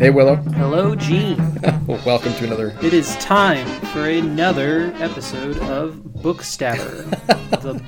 Hey, 0.00 0.08
Willow. 0.08 0.36
Hello, 0.36 0.94
Gene. 0.96 1.36
Welcome 2.06 2.32
to 2.34 2.44
another. 2.44 2.74
It 2.82 2.94
is 2.94 3.14
time 3.16 3.66
for 3.88 4.08
another 4.08 4.94
episode 4.96 5.58
of 5.58 5.96
Bookstabber, 6.22 7.04
the 7.60 7.82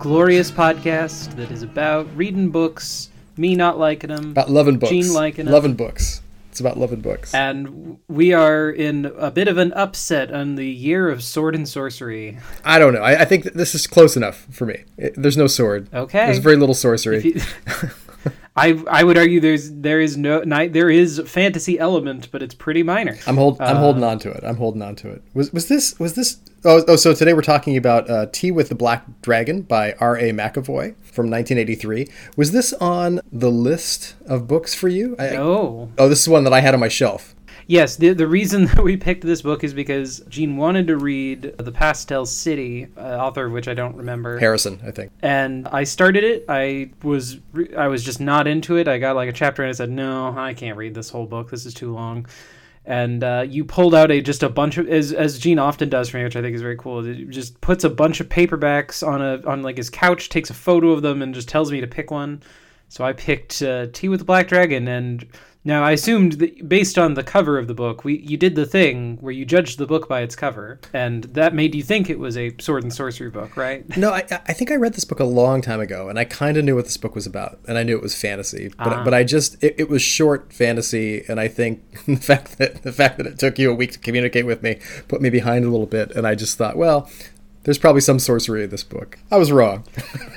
glorious 0.00 0.50
podcast 0.50 1.36
that 1.36 1.52
is 1.52 1.62
about 1.62 2.08
reading 2.16 2.50
books, 2.50 3.10
me 3.36 3.54
not 3.54 3.78
liking 3.78 4.08
them, 4.08 4.32
About 4.32 4.50
loving 4.50 4.78
books. 4.78 4.90
Gene 4.90 5.12
liking 5.12 5.46
'em. 5.46 5.52
Loving 5.52 5.74
books. 5.74 6.20
It's 6.50 6.58
about 6.60 6.78
loving 6.78 7.00
books. 7.00 7.32
and 7.32 7.96
we 8.08 8.32
are 8.32 8.68
in 8.68 9.06
a 9.16 9.30
bit 9.30 9.46
of 9.48 9.56
an 9.56 9.72
upset 9.74 10.32
on 10.32 10.56
the 10.56 10.66
year 10.68 11.08
of 11.08 11.22
sword 11.22 11.54
and 11.54 11.66
sorcery. 11.68 12.38
I 12.64 12.78
don't 12.80 12.92
know. 12.92 13.02
I, 13.02 13.20
I 13.22 13.24
think 13.24 13.44
that 13.44 13.54
this 13.54 13.74
is 13.74 13.86
close 13.86 14.16
enough 14.16 14.46
for 14.50 14.66
me. 14.66 14.82
It- 14.98 15.14
there's 15.16 15.36
no 15.36 15.46
sword. 15.46 15.88
Okay. 15.94 16.26
There's 16.26 16.38
very 16.38 16.56
little 16.56 16.74
sorcery. 16.74 17.36
I 18.54 18.82
I 18.90 19.02
would 19.02 19.16
argue 19.16 19.40
there's 19.40 19.70
there 19.70 20.00
is 20.00 20.16
no 20.16 20.44
there 20.44 20.90
is 20.90 21.22
fantasy 21.26 21.78
element, 21.78 22.28
but 22.30 22.42
it's 22.42 22.54
pretty 22.54 22.82
minor. 22.82 23.16
I'm 23.26 23.36
hold, 23.36 23.60
I'm 23.60 23.76
Uh, 23.76 23.80
holding 23.80 24.04
on 24.04 24.18
to 24.20 24.30
it. 24.30 24.44
I'm 24.44 24.56
holding 24.56 24.82
on 24.82 24.94
to 24.96 25.10
it. 25.10 25.22
Was 25.32 25.52
was 25.52 25.68
this 25.68 25.98
was 25.98 26.14
this? 26.14 26.36
Oh, 26.64 26.84
oh 26.86 26.96
so 26.96 27.14
today 27.14 27.32
we're 27.32 27.40
talking 27.42 27.76
about 27.76 28.08
uh, 28.10 28.26
Tea 28.30 28.50
with 28.50 28.68
the 28.68 28.74
Black 28.74 29.04
Dragon 29.22 29.62
by 29.62 29.94
R. 30.00 30.16
A. 30.18 30.32
MacAvoy 30.32 30.94
from 31.02 31.30
1983. 31.30 32.08
Was 32.36 32.52
this 32.52 32.72
on 32.74 33.20
the 33.32 33.50
list 33.50 34.14
of 34.26 34.46
books 34.46 34.74
for 34.74 34.88
you? 34.88 35.16
I, 35.18 35.36
Oh. 35.36 35.88
Oh, 35.98 36.08
this 36.08 36.20
is 36.20 36.28
one 36.28 36.44
that 36.44 36.52
I 36.52 36.60
had 36.60 36.74
on 36.74 36.80
my 36.80 36.88
shelf. 36.88 37.34
Yes, 37.66 37.96
the 37.96 38.12
the 38.12 38.26
reason 38.26 38.64
that 38.74 38.82
we 38.82 38.96
picked 38.96 39.22
this 39.24 39.42
book 39.42 39.64
is 39.64 39.72
because 39.74 40.20
Gene 40.28 40.56
wanted 40.56 40.86
to 40.88 40.96
read 40.96 41.54
The 41.58 41.72
Pastel 41.72 42.26
City, 42.26 42.88
uh, 42.96 43.00
author 43.18 43.46
of 43.46 43.52
which 43.52 43.68
I 43.68 43.74
don't 43.74 43.96
remember. 43.96 44.38
Harrison, 44.38 44.80
I 44.86 44.90
think. 44.90 45.12
and 45.22 45.68
I 45.68 45.84
started 45.84 46.24
it. 46.24 46.44
I 46.48 46.90
was 47.02 47.38
re- 47.52 47.74
I 47.76 47.88
was 47.88 48.04
just 48.04 48.20
not 48.20 48.46
into 48.46 48.76
it. 48.76 48.88
I 48.88 48.98
got 48.98 49.16
like 49.16 49.28
a 49.28 49.32
chapter 49.32 49.62
and 49.62 49.70
I 49.70 49.72
said, 49.72 49.90
"No, 49.90 50.34
I 50.36 50.54
can't 50.54 50.76
read 50.76 50.94
this 50.94 51.10
whole 51.10 51.26
book. 51.26 51.50
This 51.50 51.66
is 51.66 51.74
too 51.74 51.92
long." 51.92 52.26
And 52.84 53.22
uh, 53.22 53.44
you 53.48 53.64
pulled 53.64 53.94
out 53.94 54.10
a 54.10 54.20
just 54.20 54.42
a 54.42 54.48
bunch 54.48 54.76
of 54.76 54.88
as 54.88 55.12
as 55.12 55.38
Gene 55.38 55.60
often 55.60 55.88
does 55.88 56.08
for 56.08 56.16
me, 56.16 56.24
which 56.24 56.34
I 56.34 56.42
think 56.42 56.56
is 56.56 56.62
very 56.62 56.76
cool. 56.76 57.06
It 57.06 57.30
just 57.30 57.60
puts 57.60 57.84
a 57.84 57.90
bunch 57.90 58.18
of 58.18 58.28
paperbacks 58.28 59.06
on 59.06 59.22
a 59.22 59.40
on 59.46 59.62
like 59.62 59.76
his 59.76 59.88
couch, 59.88 60.28
takes 60.28 60.50
a 60.50 60.54
photo 60.54 60.90
of 60.90 61.02
them, 61.02 61.22
and 61.22 61.32
just 61.32 61.48
tells 61.48 61.70
me 61.70 61.80
to 61.80 61.86
pick 61.86 62.10
one. 62.10 62.42
So 62.88 63.04
I 63.04 63.12
picked 63.12 63.62
uh, 63.62 63.86
Tea 63.92 64.08
with 64.08 64.18
the 64.18 64.24
Black 64.26 64.48
Dragon, 64.48 64.88
and 64.88 65.24
now 65.64 65.84
I 65.84 65.92
assumed 65.92 66.32
that 66.32 66.68
based 66.68 66.98
on 66.98 67.14
the 67.14 67.22
cover 67.22 67.56
of 67.58 67.68
the 67.68 67.74
book, 67.74 68.04
we 68.04 68.18
you 68.18 68.36
did 68.36 68.54
the 68.56 68.66
thing 68.66 69.16
where 69.20 69.32
you 69.32 69.44
judged 69.44 69.78
the 69.78 69.86
book 69.86 70.08
by 70.08 70.22
its 70.22 70.34
cover, 70.34 70.80
and 70.92 71.24
that 71.24 71.54
made 71.54 71.74
you 71.74 71.82
think 71.82 72.10
it 72.10 72.18
was 72.18 72.36
a 72.36 72.54
sword 72.60 72.82
and 72.82 72.92
sorcery 72.92 73.30
book, 73.30 73.56
right? 73.56 73.84
No, 73.96 74.10
I, 74.10 74.24
I 74.46 74.52
think 74.52 74.70
I 74.70 74.74
read 74.76 74.94
this 74.94 75.04
book 75.04 75.20
a 75.20 75.24
long 75.24 75.62
time 75.62 75.80
ago, 75.80 76.08
and 76.08 76.18
I 76.18 76.24
kind 76.24 76.56
of 76.56 76.64
knew 76.64 76.74
what 76.74 76.84
this 76.86 76.96
book 76.96 77.14
was 77.14 77.26
about, 77.26 77.60
and 77.68 77.78
I 77.78 77.82
knew 77.84 77.96
it 77.96 78.02
was 78.02 78.14
fantasy, 78.20 78.68
but 78.76 78.88
Ah. 78.88 79.04
but 79.04 79.14
I 79.14 79.22
just 79.24 79.62
it, 79.62 79.74
it 79.78 79.88
was 79.88 80.02
short 80.02 80.52
fantasy, 80.52 81.24
and 81.28 81.38
I 81.38 81.48
think 81.48 81.80
the 82.06 82.16
fact 82.16 82.58
that 82.58 82.82
the 82.82 82.92
fact 82.92 83.16
that 83.18 83.26
it 83.26 83.38
took 83.38 83.58
you 83.58 83.70
a 83.70 83.74
week 83.74 83.92
to 83.92 83.98
communicate 83.98 84.46
with 84.46 84.62
me 84.62 84.78
put 85.08 85.20
me 85.22 85.30
behind 85.30 85.64
a 85.64 85.68
little 85.70 85.86
bit, 85.86 86.10
and 86.16 86.26
I 86.26 86.34
just 86.34 86.58
thought, 86.58 86.76
well, 86.76 87.08
there's 87.64 87.78
probably 87.78 88.00
some 88.00 88.18
sorcery 88.18 88.64
in 88.64 88.70
this 88.70 88.82
book. 88.82 89.18
I 89.30 89.36
was 89.36 89.52
wrong, 89.52 89.84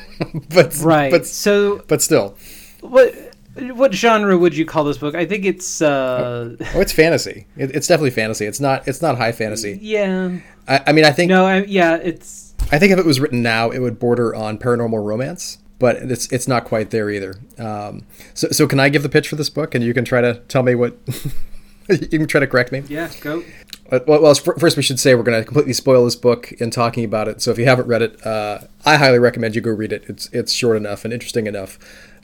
but 0.50 0.78
Right. 0.82 1.10
but 1.12 1.26
so 1.26 1.84
but 1.88 2.02
still, 2.04 2.38
what 2.82 3.25
what 3.56 3.94
genre 3.94 4.38
would 4.38 4.56
you 4.56 4.66
call 4.66 4.84
this 4.84 4.98
book? 4.98 5.16
I 5.16 5.26
think 5.26 5.46
it's 5.46 5.82
uh 5.82 6.56
oh, 6.60 6.82
it's 6.82 6.92
fantasy. 6.92 7.48
It, 7.58 7.76
it's 7.76 7.88
definitely 7.88 8.12
fantasy. 8.12 8.46
It's 8.46 8.60
not 8.60 8.88
it's 8.88 9.02
not 9.02 9.18
high 9.18 9.32
fantasy. 9.32 9.80
yeah. 9.82 10.38
I, 10.68 10.82
I 10.88 10.92
mean, 10.94 11.06
I 11.06 11.12
think 11.12 11.30
No, 11.30 11.46
I, 11.46 11.64
yeah, 11.64 11.96
it's 11.96 12.54
I 12.72 12.80
think 12.80 12.92
if 12.92 13.00
it 13.00 13.06
was 13.06 13.20
written 13.20 13.42
now, 13.44 13.70
it 13.70 13.80
would 13.80 14.00
border 14.00 14.34
on 14.34 14.58
paranormal 14.58 15.06
romance, 15.06 15.60
but 15.80 15.98
it's 15.98 16.32
it's 16.32 16.48
not 16.48 16.66
quite 16.66 16.90
there 16.90 17.10
either. 17.10 17.36
Um, 17.58 18.06
so 18.34 18.50
so 18.50 18.68
can 18.68 18.80
I 18.80 18.90
give 18.90 19.04
the 19.04 19.10
pitch 19.10 19.28
for 19.30 19.36
this 19.36 19.50
book, 19.50 19.76
and 19.76 19.84
you 19.84 19.94
can 19.94 20.04
try 20.06 20.22
to 20.22 20.36
tell 20.48 20.64
me 20.64 20.74
what 20.76 20.98
you 21.90 22.08
can 22.20 22.28
try 22.28 22.40
to 22.40 22.48
correct 22.48 22.72
me. 22.72 22.84
yeah, 22.88 23.12
go. 23.22 23.44
Well, 23.92 24.20
well, 24.20 24.34
first 24.34 24.78
we 24.78 24.82
should 24.82 25.00
say 25.00 25.14
we're 25.14 25.22
going 25.22 25.40
to 25.40 25.46
completely 25.46 25.74
spoil 25.74 26.06
this 26.06 26.16
book 26.16 26.52
in 26.54 26.72
talking 26.72 27.06
about 27.06 27.28
it. 27.28 27.40
So 27.44 27.52
if 27.52 27.60
you 27.60 27.66
haven't 27.66 27.88
read 27.88 28.02
it, 28.02 28.26
uh, 28.26 28.62
I 28.84 28.96
highly 28.96 29.20
recommend 29.20 29.54
you 29.54 29.62
go 29.62 29.70
read 29.70 29.94
it. 29.94 30.06
It's 30.08 30.28
it's 30.34 30.52
short 30.52 30.76
enough 30.76 31.06
and 31.06 31.14
interesting 31.14 31.46
enough. 31.46 31.78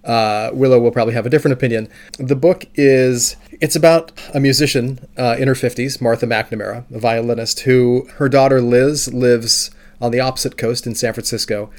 Uh, 0.03 0.49
Willow 0.53 0.79
will 0.79 0.91
probably 0.91 1.13
have 1.13 1.25
a 1.25 1.29
different 1.29 1.53
opinion. 1.53 1.87
The 2.17 2.35
book 2.35 2.65
is 2.75 3.35
it's 3.59 3.75
about 3.75 4.11
a 4.33 4.39
musician 4.39 5.07
uh, 5.17 5.35
in 5.37 5.47
her 5.47 5.55
fifties, 5.55 6.01
Martha 6.01 6.25
McNamara, 6.25 6.89
a 6.91 6.99
violinist, 6.99 7.61
who 7.61 8.07
her 8.15 8.29
daughter 8.29 8.61
Liz 8.61 9.13
lives 9.13 9.71
on 9.99 10.11
the 10.11 10.19
opposite 10.19 10.57
coast 10.57 10.87
in 10.87 10.95
San 10.95 11.13
Francisco, 11.13 11.69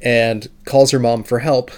and 0.00 0.48
calls 0.64 0.90
her 0.90 0.98
mom 0.98 1.22
for 1.22 1.38
help 1.40 1.70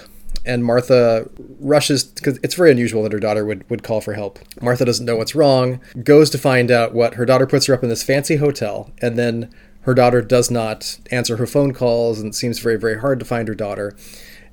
and 0.45 0.65
Martha 0.65 1.29
rushes 1.59 2.03
because 2.03 2.39
it's 2.43 2.55
very 2.55 2.71
unusual 2.71 3.03
that 3.03 3.11
her 3.11 3.19
daughter 3.19 3.45
would, 3.45 3.69
would 3.69 3.83
call 3.83 4.01
for 4.01 4.13
help. 4.13 4.39
Martha 4.61 4.85
doesn't 4.85 5.05
know 5.05 5.15
what's 5.15 5.35
wrong, 5.35 5.79
goes 6.03 6.29
to 6.31 6.37
find 6.37 6.71
out 6.71 6.93
what 6.93 7.15
her 7.15 7.25
daughter 7.25 7.45
puts 7.45 7.67
her 7.67 7.73
up 7.73 7.83
in 7.83 7.89
this 7.89 8.03
fancy 8.03 8.37
hotel, 8.37 8.91
and 9.01 9.17
then 9.17 9.53
her 9.81 9.93
daughter 9.93 10.21
does 10.21 10.51
not 10.51 10.99
answer 11.11 11.37
her 11.37 11.47
phone 11.47 11.73
calls 11.73 12.19
and 12.19 12.29
it 12.29 12.35
seems 12.35 12.59
very, 12.59 12.77
very 12.77 12.99
hard 12.99 13.19
to 13.19 13.25
find 13.25 13.47
her 13.47 13.55
daughter. 13.55 13.95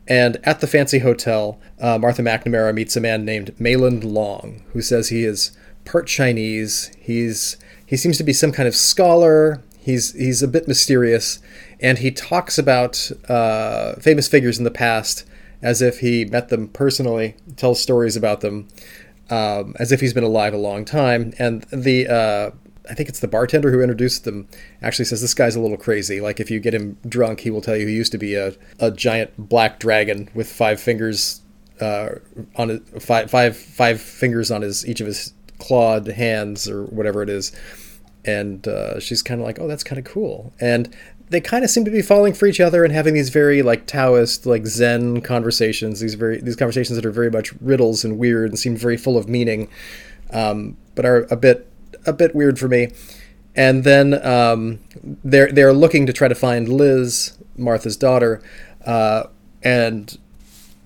And 0.08 0.38
at 0.42 0.60
the 0.60 0.66
fancy 0.66 1.00
hotel, 1.00 1.60
uh, 1.78 1.98
Martha 1.98 2.22
McNamara 2.22 2.74
meets 2.74 2.96
a 2.96 3.00
man 3.00 3.24
named 3.24 3.54
Mayland 3.58 4.04
Long, 4.04 4.64
who 4.72 4.80
says 4.80 5.10
he 5.10 5.24
is 5.24 5.56
part 5.84 6.06
Chinese. 6.06 6.91
He's 6.98 7.58
he 7.84 7.96
seems 7.96 8.16
to 8.19 8.24
be 8.24 8.32
some 8.32 8.50
kind 8.52 8.66
of 8.66 8.74
scholar. 8.74 9.62
He's 9.78 10.14
he's 10.14 10.42
a 10.42 10.48
bit 10.48 10.66
mysterious, 10.66 11.41
and 11.78 11.98
he 11.98 12.10
talks 12.10 12.58
about 12.58 13.10
uh, 13.28 13.94
famous 13.96 14.28
figures 14.28 14.58
in 14.58 14.64
the 14.64 14.70
past 14.70 15.24
as 15.60 15.82
if 15.82 16.00
he 16.00 16.25
met 16.25 16.48
them 16.48 16.69
personally, 16.69 17.36
tells 17.56 17.80
stories 17.80 18.16
about 18.16 18.40
them, 18.40 18.69
um, 19.28 19.75
as 19.78 19.90
if 19.92 20.00
he's 20.00 20.14
been 20.14 20.25
alive 20.25 20.54
a 20.54 20.58
long 20.58 20.84
time. 20.84 21.32
And 21.38 21.62
the 21.64 22.06
uh, 22.06 22.50
I 22.88 22.94
think 22.94 23.09
it's 23.09 23.21
the 23.21 23.28
bartender 23.28 23.71
who 23.71 23.81
introduced 23.81 24.25
them 24.25 24.49
actually 24.82 25.04
says 25.04 25.21
this 25.21 25.34
guy's 25.34 25.56
a 25.56 25.60
little 25.60 25.76
crazy. 25.76 26.21
Like 26.21 26.41
if 26.41 26.50
you 26.50 26.60
get 26.60 26.75
him 26.75 26.99
drunk, 27.06 27.41
he 27.41 27.50
will 27.50 27.60
tell 27.60 27.76
you 27.76 27.87
he 27.87 27.94
used 27.94 28.12
to 28.12 28.19
be 28.19 28.34
a, 28.34 28.54
a 28.78 28.91
giant 28.91 29.32
black 29.37 29.78
dragon 29.78 30.28
with 30.34 30.50
five 30.50 30.81
fingers 30.81 31.43
uh, 31.81 32.10
on 32.56 32.71
his, 32.71 32.81
five 33.00 33.31
five 33.31 33.56
five 33.56 34.00
fingers 34.00 34.50
on 34.50 34.62
his 34.62 34.87
each 34.87 35.00
of 35.00 35.06
his 35.06 35.32
clawed 35.59 36.06
hands 36.06 36.69
or 36.69 36.84
whatever 36.84 37.22
it 37.22 37.28
is. 37.28 37.53
And 38.25 38.66
uh, 38.66 39.00
she's 39.00 39.22
kind 39.22 39.41
of 39.41 39.47
like, 39.47 39.59
oh, 39.59 39.69
that's 39.69 39.84
kind 39.84 39.99
of 39.99 40.05
cool. 40.05 40.53
And 40.60 40.94
they 41.31 41.41
kind 41.41 41.65
of 41.65 41.70
seem 41.70 41.84
to 41.84 41.91
be 41.91 42.03
falling 42.03 42.34
for 42.34 42.47
each 42.47 42.60
other 42.60 42.84
and 42.84 42.93
having 42.93 43.15
these 43.15 43.28
very 43.28 43.62
like 43.62 43.87
Taoist, 43.87 44.47
like 44.47 44.66
Zen 44.66 45.20
conversations. 45.20 46.00
These 46.00 46.15
very 46.15 46.41
these 46.41 46.56
conversations 46.56 46.97
that 46.97 47.06
are 47.06 47.12
very 47.12 47.31
much 47.31 47.53
riddles 47.60 48.05
and 48.05 48.19
weird 48.19 48.50
and 48.50 48.59
seem 48.59 48.76
very 48.76 48.97
full 48.97 49.16
of 49.16 49.28
meaning, 49.28 49.69
um, 50.31 50.76
but 50.94 51.05
are 51.05 51.26
a 51.31 51.37
bit 51.37 51.67
a 52.06 52.12
bit 52.12 52.34
weird 52.34 52.59
for 52.59 52.69
me. 52.69 52.92
And 53.54 53.82
then 53.84 54.25
um, 54.25 54.78
they're 55.03 55.50
they're 55.50 55.72
looking 55.72 56.06
to 56.06 56.12
try 56.12 56.28
to 56.28 56.34
find 56.34 56.69
Liz, 56.69 57.36
Martha's 57.56 57.97
daughter, 57.97 58.41
uh, 58.86 59.25
and 59.62 60.16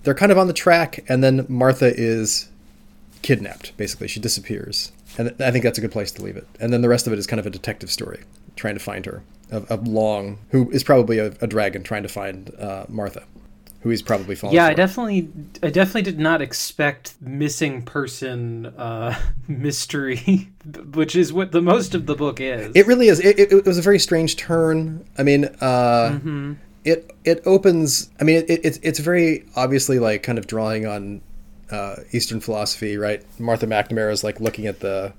they're 0.02 0.14
kind 0.14 0.32
of 0.32 0.38
on 0.38 0.46
the 0.46 0.52
track. 0.54 1.04
And 1.08 1.22
then 1.22 1.44
Martha 1.48 1.92
is 1.94 2.48
kidnapped. 3.20 3.76
Basically, 3.76 4.08
she 4.08 4.20
disappears, 4.20 4.92
and 5.18 5.34
I 5.40 5.50
think 5.50 5.64
that's 5.64 5.78
a 5.78 5.82
good 5.82 5.92
place 5.92 6.10
to 6.12 6.22
leave 6.22 6.36
it. 6.36 6.46
And 6.60 6.72
then 6.72 6.80
the 6.80 6.88
rest 6.88 7.06
of 7.06 7.12
it 7.12 7.18
is 7.18 7.26
kind 7.26 7.40
of 7.40 7.46
a 7.46 7.50
detective 7.50 7.90
story, 7.90 8.24
trying 8.56 8.74
to 8.74 8.80
find 8.80 9.04
her. 9.06 9.22
Of, 9.50 9.70
of 9.70 9.86
Long, 9.86 10.38
who 10.48 10.70
is 10.70 10.82
probably 10.82 11.18
a, 11.18 11.26
a 11.42 11.46
dragon 11.46 11.82
trying 11.82 12.04
to 12.04 12.08
find 12.08 12.54
uh, 12.58 12.86
Martha, 12.88 13.24
who 13.82 13.90
he's 13.90 14.02
probably 14.02 14.34
falling 14.34 14.54
Yeah, 14.54 14.66
for. 14.66 14.70
I 14.70 14.74
definitely, 14.74 15.28
I 15.62 15.70
definitely 15.70 16.02
did 16.02 16.18
not 16.18 16.40
expect 16.40 17.14
missing 17.20 17.82
person 17.82 18.66
uh, 18.66 19.18
mystery, 19.48 20.48
which 20.94 21.16
is 21.16 21.32
what 21.32 21.52
the 21.52 21.60
most 21.62 21.94
of 21.94 22.06
the 22.06 22.14
book 22.14 22.40
is. 22.40 22.74
It 22.76 22.86
really 22.86 23.08
is. 23.08 23.18
It, 23.20 23.38
it, 23.38 23.52
it 23.52 23.66
was 23.66 23.78
a 23.78 23.82
very 23.82 23.98
strange 23.98 24.36
turn. 24.36 25.04
I 25.18 25.22
mean, 25.22 25.46
uh, 25.60 26.10
Mm-hmm. 26.12 26.52
it 26.84 27.10
it 27.24 27.42
opens. 27.44 28.10
I 28.20 28.24
mean, 28.24 28.44
it, 28.48 28.60
it's 28.64 28.78
it's 28.82 28.98
very 29.00 29.44
obviously 29.56 29.98
like 29.98 30.22
kind 30.22 30.38
of 30.38 30.46
drawing 30.46 30.86
on 30.86 31.20
uh, 31.70 31.96
Eastern 32.12 32.40
philosophy, 32.40 32.96
right? 32.96 33.24
Martha 33.40 33.66
McNamara 33.66 34.12
is 34.12 34.22
like 34.22 34.40
looking 34.40 34.66
at 34.66 34.80
the 34.80 35.12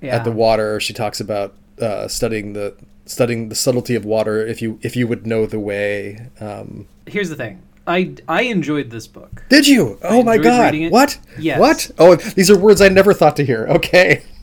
yeah. 0.00 0.16
at 0.16 0.24
the 0.24 0.32
water. 0.32 0.80
She 0.80 0.92
talks 0.92 1.20
about 1.20 1.54
uh, 1.80 2.08
studying 2.08 2.54
the 2.54 2.74
studying 3.06 3.48
the 3.50 3.54
subtlety 3.54 3.94
of 3.94 4.04
water. 4.04 4.44
If 4.44 4.60
you 4.62 4.78
if 4.82 4.96
you 4.96 5.06
would 5.06 5.26
know 5.26 5.46
the 5.46 5.60
way. 5.60 6.26
Um, 6.40 6.86
Here's 7.06 7.28
the 7.28 7.36
thing. 7.36 7.62
I 7.86 8.14
I 8.28 8.42
enjoyed 8.42 8.90
this 8.90 9.06
book. 9.06 9.44
did 9.48 9.66
you? 9.66 9.98
Oh 10.02 10.22
my 10.22 10.38
God! 10.38 10.74
What? 10.90 11.18
Yes. 11.38 11.58
What? 11.58 11.90
Oh, 11.98 12.14
these 12.14 12.50
are 12.50 12.58
words 12.58 12.80
I 12.80 12.88
never 12.88 13.12
thought 13.12 13.36
to 13.36 13.44
hear. 13.44 13.66
Okay. 13.68 14.22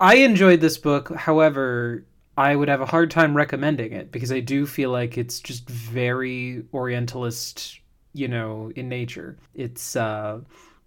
I 0.00 0.16
enjoyed 0.16 0.60
this 0.60 0.78
book. 0.78 1.12
However, 1.14 2.04
I 2.36 2.54
would 2.54 2.68
have 2.68 2.80
a 2.80 2.86
hard 2.86 3.10
time 3.10 3.36
recommending 3.36 3.92
it 3.92 4.12
because 4.12 4.30
I 4.30 4.40
do 4.40 4.66
feel 4.66 4.90
like 4.90 5.16
it's 5.18 5.40
just 5.40 5.68
very 5.68 6.64
Orientalist, 6.72 7.80
you 8.12 8.28
know, 8.28 8.70
in 8.76 8.88
nature. 8.88 9.38
It's 9.54 9.96
uh 9.96 10.40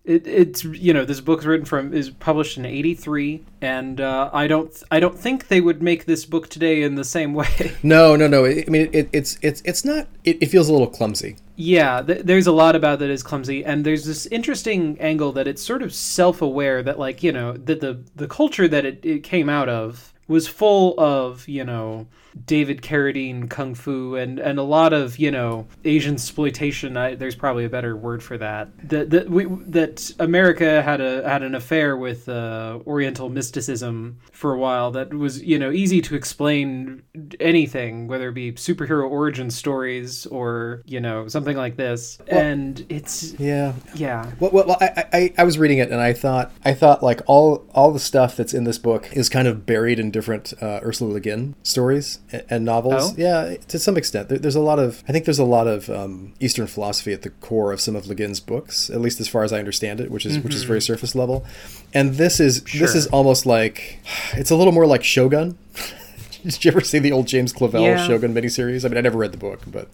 it, 0.09 0.27
it's 0.27 0.63
you 0.63 0.94
know 0.94 1.06
this 1.06 1.21
book's 1.21 1.45
written 1.45 1.65
from 1.65 1.94
is 1.94 2.09
published 2.09 2.57
in 2.57 2.65
83 2.65 3.44
and 3.61 4.01
uh, 4.01 4.29
i 4.33 4.47
don't 4.47 4.83
i 4.91 5.00
don't 5.00 5.17
think 5.17 5.47
they 5.47 5.61
would 5.61 5.81
make 5.81 6.06
this 6.06 6.25
book 6.25 6.50
today 6.50 6.81
in 6.83 6.95
the 6.95 7.03
same 7.03 7.33
way 7.33 7.47
No, 7.83 8.15
no, 8.15 8.27
no. 8.27 8.45
I 8.45 8.65
mean, 8.67 8.89
it, 8.94 9.09
it's 9.11 9.38
it's 9.41 9.61
it's 9.65 9.85
not. 9.85 10.07
It, 10.23 10.41
it 10.41 10.47
feels 10.47 10.69
a 10.69 10.71
little 10.71 10.88
clumsy. 10.88 11.38
Yeah, 11.56 12.01
th- 12.01 12.23
there's 12.23 12.47
a 12.47 12.51
lot 12.51 12.75
about 12.75 13.00
that 13.00 13.09
is 13.09 13.23
clumsy, 13.23 13.65
and 13.65 13.85
there's 13.85 14.06
this 14.06 14.25
interesting 14.27 15.00
angle 15.00 15.31
that 15.33 15.47
it's 15.47 15.61
sort 15.61 15.81
of 15.81 15.94
self-aware 15.94 16.83
that, 16.83 17.00
like, 17.00 17.23
you 17.23 17.31
know, 17.31 17.53
that 17.53 17.81
the 17.81 18.03
the 18.15 18.27
culture 18.27 18.67
that 18.67 18.85
it, 18.85 19.00
it 19.03 19.23
came 19.23 19.50
out 19.50 19.69
of 19.69 20.13
was 20.27 20.47
full 20.47 20.94
of, 21.00 21.47
you 21.47 21.63
know, 21.63 22.07
David 22.45 22.81
Carradine 22.81 23.49
kung 23.49 23.75
fu 23.75 24.15
and 24.15 24.39
and 24.39 24.59
a 24.59 24.63
lot 24.63 24.93
of 24.93 25.17
you 25.17 25.31
know 25.31 25.67
Asian 25.83 26.13
exploitation. 26.13 26.97
I, 26.97 27.15
there's 27.15 27.35
probably 27.35 27.65
a 27.65 27.69
better 27.69 27.95
word 27.95 28.21
for 28.21 28.37
that. 28.37 28.69
That 28.89 29.09
that 29.09 29.29
we 29.29 29.45
that 29.67 30.11
America 30.19 30.81
had 30.81 31.01
a 31.01 31.27
had 31.27 31.43
an 31.43 31.55
affair 31.55 31.97
with 31.97 32.29
uh, 32.29 32.79
Oriental 32.85 33.29
mysticism 33.29 34.19
for 34.31 34.53
a 34.53 34.57
while. 34.57 34.91
That 34.91 35.13
was 35.13 35.41
you 35.41 35.59
know 35.59 35.71
easy 35.71 36.01
to 36.01 36.15
explain 36.15 37.03
anything, 37.39 38.07
whether 38.07 38.29
it 38.29 38.33
be 38.33 38.51
superhero 38.53 39.09
origin 39.09 39.49
stories 39.49 40.25
or 40.27 40.83
you 40.85 40.99
know 40.99 41.27
something 41.27 41.57
like 41.57 41.77
this. 41.77 42.19
Well, 42.29 42.39
and 42.39 42.85
it's 42.89 43.33
yeah 43.39 43.73
yeah. 43.95 44.31
Well, 44.39 44.51
well, 44.51 44.67
well 44.67 44.77
I, 44.81 45.05
I 45.11 45.33
I 45.39 45.43
was 45.43 45.57
reading 45.57 45.79
it 45.79 45.91
and 45.91 45.99
I 45.99 46.13
thought 46.13 46.51
I 46.63 46.73
thought 46.73 47.01
like 47.03 47.21
all 47.25 47.65
all 47.73 47.91
the 47.91 47.99
stuff 47.99 48.35
that's 48.35 48.53
in 48.53 48.63
this 48.63 48.77
book 48.77 49.09
is 49.13 49.29
kind 49.29 49.47
of 49.47 49.65
buried 49.65 49.99
in 49.99 50.11
different 50.11 50.53
uh, 50.61 50.79
Ursula 50.83 51.13
Le 51.13 51.19
Guin 51.19 51.55
stories 51.63 52.19
and 52.49 52.65
novels. 52.65 53.11
Oh? 53.11 53.15
Yeah, 53.17 53.55
to 53.67 53.79
some 53.79 53.97
extent. 53.97 54.29
There, 54.29 54.37
there's 54.37 54.55
a 54.55 54.59
lot 54.59 54.79
of, 54.79 55.03
I 55.07 55.11
think 55.11 55.25
there's 55.25 55.39
a 55.39 55.43
lot 55.45 55.67
of 55.67 55.89
um, 55.89 56.33
Eastern 56.39 56.67
philosophy 56.67 57.13
at 57.13 57.23
the 57.23 57.29
core 57.29 57.71
of 57.71 57.81
some 57.81 57.95
of 57.95 58.07
Le 58.07 58.15
Guin's 58.15 58.39
books, 58.39 58.89
at 58.89 59.01
least 59.01 59.19
as 59.19 59.27
far 59.27 59.43
as 59.43 59.51
I 59.51 59.59
understand 59.59 59.99
it, 59.99 60.11
which 60.11 60.25
is 60.25 60.39
which 60.39 60.53
is 60.53 60.63
very 60.63 60.81
surface 60.81 61.15
level. 61.15 61.45
And 61.93 62.15
this 62.15 62.39
is 62.39 62.63
this 62.63 62.95
is 62.95 63.07
almost 63.07 63.45
like, 63.45 63.99
it's 64.33 64.51
a 64.51 64.55
little 64.55 64.73
more 64.73 64.85
like 64.85 65.03
Shogun. 65.03 65.57
Did 66.43 66.63
you 66.63 66.71
ever 66.71 66.81
see 66.81 66.99
the 66.99 67.11
old 67.11 67.27
James 67.27 67.51
Clavell 67.51 67.83
Yeah. 67.83 68.07
Shogun 68.07 68.33
miniseries? 68.33 68.85
I 68.85 68.87
mean, 68.87 68.97
I 68.97 69.01
never 69.01 69.17
read 69.17 69.33
the 69.33 69.37
book, 69.37 69.61
but 69.67 69.89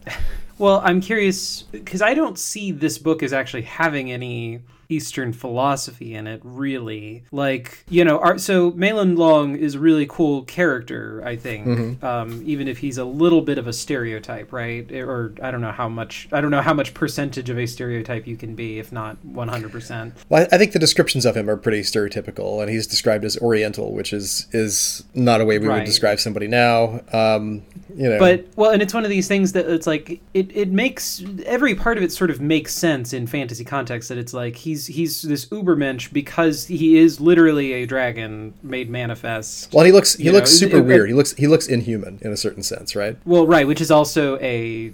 Well, 0.58 0.80
I'm 0.84 1.02
curious 1.02 1.64
because 1.64 2.02
I 2.02 2.14
don't 2.14 2.38
see 2.38 2.72
this 2.72 2.98
book 2.98 3.24
as 3.24 3.34
actually 3.34 3.64
having 3.64 4.12
any 4.12 4.60
Eastern 4.90 5.34
philosophy 5.34 6.14
in 6.14 6.28
it, 6.28 6.42
really. 6.44 7.24
Like, 7.32 7.84
you 7.90 8.04
know, 8.06 8.20
our, 8.20 8.38
so 8.38 8.72
Mayland 8.72 9.18
Long 9.18 9.56
is 9.56 9.76
a 9.76 9.80
really 9.80 10.06
cool 10.08 10.44
character, 10.44 11.22
I 11.26 11.36
think, 11.36 11.66
Mm-hmm. 11.68 12.06
um, 12.06 12.42
even 12.46 12.68
if 12.68 12.78
he's 12.80 12.98
a 12.98 13.06
little 13.06 13.42
bit 13.42 13.58
of 13.58 13.68
a 13.68 13.74
stereotype, 13.74 14.52
right? 14.54 14.90
Or 14.92 15.34
I 15.42 15.52
don't 15.52 15.62
know 15.62 15.72
how 15.72 15.90
much, 15.90 16.28
I 16.32 16.42
don't 16.42 16.52
know 16.52 16.62
how 16.62 16.74
much 16.74 16.94
percentage 16.94 17.50
of 17.50 17.58
a 17.58 17.66
stereotype 17.66 18.28
you 18.28 18.36
can 18.38 18.56
be, 18.56 18.78
if 18.80 18.92
not 18.92 19.18
100%. 19.26 20.12
Well, 20.30 20.48
I 20.52 20.56
I 20.56 20.58
think 20.58 20.72
the 20.72 20.80
descriptions 20.80 21.26
of 21.26 21.36
him 21.36 21.50
are 21.50 21.58
pretty 21.58 21.82
stereotypical, 21.82 22.62
and 22.62 22.70
he's 22.72 22.88
described 22.88 23.26
as 23.26 23.38
Oriental, 23.40 23.92
which 23.94 24.14
is 24.14 24.48
is 24.52 25.04
not 25.14 25.42
a 25.42 25.46
way 25.46 25.60
we 25.60 25.68
Right. 25.68 25.80
would 25.80 25.86
describe 25.86 26.20
somebody 26.20 26.48
now. 26.48 27.02
Um, 27.12 27.64
you 27.96 28.10
know, 28.10 28.20
But 28.20 28.46
well, 28.56 28.72
and 28.72 28.82
it's 28.82 28.94
one 28.94 29.04
of 29.04 29.10
these 29.10 29.28
things 29.28 29.52
that 29.54 29.66
it's 29.68 29.88
like 29.88 30.22
it, 30.34 30.56
it 30.56 30.70
makes 30.70 31.24
every 31.46 31.76
part 31.76 31.98
of 31.98 32.04
it 32.04 32.12
sort 32.12 32.30
of 32.30 32.40
makes 32.42 32.74
sense 32.74 33.14
in 33.14 33.28
fantasy 33.28 33.64
context. 33.64 34.10
That 34.10 34.18
it's 34.18 34.34
like 34.34 34.56
he's 34.56 34.75
he's 34.88 35.22
this 35.22 35.46
Ubermensch 35.46 36.12
because 36.12 36.66
he 36.68 36.98
is 36.98 37.20
literally 37.20 37.74
a 37.74 37.86
dragon 37.86 38.54
made 38.64 38.90
manifest. 38.90 39.74
well, 39.74 39.86
he 39.86 39.92
looks 39.92 40.16
he 40.16 40.26
you 40.26 40.32
looks 40.32 40.52
know, 40.52 40.68
super 40.68 40.78
it- 40.78 40.82
it- 40.82 40.86
weird. 40.86 41.08
He 41.10 41.14
looks 41.16 41.34
he 41.34 41.48
looks 41.48 41.68
inhuman 41.68 42.20
in 42.22 42.32
a 42.32 42.38
certain 42.38 42.64
sense, 42.64 42.96
right? 42.96 43.18
Well, 43.26 43.48
right, 43.48 43.66
which 43.68 43.82
is 43.82 43.92
also 43.92 44.38
a 44.40 44.90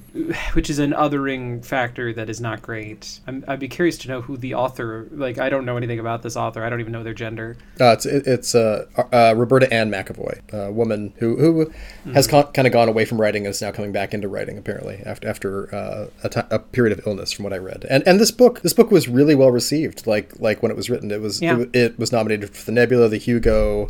which 0.54 0.70
is 0.70 0.80
an 0.80 0.92
othering 0.92 1.64
factor 1.66 2.14
that 2.14 2.30
is 2.30 2.40
not 2.42 2.62
great. 2.62 3.20
I'm, 3.28 3.44
I'd 3.48 3.60
be 3.60 3.68
curious 3.68 3.98
to 4.00 4.08
know 4.08 4.22
who 4.22 4.38
the 4.38 4.54
author. 4.54 5.08
Like, 5.12 5.38
I 5.38 5.50
don't 5.50 5.66
know 5.66 5.78
anything 5.78 6.00
about 6.00 6.22
this 6.24 6.36
author. 6.36 6.64
I 6.64 6.70
don't 6.70 6.80
even 6.80 6.92
know 6.94 7.04
their 7.04 7.14
gender. 7.14 7.58
Uh, 7.80 7.94
it's 7.94 8.06
it, 8.06 8.28
it's 8.28 8.56
uh, 8.56 8.86
uh, 9.12 9.34
Roberta 9.36 9.72
Ann 9.74 9.90
MacAvoy, 9.92 10.40
a 10.54 10.72
woman 10.72 11.14
who 11.18 11.36
who 11.38 11.72
has 12.14 12.28
con- 12.28 12.52
kind 12.54 12.68
of 12.68 12.74
gone 12.74 12.88
away 12.90 13.06
from 13.06 13.20
writing 13.20 13.46
and 13.46 13.52
is 13.52 13.62
now 13.62 13.72
coming 13.72 13.92
back 13.92 14.14
into 14.14 14.28
writing 14.28 14.58
apparently 14.58 15.02
after 15.06 15.28
after 15.28 15.74
uh, 15.76 16.08
a, 16.24 16.46
a 16.52 16.60
period 16.60 16.98
of 16.98 17.06
illness, 17.08 17.32
from 17.32 17.44
what 17.44 17.54
I 17.54 17.58
read. 17.58 17.86
And 17.90 18.06
and 18.08 18.20
this 18.20 18.32
book 18.32 18.62
this 18.62 18.74
book 18.74 18.92
was 18.92 19.08
really 19.08 19.36
well 19.36 19.52
received. 19.52 19.71
Like 20.06 20.40
like 20.40 20.62
when 20.62 20.72
it 20.72 20.76
was 20.78 20.90
written, 20.90 21.12
it 21.12 21.22
was 21.22 21.42
Yeah. 21.42 21.60
it, 21.60 21.70
it 21.76 22.00
was 22.00 22.12
nominated 22.12 22.50
for 22.56 22.66
the 22.66 22.72
Nebula, 22.72 23.10
the 23.10 23.18
Hugo. 23.18 23.90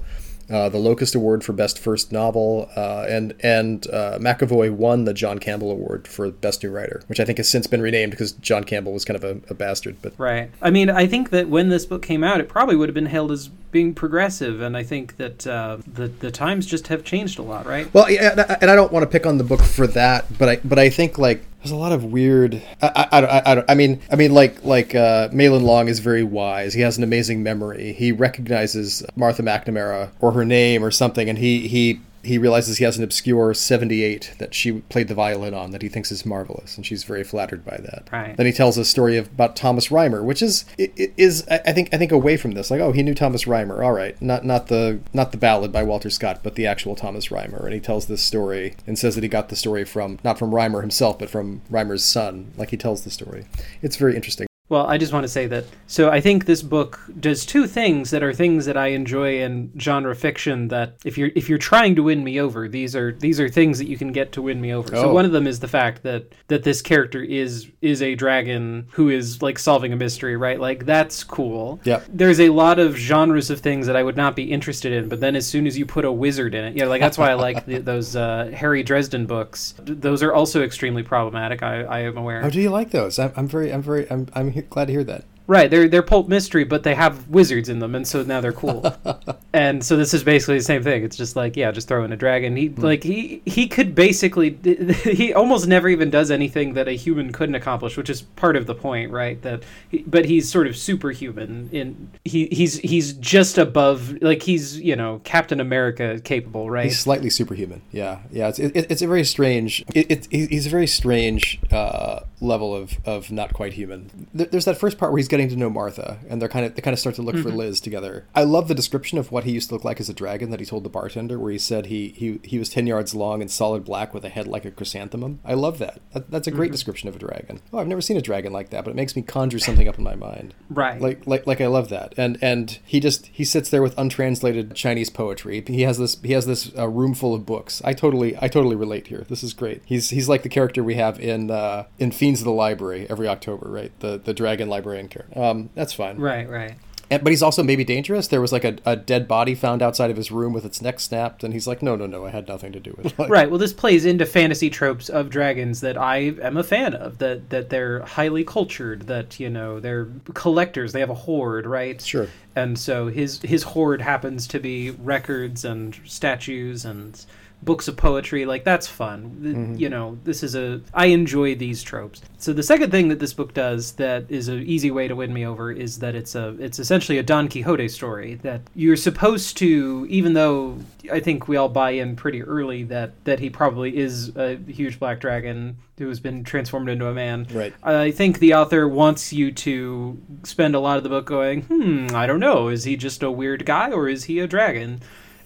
Uh, 0.50 0.68
the 0.68 0.78
Locus 0.78 1.16
Award 1.16 1.46
for 1.46 1.54
Best 1.54 1.80
First 1.80 2.12
Novel, 2.12 2.70
uh, 2.76 3.06
and 3.08 3.34
and 3.42 3.88
uh, 3.88 4.18
MacAvoy 4.20 4.70
won 4.72 5.06
the 5.06 5.14
John 5.14 5.40
Campbell 5.40 5.72
Award 5.72 6.10
for 6.10 6.30
Best 6.30 6.62
New 6.62 6.72
Writer, 6.72 7.04
which 7.08 7.22
I 7.22 7.26
think 7.26 7.38
has 7.38 7.48
since 7.48 7.68
been 7.68 7.82
renamed 7.82 8.12
because 8.12 8.34
John 8.34 8.66
Campbell 8.66 8.92
was 8.92 9.06
kind 9.06 9.16
of 9.16 9.24
a, 9.24 9.40
a 9.50 9.54
bastard. 9.54 9.96
But 10.02 10.12
Right. 10.18 10.52
I 10.62 10.70
mean, 10.70 10.90
I 10.90 11.08
think 11.08 11.30
that 11.30 11.48
when 11.48 11.70
this 11.70 11.86
book 11.86 12.02
came 12.02 12.22
out, 12.22 12.42
it 12.42 12.50
probably 12.50 12.76
would 12.76 12.90
have 12.90 12.94
been 12.94 13.06
hailed 13.06 13.32
as 13.32 13.50
being 13.72 13.94
progressive, 13.94 14.62
and 14.62 14.76
I 14.76 14.84
think 14.84 15.18
that 15.18 15.48
uh, 15.48 15.78
the 15.92 16.08
the 16.08 16.32
times 16.32 16.66
just 16.66 16.88
have 16.88 17.04
changed 17.04 17.40
a 17.40 17.42
lot, 17.42 17.66
right? 17.66 17.92
Well, 17.94 18.06
and 18.06 18.42
I- 18.42 18.76
don't 18.76 18.92
want 18.92 19.04
to 19.04 19.08
pick 19.08 19.26
on 19.26 19.38
the 19.38 19.44
book 19.44 19.62
for 19.62 19.88
that, 19.88 20.26
but 20.38 20.50
I 20.50 20.56
but 20.64 20.78
I 20.80 20.90
think 20.90 21.18
like 21.18 21.44
there's 21.60 21.72
a 21.72 21.76
lot 21.76 21.92
of 21.92 22.04
weird. 22.04 22.62
I 22.82 23.08
I, 23.12 23.20
I, 23.22 23.54
I, 23.60 23.64
I 23.70 23.76
mean 23.76 24.02
I 24.12 24.16
mean 24.16 24.34
like 24.34 24.64
like 24.64 24.94
uh, 24.96 25.30
Mayland 25.30 25.64
Long 25.64 25.88
is 25.88 26.00
very 26.00 26.24
wise. 26.24 26.74
He 26.74 26.82
has 26.82 26.98
an 26.98 27.04
amazing 27.04 27.44
memory. 27.44 27.94
He 27.94 28.12
recognizes 28.12 29.04
Martha 29.16 29.44
McNamara 29.44 30.10
or 30.20 30.32
her 30.34 30.46
name 30.46 30.84
or 30.84 30.92
something, 30.92 31.30
and 31.30 31.38
he 31.38 31.68
he. 31.68 32.02
He 32.24 32.38
realizes 32.38 32.78
he 32.78 32.84
has 32.84 32.98
an 32.98 33.04
obscure 33.04 33.54
78 33.54 34.36
that 34.40 34.54
she 34.54 34.74
played 34.82 35.08
the 35.08 35.16
violin 35.16 35.54
on 35.54 35.72
that 35.72 35.82
he 35.82 35.90
thinks 35.90 36.12
is 36.12 36.26
marvelous, 36.26 36.76
and 36.78 36.86
she's 36.86 37.04
very 37.04 37.24
flattered 37.24 37.66
by 37.66 37.78
that. 37.78 38.10
Right. 38.12 38.36
Then 38.38 38.46
he 38.46 38.52
tells 38.52 38.78
a 38.78 38.86
story 38.86 39.18
of, 39.18 39.28
about 39.28 39.56
Thomas 39.56 39.92
Rhymer, 39.92 40.24
which 40.24 40.42
is 40.42 40.66
is 40.78 41.48
I 41.50 41.74
think 41.74 41.94
I 41.94 41.98
think 41.98 42.12
away 42.12 42.38
from 42.38 42.52
this. 42.52 42.72
Like, 42.72 42.82
oh, 42.82 42.92
he 42.92 43.04
knew 43.04 43.16
Thomas 43.16 43.48
Rhymer. 43.48 43.84
All 43.84 43.94
right, 43.94 44.20
not 44.22 44.46
not 44.46 44.68
the 44.68 45.00
not 45.14 45.32
the 45.32 45.38
ballad 45.38 45.72
by 45.72 45.84
Walter 45.84 46.10
Scott, 46.10 46.42
but 46.44 46.56
the 46.56 46.68
actual 46.68 46.96
Thomas 46.96 47.32
Rhymer. 47.32 47.66
And 47.66 47.74
he 47.74 47.80
tells 47.80 48.06
this 48.06 48.24
story 48.24 48.76
and 48.86 48.98
says 48.98 49.16
that 49.16 49.24
he 49.24 49.30
got 49.30 49.50
the 49.50 49.56
story 49.56 49.86
from 49.86 50.20
not 50.24 50.38
from 50.38 50.54
Rhymer 50.54 50.82
himself, 50.82 51.20
but 51.20 51.30
from 51.30 51.62
Rhymer's 51.70 52.04
son. 52.04 52.52
Like 52.58 52.70
he 52.70 52.78
tells 52.78 53.04
the 53.04 53.12
story. 53.12 53.46
It's 53.82 53.96
very 53.96 54.16
interesting. 54.16 54.48
Well, 54.72 54.88
I 54.88 54.98
just 54.98 55.12
want 55.12 55.26
to 55.26 55.28
say 55.28 55.48
that. 55.48 55.66
So 55.88 56.10
I 56.10 56.22
think 56.22 56.46
this 56.46 56.62
book 56.62 56.98
does 57.20 57.46
two 57.46 57.68
things 57.68 58.10
that 58.12 58.24
are 58.24 58.32
things 58.34 58.66
that 58.68 58.78
I 58.78 58.88
enjoy 58.88 59.42
in 59.42 59.70
genre 59.78 60.16
fiction. 60.16 60.70
That 60.70 60.96
if 61.04 61.18
you're 61.18 61.30
if 61.36 61.50
you're 61.50 61.58
trying 61.58 61.94
to 61.98 62.04
win 62.04 62.24
me 62.24 62.40
over, 62.40 62.70
these 62.70 62.96
are 62.96 63.12
these 63.12 63.38
are 63.42 63.50
things 63.50 63.80
that 63.80 63.90
you 63.90 63.98
can 63.98 64.14
get 64.14 64.32
to 64.32 64.42
win 64.42 64.62
me 64.62 64.74
over. 64.74 64.88
So 64.96 65.10
Oh. 65.10 65.14
one 65.14 65.26
of 65.26 65.34
them 65.34 65.46
is 65.46 65.60
the 65.60 65.68
fact 65.68 66.04
that 66.04 66.32
that 66.48 66.64
this 66.64 66.82
character 66.82 67.22
is 67.22 67.68
is 67.82 68.02
a 68.02 68.16
dragon 68.16 68.88
who 68.92 69.10
is 69.10 69.42
like 69.42 69.60
solving 69.60 69.92
a 69.92 69.98
mystery, 69.98 70.38
right? 70.38 70.58
Like 70.58 70.86
that's 70.86 71.22
cool. 71.26 71.82
Yep. 71.84 72.06
There's 72.08 72.40
a 72.40 72.48
lot 72.48 72.80
of 72.80 72.96
genres 72.96 73.50
of 73.50 73.60
things 73.60 73.88
that 73.88 73.98
I 73.98 74.04
would 74.04 74.16
not 74.16 74.38
be 74.38 74.50
interested 74.54 74.94
in, 74.94 75.10
but 75.10 75.20
then 75.20 75.36
as 75.36 75.46
soon 75.46 75.68
as 75.68 75.78
you 75.78 75.86
put 75.86 76.06
a 76.06 76.12
wizard 76.14 76.56
in 76.56 76.64
it, 76.64 76.78
yeah, 76.78 76.86
like 76.86 77.02
that's 77.02 77.18
why 77.18 77.30
I 77.30 77.34
like 77.34 77.66
the, 77.66 77.80
those 77.92 78.16
uh, 78.16 78.50
Harry 78.56 78.84
Dresden 78.84 79.26
books. 79.26 79.74
Those 79.84 80.24
are 80.24 80.32
also 80.34 80.64
extremely 80.64 81.04
problematic. 81.04 81.62
I, 81.62 81.82
I 81.82 82.00
am 82.04 82.16
aware. 82.16 82.42
Oh, 82.46 82.50
do 82.50 82.62
you 82.62 82.70
like 82.70 82.92
those? 82.92 83.20
I'm, 83.20 83.34
I'm 83.36 83.48
very 83.50 83.74
I'm 83.74 83.82
very 83.82 84.10
I'm 84.10 84.28
I'm 84.34 84.52
he- 84.52 84.61
glad 84.70 84.86
to 84.86 84.94
hear 84.94 85.04
that. 85.04 85.26
Right, 85.52 85.70
they're 85.70 85.90
they're 85.90 86.02
pulp 86.02 86.30
mystery, 86.30 86.64
but 86.64 86.84
they 86.84 86.96
have 86.96 87.28
wizards 87.28 87.68
in 87.68 87.80
them, 87.80 87.94
and 87.94 88.08
so 88.08 88.24
now 88.24 88.40
they're 88.40 88.54
cool. 88.54 88.96
and 89.54 89.84
so 89.84 89.98
this 89.98 90.14
is 90.14 90.24
basically 90.24 90.60
the 90.60 90.64
same 90.64 90.82
thing. 90.82 91.04
It's 91.04 91.18
just 91.18 91.36
like, 91.36 91.58
yeah, 91.58 91.72
just 91.72 91.90
throw 91.90 92.06
in 92.06 92.14
a 92.14 92.16
dragon. 92.16 92.56
He 92.56 92.70
like 92.70 93.04
he 93.04 93.42
he 93.46 93.68
could 93.68 93.94
basically 93.94 94.58
he 95.04 95.34
almost 95.34 95.68
never 95.68 95.90
even 95.90 96.10
does 96.10 96.32
anything 96.32 96.76
that 96.76 96.88
a 96.88 96.94
human 96.94 97.34
couldn't 97.34 97.56
accomplish, 97.56 97.98
which 97.98 98.10
is 98.10 98.22
part 98.22 98.56
of 98.56 98.66
the 98.66 98.74
point, 98.74 99.12
right? 99.12 99.42
That 99.42 99.64
he, 99.90 100.06
but 100.08 100.24
he's 100.24 100.50
sort 100.50 100.68
of 100.68 100.78
superhuman 100.78 101.68
in 101.74 102.12
he 102.24 102.46
he's 102.46 102.78
he's 102.78 103.12
just 103.12 103.58
above 103.58 104.22
like 104.22 104.44
he's 104.44 104.80
you 104.80 104.96
know 104.96 105.20
Captain 105.26 105.60
America 105.60 106.22
capable, 106.24 106.70
right? 106.70 106.86
He's 106.86 107.00
slightly 107.00 107.30
superhuman. 107.30 107.82
Yeah, 107.92 108.20
yeah. 108.32 108.48
It's 108.48 108.60
it, 108.60 108.72
it's 108.74 109.02
a 109.02 109.08
very 109.08 109.26
strange. 109.26 109.84
It, 109.94 110.12
it 110.12 110.28
he's 110.32 110.66
a 110.66 110.70
very 110.70 110.88
strange 110.88 111.60
uh, 111.72 112.22
level 112.42 112.76
of, 112.76 112.98
of 113.06 113.32
not 113.32 113.54
quite 113.54 113.74
human. 113.74 114.28
There's 114.34 114.66
that 114.66 114.78
first 114.78 114.98
part 114.98 115.12
where 115.12 115.18
he's 115.18 115.28
getting 115.28 115.41
to 115.50 115.56
know 115.56 115.70
Martha, 115.70 116.20
and 116.30 116.42
they're 116.42 116.50
kind 116.50 116.66
of 116.66 116.76
they 116.76 116.82
kind 116.82 116.94
of 116.94 117.00
start 117.00 117.16
to 117.16 117.22
look 117.22 117.38
for 117.38 117.50
Liz 117.52 117.80
together. 117.80 118.26
I 118.36 118.44
love 118.44 118.68
the 118.68 118.76
description 118.76 119.18
of 119.18 119.32
what 119.32 119.44
he 119.44 119.52
used 119.52 119.70
to 119.70 119.76
look 119.76 119.84
like 119.84 120.00
as 120.00 120.10
a 120.10 120.14
dragon 120.14 120.52
that 120.52 120.60
he 120.60 120.66
told 120.66 120.84
the 120.84 120.90
bartender, 120.90 121.40
where 121.40 121.52
he 121.52 121.58
said 121.58 121.88
he 121.88 122.10
he, 122.10 122.40
he 122.44 122.60
was 122.60 122.70
ten 122.70 122.88
yards 122.88 123.14
long 123.16 123.42
and 123.42 123.50
solid 123.50 123.84
black 123.84 124.14
with 124.14 124.26
a 124.26 124.30
head 124.30 124.48
like 124.48 124.66
a 124.66 124.72
chrysanthemum. 124.72 125.40
I 125.46 125.54
love 125.54 125.78
that. 125.80 126.02
that 126.14 126.32
that's 126.32 126.48
a 126.48 126.52
great 126.52 126.72
description 126.72 127.10
of 127.10 127.16
a 127.16 127.20
dragon. 127.20 127.62
Oh, 127.74 127.80
I've 127.80 127.88
never 127.88 128.02
seen 128.02 128.18
a 128.18 128.22
dragon 128.22 128.54
like 128.54 128.70
that, 128.70 128.84
but 128.84 128.92
it 128.92 128.96
makes 128.96 129.16
me 129.16 129.22
conjure 129.22 129.60
something 129.60 129.88
up 129.88 129.98
in 129.98 130.04
my 130.04 130.16
mind. 130.16 130.54
Right. 130.70 131.00
Like 131.02 131.26
like 131.28 131.48
like 131.48 131.62
I 131.62 131.68
love 131.68 131.90
that. 131.90 132.14
And 132.18 132.38
and 132.42 132.80
he 132.86 133.00
just 133.00 133.28
he 133.28 133.44
sits 133.44 133.70
there 133.70 133.82
with 133.82 133.98
untranslated 133.98 134.76
Chinese 134.76 135.10
poetry. 135.10 135.64
He 135.68 135.82
has 135.84 135.98
this 135.98 136.20
he 136.22 136.34
has 136.34 136.46
this 136.46 136.72
uh, 136.78 136.88
room 136.88 137.14
full 137.14 137.34
of 137.34 137.46
books. 137.46 137.82
I 137.84 137.94
totally 137.94 138.38
I 138.42 138.48
totally 138.48 138.76
relate 138.76 139.08
here. 139.08 139.26
This 139.28 139.44
is 139.44 139.54
great. 139.54 139.82
He's 139.86 140.10
he's 140.10 140.30
like 140.30 140.44
the 140.44 140.50
character 140.50 140.84
we 140.84 140.96
have 140.96 141.20
in 141.20 141.52
uh, 141.52 141.86
in 142.00 142.12
Fiends 142.12 142.42
of 142.42 142.46
the 142.46 142.52
Library 142.52 143.08
every 143.10 143.28
October, 143.28 143.70
right? 143.70 143.92
The 144.00 144.18
the 144.18 144.34
dragon 144.34 144.70
librarian 144.70 145.08
character. 145.08 145.21
Um, 145.36 145.70
that's 145.76 145.94
fine. 145.94 146.18
right, 146.18 146.50
right. 146.50 146.76
And, 147.12 147.26
but 147.26 147.32
he's 147.32 147.44
also 147.44 147.62
maybe 147.62 147.84
dangerous. 147.84 148.30
There 148.30 148.40
was 148.40 148.54
like 148.54 148.64
a, 148.64 148.78
a 148.86 148.96
dead 148.96 149.28
body 149.28 149.54
found 149.54 149.82
outside 149.82 150.10
of 150.10 150.16
his 150.16 150.32
room 150.32 150.54
with 150.54 150.64
its 150.64 150.82
neck 150.82 150.98
snapped, 151.02 151.44
and 151.44 151.54
he's 151.54 151.68
like, 151.68 151.82
no, 151.82 151.98
no, 151.98 152.06
no, 152.06 152.26
I 152.26 152.30
had 152.30 152.48
nothing 152.48 152.72
to 152.72 152.80
do 152.80 152.94
with 152.98 153.08
it. 153.08 153.12
Like, 153.20 153.30
Right. 153.30 153.50
Well, 153.50 153.60
this 153.60 153.74
plays 153.74 154.06
into 154.06 154.26
fantasy 154.26 154.70
tropes 154.70 155.10
of 155.10 155.30
dragons 155.30 155.82
that 155.82 155.98
I 155.98 156.34
am 156.42 156.56
a 156.56 156.64
fan 156.64 156.94
of. 156.94 157.18
That 157.18 157.50
that 157.50 157.70
they're 157.70 158.00
highly 158.00 158.46
cultured. 158.46 159.08
That 159.08 159.42
you 159.42 159.50
know 159.50 159.82
they're 159.82 160.08
collectors. 160.34 160.94
They 160.94 161.02
have 161.02 161.10
a 161.10 161.14
hoard, 161.14 161.66
right? 161.66 162.02
Sure. 162.02 162.28
And 162.56 162.80
so 162.80 163.08
his 163.08 163.42
his 163.42 163.64
hoard 163.64 164.02
happens 164.02 164.48
to 164.48 164.60
be 164.60 164.92
records 164.92 165.66
and 165.66 166.00
statues 166.06 166.86
and 166.86 167.24
books 167.64 167.88
of 167.88 167.96
poetry. 167.96 168.46
Like 168.46 168.64
that's 168.64 168.88
fun. 168.88 169.38
Mm-hmm. 169.42 169.76
You 169.76 169.90
know, 169.90 170.18
this 170.24 170.44
is 170.44 170.56
a 170.56 170.82
I 170.94 171.08
enjoy 171.08 171.56
these 171.56 171.84
tropes. 171.84 172.22
So 172.38 172.54
the 172.54 172.64
second 172.64 172.92
thing 172.92 173.08
that 173.10 173.20
this 173.20 173.34
book 173.34 173.54
does 173.54 173.94
that 173.94 174.26
is 174.30 174.48
an 174.48 174.64
easy 174.64 174.92
way 174.92 175.08
to 175.08 175.16
win 175.16 175.34
me 175.34 175.46
over 175.46 175.72
is 175.72 176.00
that 176.00 176.16
it's 176.16 176.36
a 176.36 176.56
it's 176.60 176.80
essentially 176.80 177.18
a 177.18 177.24
Don 177.24 177.48
Quixote 177.48 177.88
story 177.90 178.36
that 178.36 178.62
you're 178.76 178.96
supposed 178.96 179.58
to 179.58 180.06
even 180.10 180.34
though 180.34 180.78
I 181.12 181.20
think 181.20 181.48
we 181.48 181.58
all 181.58 181.70
buy 181.70 181.92
in 181.92 182.16
pretty 182.16 182.42
early 182.44 182.84
that 182.86 183.24
that 183.26 183.40
he 183.40 183.50
probably 183.50 183.98
is 183.98 184.36
a 184.36 184.56
huge 184.56 185.00
black 185.00 185.20
dragon 185.20 185.78
who 185.98 186.08
has 186.08 186.20
been 186.20 186.44
transformed 186.44 186.90
into 186.90 187.08
a 187.08 187.14
man. 187.14 187.46
Right. 187.52 187.74
I 187.84 188.10
think 188.10 188.40
the 188.40 188.56
author 188.56 188.88
wants 188.88 189.32
you 189.32 189.52
to 189.52 190.20
spend 190.44 190.74
a 190.74 190.80
lot 190.80 190.98
of 190.98 191.04
the 191.04 191.10
book 191.10 191.26
going, 191.26 191.62
"Hmm, 191.64 192.08
I 192.16 192.26
don't 192.26 192.40
know, 192.40 192.70
is 192.70 192.86
he 192.86 192.96
just 192.98 193.22
a 193.22 193.30
weird 193.30 193.68
guy 193.68 193.92
or 193.92 194.10
is 194.10 194.24
he 194.24 194.40
a 194.40 194.48
dragon?" 194.48 195.02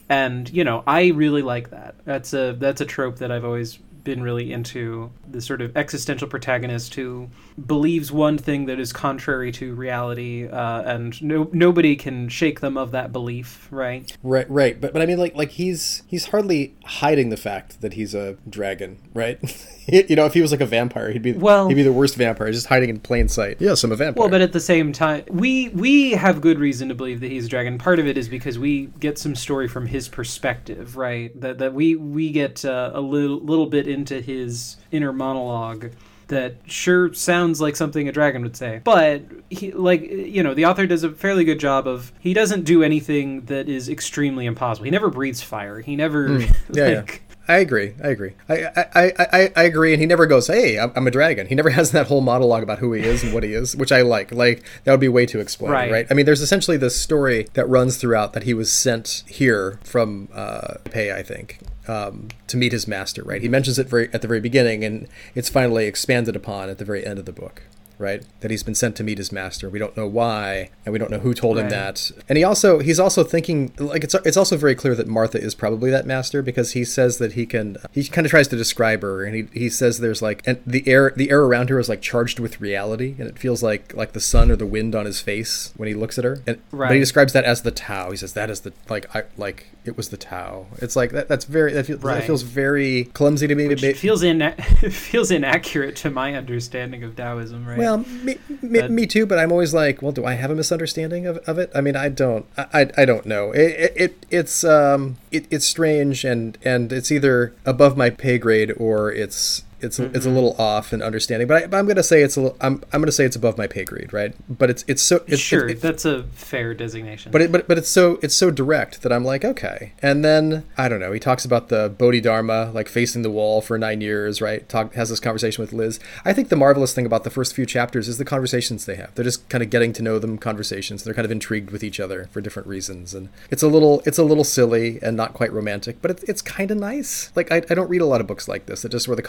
And 0.09 0.49
you 0.51 0.63
know 0.63 0.83
i 0.85 1.07
really 1.07 1.41
like 1.41 1.71
that. 1.71 1.95
That's 2.05 2.33
a 2.33 2.55
that's 2.57 2.81
a 2.81 2.85
trope 2.85 3.17
that 3.17 3.31
i've 3.31 3.45
always 3.45 3.79
been 4.05 4.23
really 4.23 4.53
into 4.53 5.11
the 5.29 5.41
sort 5.41 5.61
of 5.61 5.75
existential 5.75 6.29
protagonist 6.29 6.95
who 6.95 7.29
believes 7.65 8.11
one 8.11 8.37
thing 8.37 8.67
that 8.67 8.79
is 8.79 8.93
contrary 8.93 9.51
to 9.51 9.75
reality, 9.75 10.47
uh, 10.47 10.81
and 10.83 11.21
no, 11.21 11.49
nobody 11.51 11.97
can 11.97 12.29
shake 12.29 12.61
them 12.61 12.77
of 12.77 12.91
that 12.91 13.11
belief, 13.11 13.67
right? 13.71 14.15
Right, 14.23 14.49
right. 14.49 14.79
But 14.79 14.93
but 14.93 15.01
I 15.01 15.05
mean, 15.05 15.17
like 15.17 15.35
like 15.35 15.51
he's 15.51 16.03
he's 16.07 16.27
hardly 16.27 16.75
hiding 16.85 17.29
the 17.29 17.37
fact 17.37 17.81
that 17.81 17.93
he's 17.93 18.15
a 18.15 18.37
dragon, 18.49 18.99
right? 19.13 19.39
you 19.87 20.15
know, 20.15 20.25
if 20.25 20.33
he 20.33 20.41
was 20.41 20.51
like 20.51 20.61
a 20.61 20.65
vampire, 20.65 21.11
he'd 21.11 21.21
be 21.21 21.33
well, 21.33 21.67
he'd 21.67 21.75
be 21.75 21.83
the 21.83 21.91
worst 21.91 22.15
vampire, 22.15 22.51
just 22.51 22.67
hiding 22.67 22.89
in 22.89 22.99
plain 22.99 23.27
sight. 23.27 23.57
Yes, 23.59 23.83
I'm 23.83 23.91
a 23.91 23.95
vampire. 23.95 24.21
Well, 24.21 24.29
but 24.29 24.41
at 24.41 24.53
the 24.53 24.59
same 24.59 24.93
time, 24.93 25.25
we 25.29 25.69
we 25.69 26.11
have 26.11 26.39
good 26.39 26.59
reason 26.59 26.87
to 26.89 26.95
believe 26.95 27.19
that 27.19 27.31
he's 27.31 27.47
a 27.47 27.49
dragon. 27.49 27.77
Part 27.77 27.99
of 27.99 28.07
it 28.07 28.17
is 28.17 28.29
because 28.29 28.57
we 28.57 28.85
get 28.99 29.17
some 29.17 29.35
story 29.35 29.67
from 29.67 29.87
his 29.87 30.07
perspective, 30.07 30.95
right? 30.95 31.39
That 31.41 31.57
that 31.57 31.73
we 31.73 31.95
we 31.95 32.31
get 32.31 32.63
uh, 32.63 32.91
a 32.93 33.01
little 33.01 33.39
little 33.39 33.65
bit 33.65 33.87
into 33.95 34.21
his 34.21 34.77
inner 34.91 35.13
monologue 35.13 35.91
that 36.27 36.55
sure 36.65 37.13
sounds 37.13 37.61
like 37.61 37.75
something 37.75 38.07
a 38.07 38.11
dragon 38.11 38.41
would 38.41 38.57
say. 38.57 38.81
But 38.83 39.23
he 39.49 39.71
like 39.71 40.01
you 40.01 40.43
know, 40.43 40.53
the 40.53 40.65
author 40.65 40.85
does 40.85 41.03
a 41.03 41.11
fairly 41.11 41.43
good 41.43 41.59
job 41.59 41.87
of 41.87 42.11
he 42.19 42.33
doesn't 42.33 42.63
do 42.63 42.83
anything 42.83 43.45
that 43.45 43.69
is 43.69 43.89
extremely 43.89 44.45
impossible. 44.45 44.85
He 44.85 44.91
never 44.91 45.09
breathes 45.09 45.41
fire. 45.41 45.79
He 45.79 45.95
never 45.95 46.29
mm. 46.29 46.55
yeah, 46.71 46.83
like 46.83 47.21
yeah. 47.29 47.35
I 47.47 47.57
agree. 47.57 47.93
I 48.03 48.07
agree. 48.07 48.33
I, 48.49 48.65
I, 48.75 49.13
I, 49.19 49.51
I 49.55 49.63
agree. 49.63 49.93
And 49.93 50.01
he 50.01 50.07
never 50.07 50.25
goes, 50.25 50.47
"Hey, 50.47 50.79
I'm 50.79 51.05
a 51.05 51.11
dragon." 51.11 51.45
He 51.47 51.53
never 51.53 51.69
has 51.71 51.91
that 51.91 52.07
whole 52.07 52.21
monologue 52.21 52.63
about 52.63 52.79
who 52.79 52.93
he 52.93 53.03
is 53.03 53.23
and 53.23 53.33
what 53.33 53.43
he 53.43 53.53
is, 53.53 53.75
which 53.75 53.91
I 53.91 54.01
like. 54.01 54.31
Like 54.31 54.63
that 54.83 54.91
would 54.91 54.99
be 54.99 55.09
way 55.09 55.25
too 55.25 55.39
explained, 55.39 55.73
right? 55.73 55.91
right? 55.91 56.07
I 56.09 56.13
mean, 56.15 56.25
there's 56.25 56.41
essentially 56.41 56.77
this 56.77 56.99
story 56.99 57.47
that 57.53 57.69
runs 57.69 57.97
throughout 57.97 58.33
that 58.33 58.43
he 58.43 58.53
was 58.53 58.71
sent 58.71 59.23
here 59.27 59.79
from 59.83 60.29
uh, 60.33 60.75
Pei, 60.85 61.11
I 61.11 61.21
think, 61.21 61.59
um, 61.87 62.29
to 62.47 62.57
meet 62.57 62.71
his 62.71 62.87
master, 62.87 63.23
right? 63.23 63.41
He 63.41 63.49
mentions 63.49 63.79
it 63.79 63.87
very 63.87 64.09
at 64.13 64.21
the 64.21 64.27
very 64.27 64.41
beginning, 64.41 64.83
and 64.83 65.07
it's 65.33 65.49
finally 65.49 65.85
expanded 65.85 66.35
upon 66.35 66.69
at 66.69 66.77
the 66.77 66.85
very 66.85 67.05
end 67.05 67.19
of 67.19 67.25
the 67.25 67.31
book 67.31 67.63
right? 67.97 68.23
That 68.41 68.51
he's 68.51 68.63
been 68.63 68.75
sent 68.75 68.95
to 68.97 69.03
meet 69.03 69.17
his 69.17 69.31
master. 69.31 69.69
We 69.69 69.79
don't 69.79 69.95
know 69.95 70.07
why, 70.07 70.69
and 70.85 70.93
we 70.93 70.99
don't 70.99 71.11
know 71.11 71.19
who 71.19 71.33
told 71.33 71.57
right. 71.57 71.63
him 71.63 71.69
that. 71.69 72.11
And 72.27 72.37
he 72.37 72.43
also 72.43 72.79
he's 72.79 72.99
also 72.99 73.23
thinking 73.23 73.73
like 73.77 74.03
it's 74.03 74.13
it's 74.25 74.37
also 74.37 74.57
very 74.57 74.75
clear 74.75 74.95
that 74.95 75.07
Martha 75.07 75.39
is 75.39 75.55
probably 75.55 75.89
that 75.91 76.05
master 76.05 76.41
because 76.41 76.71
he 76.71 76.83
says 76.83 77.17
that 77.17 77.33
he 77.33 77.45
can 77.45 77.77
he 77.91 78.03
kind 78.05 78.25
of 78.25 78.31
tries 78.31 78.47
to 78.49 78.55
describe 78.55 79.01
her 79.01 79.23
and 79.23 79.35
he, 79.35 79.59
he 79.59 79.69
says 79.69 79.99
there's 79.99 80.21
like 80.21 80.45
and 80.45 80.61
the 80.65 80.87
air 80.87 81.13
the 81.15 81.29
air 81.29 81.41
around 81.41 81.69
her 81.69 81.79
is 81.79 81.89
like 81.89 82.01
charged 82.01 82.39
with 82.39 82.61
reality 82.61 83.15
and 83.17 83.27
it 83.27 83.39
feels 83.39 83.63
like 83.63 83.93
like 83.95 84.13
the 84.13 84.19
sun 84.19 84.51
or 84.51 84.55
the 84.55 84.65
wind 84.65 84.95
on 84.95 85.05
his 85.05 85.21
face 85.21 85.73
when 85.77 85.87
he 85.87 85.93
looks 85.93 86.17
at 86.17 86.23
her. 86.23 86.41
And 86.47 86.61
right. 86.71 86.89
but 86.89 86.93
he 86.93 86.99
describes 86.99 87.33
that 87.33 87.45
as 87.45 87.61
the 87.61 87.71
Tao. 87.71 88.11
He 88.11 88.17
says 88.17 88.33
that 88.33 88.49
is 88.49 88.61
the 88.61 88.73
like 88.89 89.13
I 89.15 89.23
like 89.37 89.67
it 89.85 89.97
was 89.97 90.09
the 90.09 90.17
Tao. 90.17 90.65
It's 90.77 90.95
like 90.95 91.11
that, 91.11 91.27
that's 91.27 91.45
very 91.45 91.73
that, 91.73 91.87
right. 91.87 92.15
that 92.15 92.25
feels 92.25 92.41
very 92.41 93.05
clumsy 93.13 93.47
to 93.47 93.55
me. 93.55 93.67
Which 93.67 93.83
feels 93.97 94.23
in 94.23 94.41
It 94.41 94.53
feels 94.93 95.31
inaccurate 95.31 95.95
to 95.97 96.09
my 96.09 96.33
understanding 96.33 97.03
of 97.03 97.15
Taoism, 97.15 97.65
right? 97.65 97.77
Well, 97.77 97.99
me, 97.99 98.37
me, 98.61 98.87
me, 98.87 99.07
too. 99.07 99.25
But 99.25 99.39
I'm 99.39 99.51
always 99.51 99.73
like, 99.73 100.01
well, 100.01 100.11
do 100.11 100.25
I 100.25 100.33
have 100.33 100.51
a 100.51 100.55
misunderstanding 100.55 101.27
of, 101.27 101.37
of 101.39 101.59
it? 101.59 101.71
I 101.75 101.81
mean, 101.81 101.95
I 101.95 102.09
don't. 102.09 102.45
I, 102.57 102.89
I, 102.97 103.05
don't 103.05 103.25
know. 103.25 103.51
It, 103.51 103.93
it 103.95 104.25
it's 104.31 104.63
um 104.63 105.17
it, 105.31 105.45
it's 105.49 105.65
strange 105.65 106.25
and 106.25 106.57
and 106.63 106.91
it's 106.91 107.11
either 107.11 107.53
above 107.65 107.95
my 107.95 108.09
pay 108.09 108.37
grade 108.37 108.73
or 108.77 109.11
it's 109.11 109.63
it's 109.85 109.99
mm-hmm. 109.99 110.15
it's 110.15 110.25
a 110.25 110.29
little 110.29 110.55
off 110.59 110.91
in 110.91 111.01
understanding, 111.01 111.47
but, 111.47 111.73
I, 111.73 111.79
am 111.79 111.87
to 111.87 112.03
say 112.03 112.21
it's 112.21 112.35
a 112.35 112.41
little, 112.41 112.57
I'm 112.59 112.83
I'm 112.91 112.99
going 112.99 113.05
to 113.05 113.11
say 113.11 113.25
it's 113.25 113.35
above 113.35 113.57
my 113.57 113.67
pay 113.67 113.85
grade, 113.85 114.11
right? 114.11 114.35
But 114.49 114.69
it's 114.69 114.83
it's 114.87 115.01
so 115.01 115.23
it's, 115.27 115.41
sure 115.41 115.69
it, 115.69 115.81
that's 115.81 116.05
a 116.05 116.23
fair 116.23 116.73
designation. 116.73 117.31
But 117.31 117.41
it, 117.41 117.51
but 117.51 117.67
but 117.67 117.77
it's 117.77 117.89
so 117.89 118.19
it's 118.21 118.35
so 118.35 118.51
direct 118.51 119.01
that 119.03 119.11
I'm 119.11 119.23
like 119.23 119.45
okay. 119.45 119.93
And 120.01 120.25
then 120.25 120.65
I 120.77 120.89
don't 120.89 120.99
know. 120.99 121.11
He 121.11 121.19
talks 121.19 121.45
about 121.45 121.69
the 121.69 121.93
Bodhidharma 121.97 122.71
like 122.73 122.89
facing 122.89 123.21
the 123.21 123.31
wall 123.31 123.61
for 123.61 123.77
nine 123.77 124.01
years, 124.01 124.41
right? 124.41 124.67
Talk 124.67 124.93
has 124.95 125.09
this 125.09 125.19
conversation 125.19 125.61
with 125.61 125.73
Liz. 125.73 125.99
I 126.23 126.33
think 126.33 126.49
the 126.49 126.55
marvelous 126.55 126.93
thing 126.93 127.05
about 127.05 127.23
the 127.23 127.29
first 127.29 127.55
few 127.55 127.65
chapters 127.65 128.07
is 128.07 128.17
the 128.17 128.25
conversations 128.25 128.85
they 128.85 128.95
have. 128.95 129.13
They're 129.15 129.23
just 129.23 129.47
kind 129.49 129.63
of 129.63 129.69
getting 129.69 129.93
to 129.93 130.03
know 130.03 130.19
them 130.19 130.37
conversations. 130.37 131.03
They're 131.03 131.13
kind 131.13 131.25
of 131.25 131.31
intrigued 131.31 131.71
with 131.71 131.83
each 131.83 131.99
other 131.99 132.27
for 132.31 132.41
different 132.41 132.67
reasons, 132.67 133.13
and 133.13 133.29
it's 133.51 133.63
a 133.63 133.67
little 133.67 134.01
it's 134.05 134.17
a 134.17 134.23
little 134.23 134.43
silly 134.43 134.99
and 135.01 135.15
not 135.15 135.33
quite 135.33 135.53
romantic, 135.53 136.01
but 136.01 136.11
it's 136.11 136.23
it's 136.23 136.41
kind 136.41 136.71
of 136.71 136.77
nice. 136.77 137.31
Like 137.35 137.51
I, 137.51 137.57
I 137.69 137.75
don't 137.75 137.89
read 137.89 138.01
a 138.01 138.05
lot 138.05 138.21
of 138.21 138.27
books 138.27 138.47
like 138.47 138.65
this. 138.65 138.81
That 138.81 138.89
just 138.89 139.07
where 139.07 139.15
the 139.15 139.21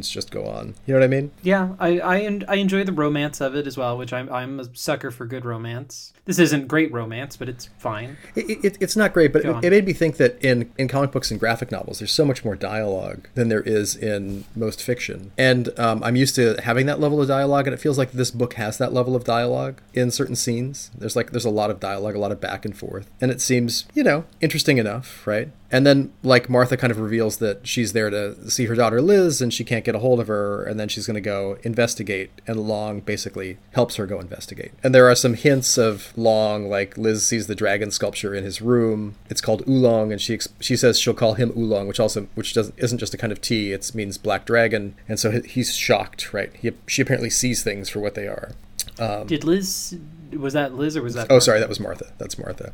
conversations 0.00 0.10
just 0.10 0.30
go 0.30 0.46
on. 0.46 0.74
You 0.86 0.94
know 0.94 1.00
what 1.00 1.04
I 1.04 1.08
mean? 1.08 1.30
Yeah, 1.42 1.74
I 1.78 2.00
I, 2.00 2.40
I 2.48 2.54
enjoy 2.56 2.84
the 2.84 2.92
romance 2.92 3.40
of 3.40 3.54
it 3.54 3.66
as 3.66 3.76
well, 3.76 3.96
which 3.96 4.12
I'm 4.12 4.30
I'm 4.32 4.60
a 4.60 4.64
sucker 4.74 5.10
for 5.10 5.26
good 5.26 5.44
romance. 5.44 6.12
This 6.30 6.38
isn't 6.38 6.68
great 6.68 6.92
romance, 6.92 7.36
but 7.36 7.48
it's 7.48 7.70
fine. 7.78 8.16
It, 8.36 8.64
it, 8.64 8.76
it's 8.78 8.94
not 8.94 9.12
great, 9.12 9.32
but 9.32 9.44
it, 9.44 9.64
it, 9.64 9.70
made 9.70 9.84
me 9.84 9.92
think 9.92 10.16
that 10.18 10.40
in 10.40 10.70
in 10.78 10.86
comic 10.86 11.10
books 11.10 11.32
and 11.32 11.40
graphic 11.40 11.72
novels, 11.72 11.98
there's 11.98 12.12
so 12.12 12.24
much 12.24 12.44
more 12.44 12.54
dialogue 12.54 13.26
than 13.34 13.48
there 13.48 13.62
is 13.62 13.96
in 13.96 14.44
most 14.54 14.80
fiction, 14.80 15.32
and 15.36 15.76
um, 15.76 16.04
I'm 16.04 16.14
used 16.14 16.36
to 16.36 16.54
having 16.62 16.86
that 16.86 17.00
level 17.00 17.20
of 17.20 17.26
dialogue, 17.26 17.66
and 17.66 17.74
it 17.74 17.78
feels 17.78 17.98
like 17.98 18.12
this 18.12 18.30
book 18.30 18.54
has 18.54 18.78
that 18.78 18.92
level 18.92 19.16
of 19.16 19.24
dialogue 19.24 19.82
in 19.92 20.12
certain 20.12 20.36
scenes. 20.36 20.92
There's 20.96 21.16
like 21.16 21.32
there's 21.32 21.44
a 21.44 21.50
lot 21.50 21.68
of 21.68 21.80
dialogue, 21.80 22.14
a 22.14 22.20
lot 22.20 22.30
of 22.30 22.40
back 22.40 22.64
and 22.64 22.78
forth, 22.78 23.10
and 23.20 23.32
it 23.32 23.40
seems 23.40 23.86
you 23.92 24.04
know 24.04 24.24
interesting 24.40 24.78
enough, 24.78 25.26
right? 25.26 25.48
And 25.70 25.86
then, 25.86 26.12
like, 26.22 26.50
Martha 26.50 26.76
kind 26.76 26.90
of 26.90 26.98
reveals 26.98 27.36
that 27.38 27.66
she's 27.66 27.92
there 27.92 28.10
to 28.10 28.50
see 28.50 28.66
her 28.66 28.74
daughter 28.74 29.00
Liz 29.00 29.40
and 29.40 29.54
she 29.54 29.64
can't 29.64 29.84
get 29.84 29.94
a 29.94 30.00
hold 30.00 30.20
of 30.20 30.26
her, 30.26 30.64
and 30.64 30.80
then 30.80 30.88
she's 30.88 31.06
going 31.06 31.14
to 31.14 31.20
go 31.20 31.58
investigate. 31.62 32.30
And 32.46 32.60
Long 32.60 33.00
basically 33.00 33.58
helps 33.72 33.96
her 33.96 34.06
go 34.06 34.18
investigate. 34.18 34.72
And 34.82 34.94
there 34.94 35.08
are 35.08 35.14
some 35.14 35.34
hints 35.34 35.78
of 35.78 36.16
Long, 36.20 36.68
like, 36.68 36.98
Liz 36.98 37.26
sees 37.26 37.46
the 37.46 37.54
dragon 37.54 37.90
sculpture 37.90 38.34
in 38.34 38.44
his 38.44 38.60
room. 38.60 39.16
It's 39.28 39.40
called 39.40 39.66
Oolong, 39.68 40.12
and 40.12 40.20
she 40.20 40.38
she 40.60 40.76
says 40.76 41.00
she'll 41.00 41.14
call 41.14 41.34
him 41.34 41.52
Oolong, 41.56 41.88
which 41.88 41.98
also 42.00 42.28
which 42.34 42.54
doesn't 42.54 42.74
isn't 42.78 42.98
just 42.98 43.14
a 43.14 43.18
kind 43.18 43.32
of 43.32 43.40
tea, 43.40 43.72
it 43.72 43.94
means 43.94 44.18
black 44.18 44.44
dragon. 44.44 44.94
And 45.08 45.18
so 45.18 45.40
he's 45.42 45.74
shocked, 45.74 46.32
right? 46.32 46.50
He, 46.54 46.72
she 46.86 47.02
apparently 47.02 47.30
sees 47.30 47.62
things 47.62 47.88
for 47.88 48.00
what 48.00 48.14
they 48.14 48.26
are. 48.26 48.52
Um, 48.98 49.26
Did 49.26 49.44
Liz 49.44 49.98
was 50.32 50.52
that 50.52 50.74
Liz 50.74 50.96
or 50.96 51.02
was 51.02 51.14
that? 51.14 51.26
Oh, 51.30 51.34
Martha? 51.34 51.44
sorry, 51.44 51.60
that 51.60 51.68
was 51.68 51.80
Martha. 51.80 52.12
That's 52.18 52.38
Martha. 52.38 52.72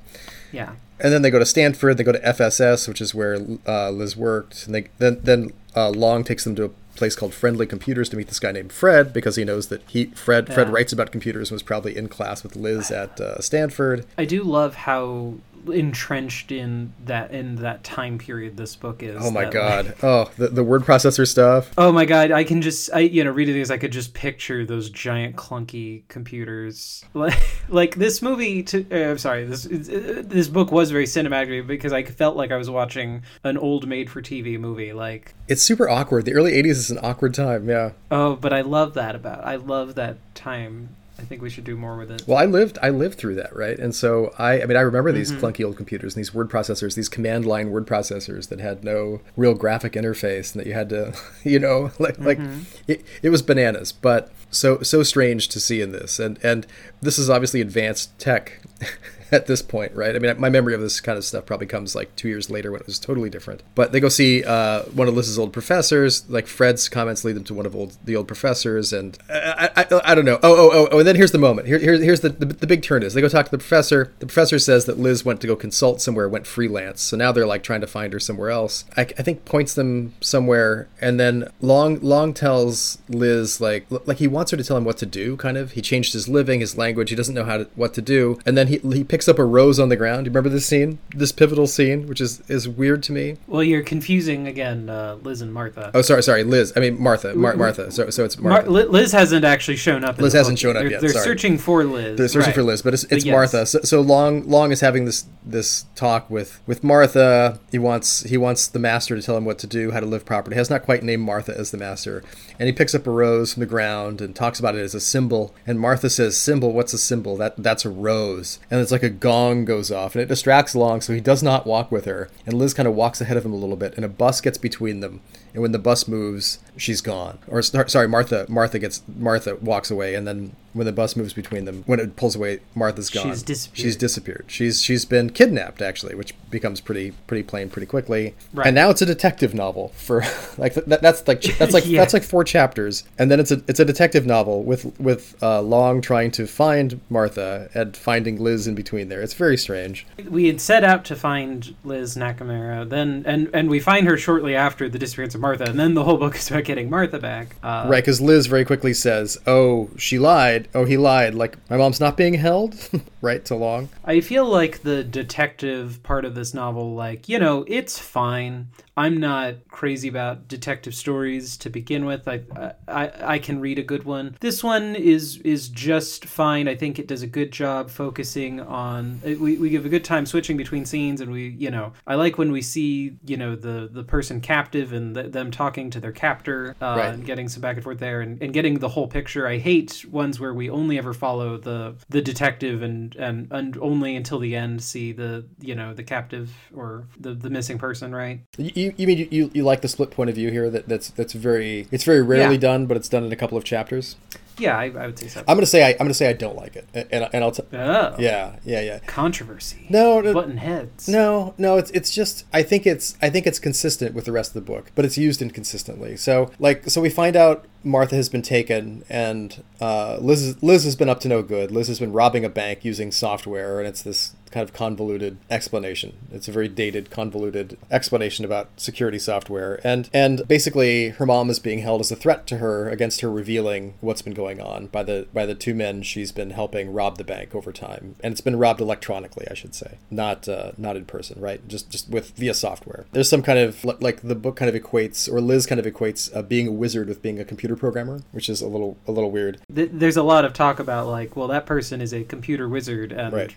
Yeah. 0.52 0.74
And 0.98 1.12
then 1.12 1.22
they 1.22 1.30
go 1.30 1.38
to 1.38 1.46
Stanford. 1.46 1.96
They 1.96 2.04
go 2.04 2.12
to 2.12 2.18
FSS, 2.18 2.88
which 2.88 3.00
is 3.00 3.14
where 3.14 3.38
uh, 3.66 3.90
Liz 3.90 4.16
worked. 4.16 4.66
And 4.66 4.74
they 4.74 4.88
then 4.98 5.20
then 5.22 5.52
uh, 5.74 5.90
Long 5.90 6.24
takes 6.24 6.44
them 6.44 6.56
to 6.56 6.64
a 6.64 6.70
place 6.96 7.14
called 7.14 7.34
Friendly 7.34 7.66
Computers 7.66 8.08
to 8.10 8.16
meet 8.16 8.28
this 8.28 8.38
guy 8.38 8.52
named 8.52 8.72
Fred 8.72 9.12
because 9.12 9.36
he 9.36 9.44
knows 9.44 9.68
that 9.68 9.82
he 9.88 10.06
Fred 10.06 10.48
yeah. 10.48 10.54
Fred 10.54 10.72
writes 10.72 10.92
about 10.92 11.12
computers 11.12 11.50
and 11.50 11.54
was 11.56 11.62
probably 11.62 11.96
in 11.96 12.08
class 12.08 12.42
with 12.42 12.56
Liz 12.56 12.90
at 12.90 13.20
uh, 13.20 13.40
Stanford. 13.40 14.06
I 14.18 14.24
do 14.24 14.42
love 14.42 14.74
how 14.74 15.34
entrenched 15.70 16.52
in 16.52 16.92
that 17.04 17.30
in 17.30 17.56
that 17.56 17.84
time 17.84 18.18
period 18.18 18.56
this 18.56 18.76
book 18.76 19.02
is. 19.02 19.16
Oh 19.20 19.30
my 19.30 19.44
that, 19.44 19.52
god! 19.52 19.86
Like, 19.86 20.04
oh, 20.04 20.30
the, 20.36 20.48
the 20.48 20.64
word 20.64 20.82
processor 20.82 21.26
stuff. 21.26 21.72
Oh 21.78 21.92
my 21.92 22.04
god! 22.04 22.30
I 22.30 22.44
can 22.44 22.62
just 22.62 22.90
I 22.92 23.00
you 23.00 23.24
know 23.24 23.30
reading 23.30 23.54
these 23.54 23.70
I 23.70 23.78
could 23.78 23.92
just 23.92 24.14
picture 24.14 24.64
those 24.64 24.90
giant 24.90 25.36
clunky 25.36 26.02
computers. 26.08 27.04
Like 27.16 27.64
like 27.68 27.94
this 27.96 28.20
movie. 28.20 28.62
To 28.64 28.86
uh, 28.92 29.10
I'm 29.10 29.18
sorry. 29.18 29.44
This 29.44 29.66
uh, 29.66 30.22
this 30.24 30.48
book 30.48 30.70
was 30.70 30.90
very 30.90 31.06
cinematic 31.06 31.66
because 31.66 31.92
I 31.92 32.02
felt 32.04 32.36
like 32.36 32.52
I 32.52 32.56
was 32.56 32.68
watching 32.68 33.22
an 33.42 33.56
old 33.56 33.88
made 33.88 34.10
for 34.10 34.20
TV 34.20 34.60
movie. 34.60 34.92
Like 34.92 35.34
it's 35.48 35.62
super 35.62 35.88
awkward. 35.88 36.26
The 36.26 36.34
early 36.34 36.52
'80s 36.52 36.70
is 36.70 36.90
an 36.90 36.98
awkward 37.02 37.32
time. 37.32 37.68
Yeah. 37.68 37.92
Oh, 38.10 38.36
but 38.36 38.52
I 38.52 38.60
love 38.60 38.94
that 38.94 39.14
about. 39.14 39.44
I 39.44 39.56
love 39.56 39.94
that 39.94 40.18
time 40.34 40.90
I 41.18 41.22
think 41.22 41.40
we 41.40 41.48
should 41.48 41.64
do 41.64 41.76
more 41.76 41.96
with 41.96 42.10
it. 42.10 42.24
Well, 42.26 42.38
I 42.38 42.44
lived 42.44 42.78
I 42.82 42.90
lived 42.90 43.18
through 43.18 43.36
that, 43.36 43.54
right? 43.56 43.78
And 43.78 43.94
so 43.94 44.34
I 44.38 44.62
I 44.62 44.66
mean 44.66 44.76
I 44.76 44.82
remember 44.82 45.12
these 45.12 45.32
mm-hmm. 45.32 45.44
clunky 45.44 45.64
old 45.64 45.76
computers 45.76 46.14
and 46.14 46.20
these 46.20 46.34
word 46.34 46.50
processors, 46.50 46.94
these 46.94 47.08
command 47.08 47.46
line 47.46 47.70
word 47.70 47.86
processors 47.86 48.48
that 48.48 48.60
had 48.60 48.84
no 48.84 49.20
real 49.36 49.54
graphic 49.54 49.94
interface 49.94 50.54
and 50.54 50.60
that 50.60 50.66
you 50.66 50.74
had 50.74 50.90
to, 50.90 51.14
you 51.44 51.58
know, 51.58 51.90
like 51.98 52.16
mm-hmm. 52.16 52.26
like 52.26 52.38
it, 52.86 53.04
it 53.22 53.30
was 53.30 53.42
bananas, 53.42 53.92
but 53.92 54.30
so 54.50 54.80
so 54.82 55.02
strange 55.02 55.48
to 55.48 55.60
see 55.60 55.80
in 55.80 55.92
this, 55.92 56.18
and 56.18 56.38
and 56.42 56.66
this 57.00 57.18
is 57.18 57.30
obviously 57.30 57.60
advanced 57.60 58.16
tech. 58.18 58.60
at 59.32 59.46
this 59.46 59.62
point, 59.62 59.92
right? 59.94 60.14
I 60.14 60.18
mean, 60.18 60.38
my 60.40 60.48
memory 60.48 60.74
of 60.74 60.80
this 60.80 61.00
kind 61.00 61.18
of 61.18 61.24
stuff 61.24 61.46
probably 61.46 61.66
comes 61.66 61.94
like 61.94 62.14
two 62.16 62.28
years 62.28 62.50
later 62.50 62.70
when 62.70 62.80
it 62.80 62.86
was 62.86 62.98
totally 62.98 63.30
different. 63.30 63.62
But 63.74 63.92
they 63.92 64.00
go 64.00 64.08
see 64.08 64.44
uh, 64.44 64.82
one 64.84 65.08
of 65.08 65.14
Liz's 65.14 65.38
old 65.38 65.52
professors. 65.52 66.28
Like 66.28 66.46
Fred's 66.46 66.88
comments 66.88 67.24
lead 67.24 67.36
them 67.36 67.44
to 67.44 67.54
one 67.54 67.66
of 67.66 67.74
old 67.74 67.96
the 68.04 68.16
old 68.16 68.28
professors, 68.28 68.92
and 68.92 69.18
I, 69.28 69.70
I, 69.76 70.00
I 70.04 70.14
don't 70.14 70.24
know. 70.24 70.38
Oh, 70.42 70.54
oh, 70.54 70.70
oh, 70.72 70.88
oh, 70.92 70.98
and 70.98 71.08
then 71.08 71.16
here's 71.16 71.32
the 71.32 71.38
moment. 71.38 71.66
Here, 71.66 71.78
here 71.78 71.94
here's 71.94 72.20
the, 72.20 72.28
the 72.30 72.46
the 72.46 72.66
big 72.66 72.82
turn 72.82 73.02
is 73.02 73.14
they 73.14 73.20
go 73.20 73.28
talk 73.28 73.46
to 73.46 73.50
the 73.50 73.58
professor. 73.58 74.12
The 74.18 74.26
professor 74.26 74.58
says 74.58 74.84
that 74.86 74.98
Liz 74.98 75.24
went 75.24 75.40
to 75.40 75.46
go 75.46 75.56
consult 75.56 76.00
somewhere, 76.00 76.28
went 76.28 76.46
freelance. 76.46 77.02
So 77.02 77.16
now 77.16 77.32
they're 77.32 77.46
like 77.46 77.62
trying 77.62 77.80
to 77.80 77.86
find 77.86 78.12
her 78.12 78.20
somewhere 78.20 78.50
else. 78.50 78.84
I, 78.96 79.02
I 79.02 79.22
think 79.22 79.44
points 79.44 79.74
them 79.74 80.14
somewhere, 80.20 80.88
and 81.00 81.18
then 81.18 81.50
Long 81.60 82.00
Long 82.00 82.32
tells 82.32 82.98
Liz 83.08 83.60
like 83.60 83.86
like 83.90 84.18
he 84.18 84.28
wants 84.28 84.50
her 84.52 84.56
to 84.56 84.64
tell 84.64 84.76
him 84.76 84.84
what 84.84 84.98
to 84.98 85.06
do. 85.06 85.36
Kind 85.36 85.56
of, 85.56 85.72
he 85.72 85.82
changed 85.82 86.12
his 86.12 86.28
living, 86.28 86.60
his 86.60 86.76
language. 86.76 87.10
He 87.10 87.16
doesn't 87.16 87.34
know 87.34 87.44
how 87.44 87.58
to 87.58 87.64
what 87.74 87.94
to 87.94 88.02
do, 88.02 88.38
and 88.46 88.56
then 88.56 88.65
he 88.66 88.78
he 88.78 89.04
picks 89.04 89.28
up 89.28 89.38
a 89.38 89.44
rose 89.44 89.78
on 89.78 89.88
the 89.88 89.96
ground. 89.96 90.24
Do 90.24 90.28
you 90.28 90.32
remember 90.32 90.48
this 90.48 90.66
scene? 90.66 90.98
This 91.14 91.32
pivotal 91.32 91.66
scene, 91.66 92.06
which 92.06 92.20
is 92.20 92.42
is 92.48 92.68
weird 92.68 93.02
to 93.04 93.12
me. 93.12 93.36
Well, 93.46 93.62
you're 93.62 93.82
confusing 93.82 94.46
again, 94.46 94.88
uh, 94.88 95.16
Liz 95.22 95.40
and 95.40 95.52
Martha. 95.52 95.90
Oh, 95.94 96.02
sorry, 96.02 96.22
sorry, 96.22 96.44
Liz. 96.44 96.72
I 96.76 96.80
mean 96.80 97.00
Martha. 97.00 97.34
Mar- 97.34 97.56
Martha. 97.56 97.90
So 97.90 98.10
so 98.10 98.24
it's 98.24 98.38
Martha. 98.38 98.70
Mar- 98.70 98.84
Liz 98.84 99.12
hasn't 99.12 99.44
actually 99.44 99.76
shown 99.76 100.04
up. 100.04 100.18
Liz 100.18 100.32
hasn't 100.32 100.58
shown 100.58 100.76
up 100.76 100.82
they're, 100.82 100.92
yet. 100.92 101.00
They're 101.00 101.10
sorry. 101.10 101.24
searching 101.24 101.58
for 101.58 101.84
Liz. 101.84 102.16
They're 102.16 102.28
searching 102.28 102.48
right. 102.48 102.54
for 102.54 102.62
Liz, 102.62 102.82
but 102.82 102.94
it's, 102.94 103.04
it's 103.04 103.24
yes. 103.24 103.32
Martha. 103.32 103.66
So, 103.66 103.80
so 103.82 104.00
Long 104.00 104.48
Long 104.48 104.72
is 104.72 104.80
having 104.80 105.04
this 105.04 105.26
this 105.44 105.86
talk 105.94 106.28
with 106.30 106.60
with 106.66 106.82
Martha. 106.82 107.58
He 107.70 107.78
wants 107.78 108.22
he 108.24 108.36
wants 108.36 108.66
the 108.66 108.78
master 108.78 109.16
to 109.16 109.22
tell 109.22 109.36
him 109.36 109.44
what 109.44 109.58
to 109.58 109.66
do, 109.66 109.90
how 109.90 110.00
to 110.00 110.06
live 110.06 110.24
properly. 110.24 110.54
He 110.54 110.58
has 110.58 110.70
not 110.70 110.84
quite 110.84 111.02
named 111.02 111.22
Martha 111.22 111.56
as 111.56 111.70
the 111.70 111.78
master, 111.78 112.22
and 112.58 112.66
he 112.66 112.72
picks 112.72 112.94
up 112.94 113.06
a 113.06 113.10
rose 113.10 113.54
from 113.54 113.60
the 113.60 113.66
ground 113.66 114.20
and 114.20 114.34
talks 114.34 114.58
about 114.58 114.74
it 114.74 114.82
as 114.82 114.94
a 114.94 115.00
symbol. 115.00 115.54
And 115.66 115.80
Martha 115.80 116.10
says, 116.10 116.36
"Symbol? 116.36 116.72
What's 116.72 116.92
a 116.92 116.98
symbol? 116.98 117.36
That 117.36 117.54
that's 117.56 117.84
a 117.84 117.90
rose." 117.90 118.58
And 118.70 118.80
it's 118.80 118.92
like 118.92 119.02
a 119.02 119.10
gong 119.10 119.64
goes 119.64 119.90
off, 119.90 120.14
and 120.14 120.22
it 120.22 120.28
distracts 120.28 120.74
Long, 120.74 121.00
so 121.00 121.12
he 121.12 121.20
does 121.20 121.42
not 121.42 121.66
walk 121.66 121.90
with 121.90 122.04
her. 122.04 122.28
And 122.44 122.54
Liz 122.54 122.74
kind 122.74 122.88
of 122.88 122.94
walks 122.94 123.20
ahead 123.20 123.36
of 123.36 123.44
him 123.44 123.52
a 123.52 123.56
little 123.56 123.76
bit, 123.76 123.94
and 123.96 124.04
a 124.04 124.08
bus 124.08 124.40
gets 124.40 124.58
between 124.58 125.00
them. 125.00 125.20
And 125.52 125.62
when 125.62 125.72
the 125.72 125.78
bus 125.78 126.06
moves, 126.06 126.58
she's 126.76 127.00
gone. 127.00 127.38
Or 127.48 127.62
sorry, 127.62 128.08
Martha 128.08 128.46
Martha 128.48 128.78
gets 128.78 129.02
Martha 129.08 129.56
walks 129.56 129.90
away, 129.90 130.14
and 130.14 130.26
then 130.26 130.54
when 130.72 130.84
the 130.84 130.92
bus 130.92 131.16
moves 131.16 131.32
between 131.32 131.64
them, 131.64 131.82
when 131.86 131.98
it 131.98 132.16
pulls 132.16 132.36
away, 132.36 132.60
Martha's 132.74 133.08
gone. 133.08 133.28
She's 133.28 133.42
disappeared. 133.42 133.78
She's 133.82 133.96
disappeared. 133.96 134.44
She's 134.48 134.82
she's 134.82 135.04
been 135.06 135.30
kidnapped 135.30 135.80
actually, 135.80 136.14
which 136.14 136.34
becomes 136.50 136.80
pretty 136.80 137.12
pretty 137.26 137.42
plain 137.42 137.70
pretty 137.70 137.86
quickly. 137.86 138.34
Right. 138.52 138.66
And 138.66 138.74
now 138.74 138.90
it's 138.90 139.00
a 139.02 139.06
detective 139.06 139.54
novel 139.54 139.88
for 139.96 140.22
like 140.58 140.74
that, 140.74 141.00
that's 141.00 141.26
like 141.26 141.40
that's 141.58 141.72
like 141.72 141.86
Yeah. 141.86 142.00
that's 142.00 142.12
like 142.12 142.22
four 142.22 142.44
chapters, 142.44 143.04
and 143.18 143.30
then 143.30 143.40
it's 143.40 143.50
a 143.50 143.62
it's 143.66 143.80
a 143.80 143.84
detective 143.84 144.26
novel 144.26 144.62
with 144.64 144.98
with 145.00 145.34
uh, 145.42 145.62
Long 145.62 146.00
trying 146.02 146.30
to 146.32 146.46
find 146.46 147.00
Martha 147.08 147.70
and 147.74 147.96
finding 147.96 148.38
Liz 148.38 148.66
in 148.66 148.74
between 148.74 149.08
there. 149.08 149.22
It's 149.22 149.34
very 149.34 149.56
strange. 149.56 150.06
We 150.28 150.46
had 150.46 150.60
set 150.60 150.84
out 150.84 151.04
to 151.06 151.16
find 151.16 151.74
Liz 151.84 152.16
Nakamura, 152.16 152.88
then 152.88 153.22
and 153.26 153.48
and 153.54 153.70
we 153.70 153.80
find 153.80 154.06
her 154.06 154.18
shortly 154.18 154.54
after 154.54 154.88
the 154.90 154.98
disappearance 154.98 155.34
of 155.34 155.40
Martha, 155.40 155.64
and 155.64 155.78
then 155.80 155.94
the 155.94 156.04
whole 156.04 156.18
book 156.18 156.36
is 156.36 156.50
about 156.50 156.64
getting 156.66 156.90
Martha 156.90 157.18
back. 157.18 157.56
Uh, 157.62 157.86
Right, 157.88 158.02
because 158.02 158.20
Liz 158.20 158.46
very 158.46 158.64
quickly 158.64 158.92
says, 158.92 159.38
"Oh, 159.46 159.88
she 159.96 160.18
lied. 160.18 160.68
Oh, 160.74 160.84
he 160.84 160.96
lied. 160.96 161.34
Like 161.34 161.56
my 161.70 161.76
mom's 161.76 162.00
not 162.00 162.16
being 162.16 162.34
held." 162.34 162.76
right 163.22 163.44
to 163.46 163.54
Long. 163.56 163.88
I 164.04 164.20
feel 164.20 164.44
like 164.44 164.82
the 164.82 165.02
detective 165.02 166.02
part 166.02 166.24
of 166.24 166.34
this 166.34 166.54
novel, 166.54 166.94
like, 166.94 167.28
you 167.28 167.38
know, 167.38 167.64
it's 167.66 167.98
fine. 167.98 168.68
I'm 168.98 169.18
not 169.18 169.56
crazy 169.68 170.08
about 170.08 170.48
detective 170.48 170.94
stories 170.94 171.58
to 171.58 171.68
begin 171.68 172.06
with. 172.06 172.26
I, 172.26 172.40
I 172.88 173.10
I 173.34 173.38
can 173.38 173.60
read 173.60 173.78
a 173.78 173.82
good 173.82 174.04
one. 174.04 174.36
This 174.40 174.64
one 174.64 174.94
is 174.94 175.36
is 175.38 175.68
just 175.68 176.24
fine. 176.24 176.66
I 176.66 176.76
think 176.76 176.98
it 176.98 177.06
does 177.06 177.20
a 177.20 177.26
good 177.26 177.50
job 177.52 177.90
focusing 177.90 178.58
on. 178.58 179.20
We, 179.22 179.58
we 179.58 179.68
give 179.68 179.84
a 179.84 179.90
good 179.90 180.04
time 180.04 180.24
switching 180.24 180.56
between 180.56 180.86
scenes, 180.86 181.20
and 181.20 181.30
we 181.30 181.48
you 181.58 181.70
know 181.70 181.92
I 182.06 182.14
like 182.14 182.38
when 182.38 182.52
we 182.52 182.62
see 182.62 183.18
you 183.26 183.36
know 183.36 183.54
the 183.54 183.90
the 183.92 184.02
person 184.02 184.40
captive 184.40 184.94
and 184.94 185.14
th- 185.14 185.30
them 185.30 185.50
talking 185.50 185.90
to 185.90 186.00
their 186.00 186.12
captor 186.12 186.55
uh, 186.80 186.94
Right. 186.98 187.14
and 187.14 187.24
getting 187.24 187.48
some 187.48 187.60
back 187.60 187.76
and 187.76 187.84
forth 187.84 187.98
there, 187.98 188.20
and, 188.20 188.40
and 188.42 188.52
getting 188.52 188.78
the 188.78 188.88
whole 188.88 189.08
picture. 189.08 189.46
I 189.46 189.58
hate 189.58 190.04
ones 190.10 190.38
where 190.40 190.54
we 190.54 190.68
only 190.70 190.98
ever 190.98 191.12
follow 191.14 191.56
the 191.58 191.94
the 192.08 192.22
detective 192.22 192.82
and 192.82 193.14
and 193.16 193.48
and 193.50 193.76
only 193.78 194.16
until 194.16 194.38
the 194.38 194.54
end 194.56 194.82
see 194.82 195.12
the 195.12 195.44
you 195.60 195.74
know 195.74 195.94
the 195.94 196.02
captive 196.02 196.50
or 196.74 197.04
the 197.18 197.34
the 197.34 197.50
missing 197.50 197.78
person. 197.78 198.14
Right. 198.14 198.40
You, 198.58 198.92
you 198.96 199.06
mean 199.06 199.18
you, 199.18 199.28
you, 199.30 199.50
you 199.54 199.62
like 199.64 199.80
the 199.82 199.88
split 199.88 200.10
point 200.10 200.30
of 200.30 200.36
view 200.36 200.50
here? 200.50 200.70
That 200.70 200.88
that's 200.88 201.10
that's 201.10 201.32
very 201.32 201.86
it's 201.90 202.04
very 202.04 202.22
rarely 202.22 202.54
Yeah. 202.54 202.60
done, 202.60 202.86
but 202.86 202.96
it's 202.96 203.08
done 203.08 203.24
in 203.24 203.32
a 203.32 203.36
couple 203.36 203.58
of 203.58 203.64
chapters. 203.64 204.16
Yeah, 204.58 204.78
I, 204.78 204.84
I 204.84 205.06
would 205.06 205.18
say 205.18 205.28
so. 205.28 205.40
I'm 205.46 205.56
gonna 205.56 205.66
say 205.66 205.84
I, 205.84 205.90
I'm 205.90 205.98
gonna 205.98 206.14
say 206.14 206.28
I 206.28 206.32
don't 206.32 206.56
like 206.56 206.76
it, 206.76 206.88
and 206.94 207.28
and 207.32 207.44
I'll 207.44 207.52
t- 207.52 207.62
oh, 207.72 208.16
yeah 208.18 208.56
yeah 208.64 208.80
yeah. 208.80 208.98
controversy. 209.00 209.86
No, 209.90 210.20
no, 210.20 210.32
button 210.32 210.56
heads. 210.56 211.08
No, 211.08 211.54
no, 211.58 211.76
it's 211.76 211.90
it's 211.90 212.10
just 212.10 212.44
I 212.52 212.62
think 212.62 212.86
it's 212.86 213.16
I 213.20 213.28
think 213.30 213.46
it's 213.46 213.58
consistent 213.58 214.14
with 214.14 214.24
the 214.24 214.32
rest 214.32 214.56
of 214.56 214.64
the 214.64 214.72
book, 214.72 214.92
but 214.94 215.04
it's 215.04 215.18
used 215.18 215.42
inconsistently. 215.42 216.16
So 216.16 216.50
like 216.58 216.88
so 216.88 217.00
we 217.00 217.10
find 217.10 217.36
out 217.36 217.66
Martha 217.86 218.16
has 218.16 218.28
been 218.28 218.42
taken 218.42 219.04
and 219.08 219.62
uh, 219.80 220.18
Liz 220.20 220.60
Liz 220.62 220.84
has 220.84 220.96
been 220.96 221.08
up 221.08 221.20
to 221.20 221.28
no 221.28 221.42
good. 221.42 221.70
Liz 221.70 221.88
has 221.88 222.00
been 222.00 222.12
robbing 222.12 222.44
a 222.44 222.48
bank 222.48 222.84
using 222.84 223.12
software, 223.12 223.78
and 223.78 223.88
it's 223.88 224.02
this 224.02 224.34
kind 224.50 224.66
of 224.66 224.72
convoluted 224.72 225.36
explanation. 225.50 226.14
It's 226.32 226.48
a 226.48 226.52
very 226.52 226.68
dated, 226.68 227.10
convoluted 227.10 227.76
explanation 227.90 228.44
about 228.44 228.70
security 228.76 229.18
software, 229.18 229.80
and 229.84 230.08
and 230.14 230.48
basically 230.48 231.10
her 231.10 231.26
mom 231.26 231.50
is 231.50 231.58
being 231.58 231.80
held 231.80 232.00
as 232.00 232.10
a 232.10 232.16
threat 232.16 232.46
to 232.48 232.58
her 232.58 232.88
against 232.88 233.20
her 233.20 233.30
revealing 233.30 233.94
what's 234.00 234.22
been 234.22 234.34
going 234.34 234.60
on 234.60 234.86
by 234.86 235.02
the 235.02 235.26
by 235.34 235.44
the 235.44 235.54
two 235.54 235.74
men 235.74 236.02
she's 236.02 236.32
been 236.32 236.50
helping 236.50 236.92
rob 236.92 237.18
the 237.18 237.24
bank 237.24 237.54
over 237.54 237.72
time, 237.72 238.16
and 238.20 238.32
it's 238.32 238.40
been 238.40 238.56
robbed 238.56 238.80
electronically, 238.80 239.46
I 239.50 239.54
should 239.54 239.74
say, 239.74 239.98
not 240.10 240.48
uh, 240.48 240.72
not 240.78 240.96
in 240.96 241.04
person, 241.04 241.40
right? 241.40 241.66
Just 241.68 241.90
just 241.90 242.08
with 242.08 242.30
via 242.30 242.54
software. 242.54 243.04
There's 243.12 243.28
some 243.28 243.42
kind 243.42 243.58
of 243.58 243.84
like 243.84 244.22
the 244.22 244.34
book 244.34 244.56
kind 244.56 244.74
of 244.74 244.82
equates, 244.82 245.30
or 245.30 245.40
Liz 245.40 245.66
kind 245.66 245.78
of 245.78 245.86
equates 245.86 246.34
uh, 246.34 246.42
being 246.42 246.68
a 246.68 246.72
wizard 246.72 247.08
with 247.08 247.20
being 247.20 247.38
a 247.38 247.44
computer 247.44 247.75
programmer, 247.76 248.22
which 248.32 248.48
is 248.48 248.60
a 248.60 248.68
little 248.68 248.96
a 249.06 249.12
little 249.12 249.30
weird. 249.30 249.60
There's 249.68 250.16
a 250.16 250.22
lot 250.22 250.44
of 250.44 250.52
talk 250.52 250.78
about 250.78 251.06
like, 251.06 251.36
well, 251.36 251.48
that 251.48 251.66
person 251.66 252.00
is 252.00 252.12
a 252.12 252.24
computer 252.24 252.68
wizard, 252.68 253.12
and 253.12 253.32
Right. 253.32 253.54